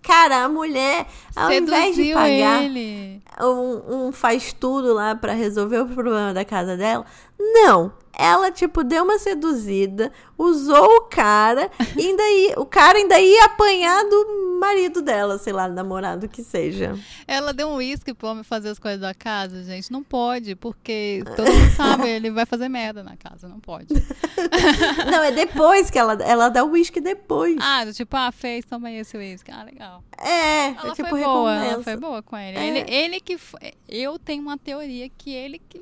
[0.05, 3.23] Cara, a mulher, ao Seduziu invés de pagar ele.
[3.41, 7.05] Um, um faz tudo lá para resolver o problema da casa dela,
[7.39, 13.19] não ela, tipo, deu uma seduzida, usou o cara, e ainda ia, o cara ainda
[13.19, 16.97] ia apanhar do marido dela, sei lá, namorado que seja.
[17.27, 19.91] Ela deu um uísque pro homem fazer as coisas da casa, gente.
[19.91, 23.89] Não pode, porque todo mundo sabe, ele vai fazer merda na casa, não pode.
[25.11, 27.57] não, é depois que ela, ela dá o uísque depois.
[27.61, 29.51] Ah, tipo, ah, fez, toma esse uísque.
[29.51, 30.05] Ah, legal.
[30.19, 32.59] É, ela é tipo, foi boa, ela foi boa com ele.
[32.59, 32.67] É.
[32.67, 32.95] ele.
[32.95, 33.39] Ele que.
[33.89, 35.81] Eu tenho uma teoria que ele que,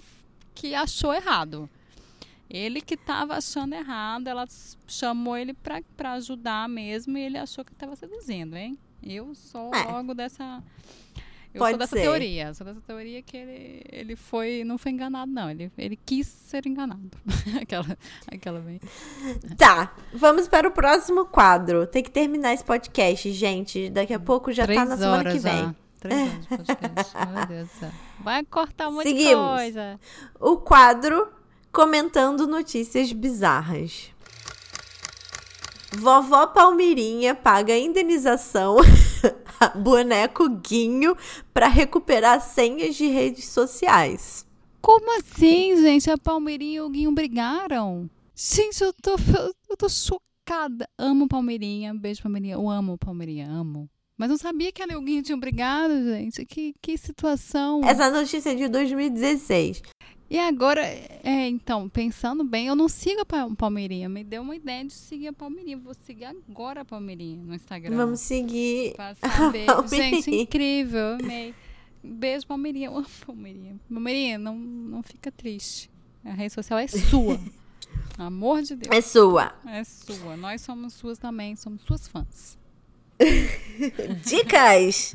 [0.55, 1.69] que achou errado.
[2.48, 4.47] Ele que estava achando errado, ela
[4.86, 8.78] chamou ele para ajudar mesmo e ele achou que estava seduzindo, hein?
[9.02, 9.85] Eu sou é.
[9.85, 10.62] logo dessa.
[11.55, 12.02] Eu Pode sou dessa ser.
[12.02, 12.52] teoria.
[12.52, 14.64] Sou dessa teoria que ele, ele foi.
[14.64, 15.51] Não foi enganado, não.
[15.51, 17.10] Ele, ele quis ser enganado.
[17.60, 17.98] aquela,
[18.31, 18.81] aquela bem.
[19.56, 19.94] Tá.
[20.12, 21.86] Vamos para o próximo quadro.
[21.86, 23.89] Tem que terminar esse podcast, gente.
[23.89, 25.52] Daqui a pouco já Três tá na semana que vem.
[25.52, 25.74] Já.
[26.02, 27.12] Três horas de podcast.
[27.32, 27.90] Meu Deus do céu.
[28.18, 29.56] Vai cortar muita Seguimos.
[29.56, 30.00] coisa.
[30.40, 31.28] O quadro
[31.72, 34.10] comentando notícias bizarras.
[35.92, 38.78] Vovó Palmirinha paga indenização
[39.60, 41.16] a boneco Guinho
[41.54, 44.44] para recuperar senhas de redes sociais.
[44.80, 46.10] Como assim, gente?
[46.10, 48.10] A Palmirinha e o Guinho brigaram?
[48.34, 49.12] Gente, eu tô,
[49.70, 50.88] eu tô chocada.
[50.98, 51.94] Amo Palmeirinha.
[51.94, 52.54] Beijo, Palmeirinha.
[52.54, 53.88] Eu amo Palmeirinha, amo.
[54.23, 56.44] Mas não sabia que a Neuguinha tinha brigado, gente.
[56.44, 57.81] Que, que situação.
[57.82, 59.82] Essa notícia é de 2016.
[60.31, 64.09] E agora, é, então, pensando bem, eu não sigo a Palmeirinha.
[64.09, 65.77] Me deu uma ideia de seguir a Palmeirinha.
[65.77, 67.97] Vou seguir agora a Palmeirinha no Instagram.
[67.97, 68.94] Vamos seguir.
[68.94, 69.66] Pra saber.
[69.90, 71.19] Gente, incrível.
[71.20, 71.53] Amei.
[72.01, 72.90] Beijo, Palmeirinha.
[72.90, 73.74] Eu amo Palmeirinha.
[73.93, 75.90] Palmeirinha, não, não fica triste.
[76.24, 77.40] A rede social é sua.
[78.16, 78.97] Amor de Deus.
[78.97, 79.53] É sua.
[79.66, 80.36] É sua.
[80.36, 81.57] Nós somos suas também.
[81.57, 82.61] Somos suas fãs.
[84.24, 85.14] Dicas!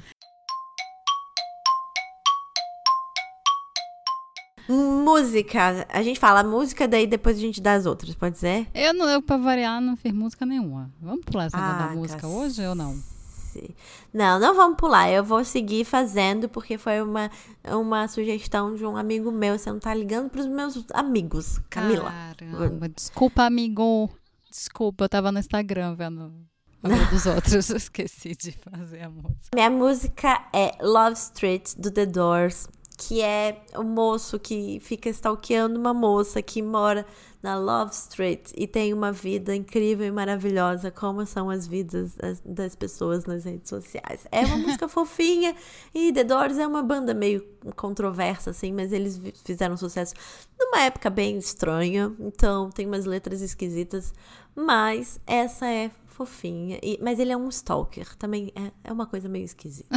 [4.69, 5.87] Música.
[5.89, 8.67] A gente fala música, daí depois a gente dá as outras, pode ser?
[8.73, 10.91] Eu, não, eu pra variar, não fiz música nenhuma.
[11.01, 13.01] Vamos pular essa ah, da música hoje ou não?
[14.13, 15.09] Não, não vamos pular.
[15.09, 17.31] Eu vou seguir fazendo porque foi uma,
[17.65, 19.57] uma sugestão de um amigo meu.
[19.57, 22.11] Você não tá ligando pros meus amigos, Camila.
[22.37, 24.09] Caramba, desculpa, amigo.
[24.49, 26.33] Desculpa, eu tava no Instagram vendo
[26.81, 27.69] dos outros.
[27.69, 29.49] Eu esqueci de fazer a música.
[29.53, 32.67] Minha música é Love Street do The Doors
[32.97, 37.05] que é o moço que fica stalkeando uma moça que mora
[37.43, 42.75] na Love Street e tem uma vida incrível e maravilhosa, como são as vidas das
[42.75, 44.25] pessoas nas redes sociais.
[44.31, 45.55] É uma música fofinha
[45.93, 47.45] e The Doors é uma banda meio
[47.75, 50.15] controversa, assim, mas eles fizeram sucesso
[50.59, 54.11] numa época bem estranha, então tem umas letras esquisitas,
[54.55, 56.79] mas essa é fofinha.
[56.81, 58.15] E, mas ele é um stalker.
[58.15, 59.87] Também é, é uma coisa meio esquisita.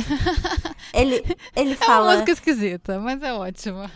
[0.93, 1.25] ele,
[1.57, 1.95] ele fala.
[1.95, 3.91] É uma música esquisita, mas é ótima.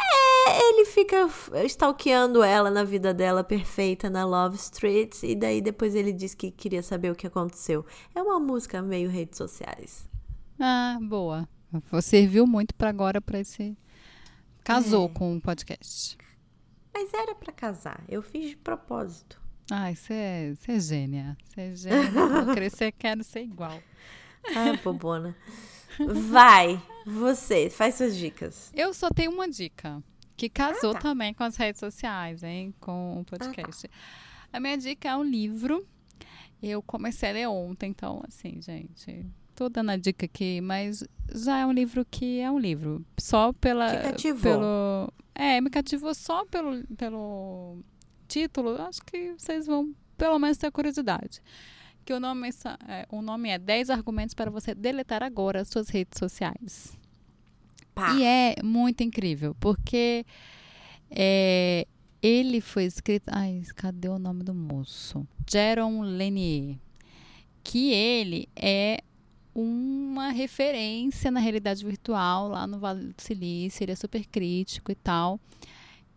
[0.00, 1.28] É, ele fica
[1.66, 5.22] stalkeando ela na vida dela perfeita na Love Street.
[5.22, 7.84] E daí depois ele diz que queria saber o que aconteceu.
[8.14, 10.08] É uma música meio redes sociais.
[10.58, 11.46] Ah, boa.
[12.00, 13.76] Serviu muito para agora para esse.
[14.62, 15.08] Casou é.
[15.10, 16.16] com o podcast.
[16.94, 18.02] Mas era para casar.
[18.08, 19.43] Eu fiz de propósito.
[19.70, 21.36] Ai, você é, é gênia.
[21.44, 22.10] Você é gênia.
[22.44, 23.80] Vou crescer, quero ser igual.
[24.54, 25.34] Ai, bobona.
[25.98, 28.72] Vai, você, faz suas dicas.
[28.74, 30.02] Eu só tenho uma dica,
[30.36, 31.00] que casou ah, tá.
[31.00, 32.74] também com as redes sociais, hein?
[32.80, 33.86] Com o podcast.
[33.86, 34.56] Ah, tá.
[34.58, 35.86] A minha dica é um livro.
[36.62, 39.24] Eu comecei a ler ontem, então, assim, gente,
[39.54, 43.04] tô dando a dica aqui, mas já é um livro que é um livro.
[43.18, 43.96] Só pela.
[43.96, 44.40] Que cativou.
[44.40, 47.78] Pelo, é, me cativou só pelo, pelo
[48.34, 51.40] título, acho que vocês vão pelo menos ter curiosidade.
[52.04, 52.50] Que o nome
[52.88, 56.98] é, o nome é 10 argumentos para você deletar agora as suas redes sociais.
[57.94, 58.12] Pá.
[58.14, 60.26] E é muito incrível, porque
[61.08, 61.86] é,
[62.20, 63.28] ele foi escrito.
[63.28, 65.26] Ai, cadê o nome do moço?
[65.48, 66.76] Jaron Lanier.
[67.62, 69.00] Que ele é
[69.54, 73.84] uma referência na realidade virtual lá no Vale do Silício.
[73.84, 75.40] Ele é super crítico e tal.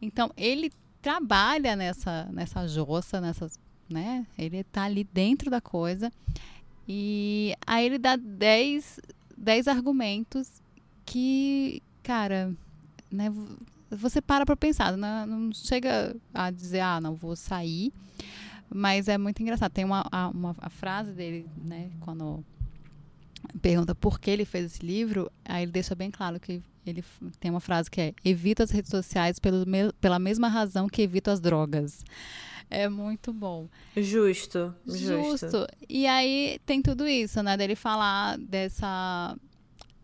[0.01, 3.59] Então, ele trabalha nessa, nessa jossa, nessas,
[3.89, 4.25] né?
[4.37, 6.11] Ele tá ali dentro da coisa.
[6.87, 8.99] E aí ele dá 10,
[9.37, 10.61] 10 argumentos
[11.05, 12.53] que, cara,
[13.11, 13.31] né?
[13.89, 17.93] Você para para pensar, não, não chega a dizer, ah, não vou sair.
[18.69, 19.71] Mas é muito engraçado.
[19.71, 20.03] Tem uma,
[20.33, 21.89] uma a frase dele, né?
[22.01, 22.43] Quando
[23.61, 27.03] pergunta por que ele fez esse livro, aí ele deixa bem claro que ele
[27.39, 31.01] tem uma frase que é: evita as redes sociais pelo me pela mesma razão que
[31.01, 32.03] evito as drogas.
[32.69, 33.69] É muito bom.
[33.95, 35.07] Justo, justo.
[35.07, 35.67] Justo.
[35.87, 37.55] E aí tem tudo isso, né?
[37.55, 39.37] Dele falar dessa,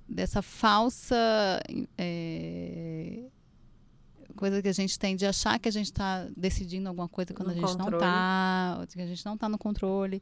[0.08, 1.62] dessa falsa.
[1.98, 3.24] É,
[4.36, 7.48] coisa que a gente tem de achar que a gente está decidindo alguma coisa quando
[7.48, 7.92] no a gente controle.
[7.92, 10.22] não está, que a gente não está no controle.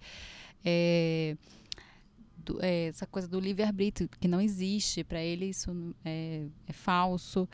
[0.66, 1.36] É,
[2.46, 5.72] do, é, essa coisa do livre-arbítrio, que não existe, para ele isso
[6.04, 7.48] é, é falso,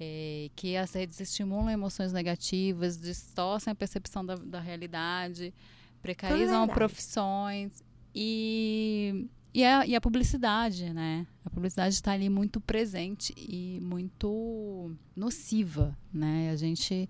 [0.00, 5.54] é, que as redes estimulam emoções negativas, distorcem a percepção da, da realidade,
[6.02, 7.82] precarizam profissões
[8.14, 11.26] e, e, a, e a publicidade, né?
[11.44, 16.50] A publicidade está ali muito presente e muito nociva, né?
[16.50, 17.08] A gente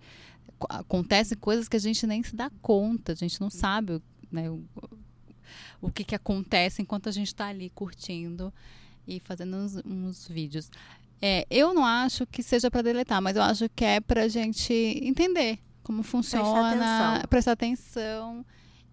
[0.68, 4.44] acontece coisas que a gente nem se dá conta, a gente não sabe, né?
[5.80, 8.52] O que, que acontece enquanto a gente está ali curtindo
[9.06, 10.70] e fazendo uns, uns vídeos.
[11.20, 14.28] É, eu não acho que seja para deletar, mas eu acho que é para a
[14.28, 18.46] gente entender como funciona, prestar atenção, prestar atenção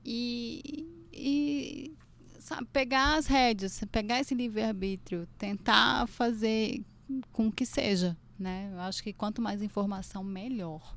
[0.03, 1.93] e, e
[2.39, 6.83] sabe, pegar as rédeas, pegar esse livre-arbítrio, tentar fazer
[7.31, 8.17] com que seja.
[8.37, 8.69] Né?
[8.71, 10.95] Eu acho que quanto mais informação, melhor.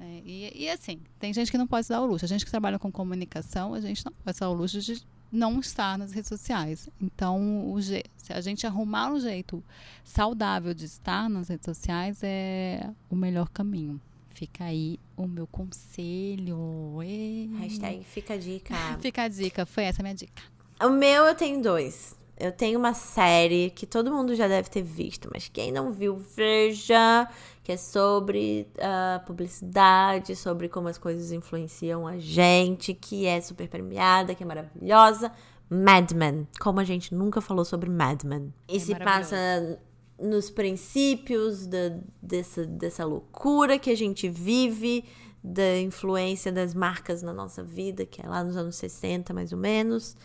[0.00, 2.24] É, e, e, assim, tem gente que não pode se dar o luxo.
[2.24, 5.02] A gente que trabalha com comunicação, a gente não pode se dar o luxo de
[5.30, 6.88] não estar nas redes sociais.
[7.00, 8.02] Então, o se
[8.32, 9.62] a gente arrumar um jeito
[10.04, 14.00] saudável de estar nas redes sociais, é o melhor caminho.
[14.30, 17.00] Fica aí o meu conselho.
[17.02, 17.50] Ei.
[17.58, 18.74] Hashtag fica a dica.
[19.00, 20.42] Fica a dica, foi essa a minha dica.
[20.80, 22.16] O meu eu tenho dois.
[22.36, 26.16] Eu tenho uma série que todo mundo já deve ter visto, mas quem não viu,
[26.16, 27.28] veja.
[27.62, 33.68] Que é sobre uh, publicidade, sobre como as coisas influenciam a gente, que é super
[33.68, 35.32] premiada, que é maravilhosa.
[35.70, 36.46] Mad Men.
[36.60, 38.52] Como a gente nunca falou sobre Mad Men.
[38.68, 39.30] E É se maravilhoso.
[39.30, 39.78] passa
[40.18, 45.04] nos princípios da, dessa, dessa loucura que a gente vive,
[45.42, 49.58] da influência das marcas na nossa vida, que é lá nos anos 60, mais ou
[49.58, 50.16] menos,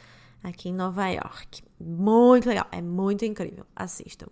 [0.44, 1.62] aqui em Nova York.
[1.80, 3.66] Muito legal, é muito incrível.
[3.76, 4.28] Assistam.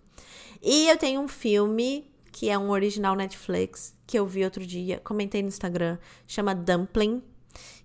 [0.62, 5.00] E eu tenho um filme que é um original Netflix que eu vi outro dia,
[5.04, 7.22] comentei no Instagram, chama Dumpling,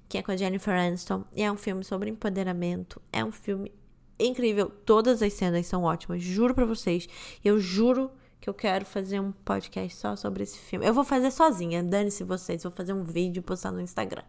[0.08, 3.02] que é com a Jennifer Aniston, e é um filme sobre empoderamento.
[3.12, 3.72] É um filme
[4.20, 7.08] incrível, todas as cenas são ótimas, juro pra vocês.
[7.44, 10.86] Eu juro que eu quero fazer um podcast só sobre esse filme.
[10.86, 14.24] Eu vou fazer sozinha, dane-se vocês, vou fazer um vídeo e postar no Instagram.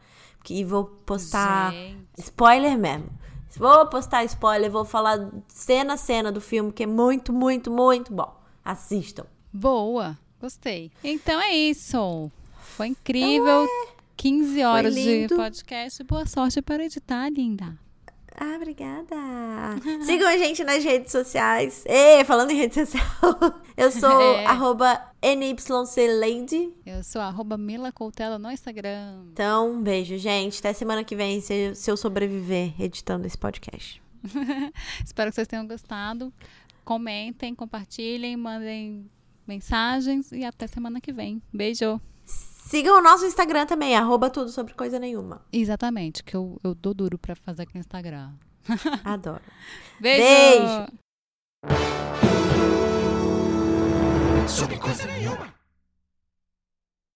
[0.48, 2.06] E vou postar Gente.
[2.18, 3.10] spoiler mesmo.
[3.58, 8.12] Vou postar spoiler, vou falar cena a cena do filme, que é muito, muito, muito
[8.12, 8.34] bom.
[8.64, 9.26] Assistam.
[9.52, 10.90] Boa, gostei.
[11.02, 12.30] Então é isso.
[12.76, 13.68] Foi incrível.
[14.16, 16.02] 15 horas de podcast.
[16.04, 17.78] Boa sorte para editar, linda.
[18.36, 19.14] Ah, obrigada.
[20.04, 21.84] Sigam a gente nas redes sociais.
[21.86, 23.02] Ei, falando em rede social,
[23.76, 24.46] eu sou É.
[24.46, 26.72] arroba NYCLady.
[26.84, 29.24] Eu sou arroba Mila Coutela no Instagram.
[29.32, 30.58] Então, um beijo, gente.
[30.58, 34.02] Até semana que vem, se, se eu sobreviver editando esse podcast.
[35.04, 36.32] Espero que vocês tenham gostado.
[36.84, 39.08] Comentem, compartilhem, mandem
[39.46, 41.40] mensagens e até semana que vem.
[41.52, 42.00] Beijo.
[42.64, 45.44] Sigam o nosso Instagram também, arroba tudo sobre coisa nenhuma.
[45.52, 48.32] Exatamente, que eu, eu dou duro pra fazer aqui no Instagram.
[49.04, 49.42] Adoro.
[50.00, 50.24] Beijo!
[50.24, 51.04] Beijo.
[54.48, 55.53] sobre coisa nenhuma.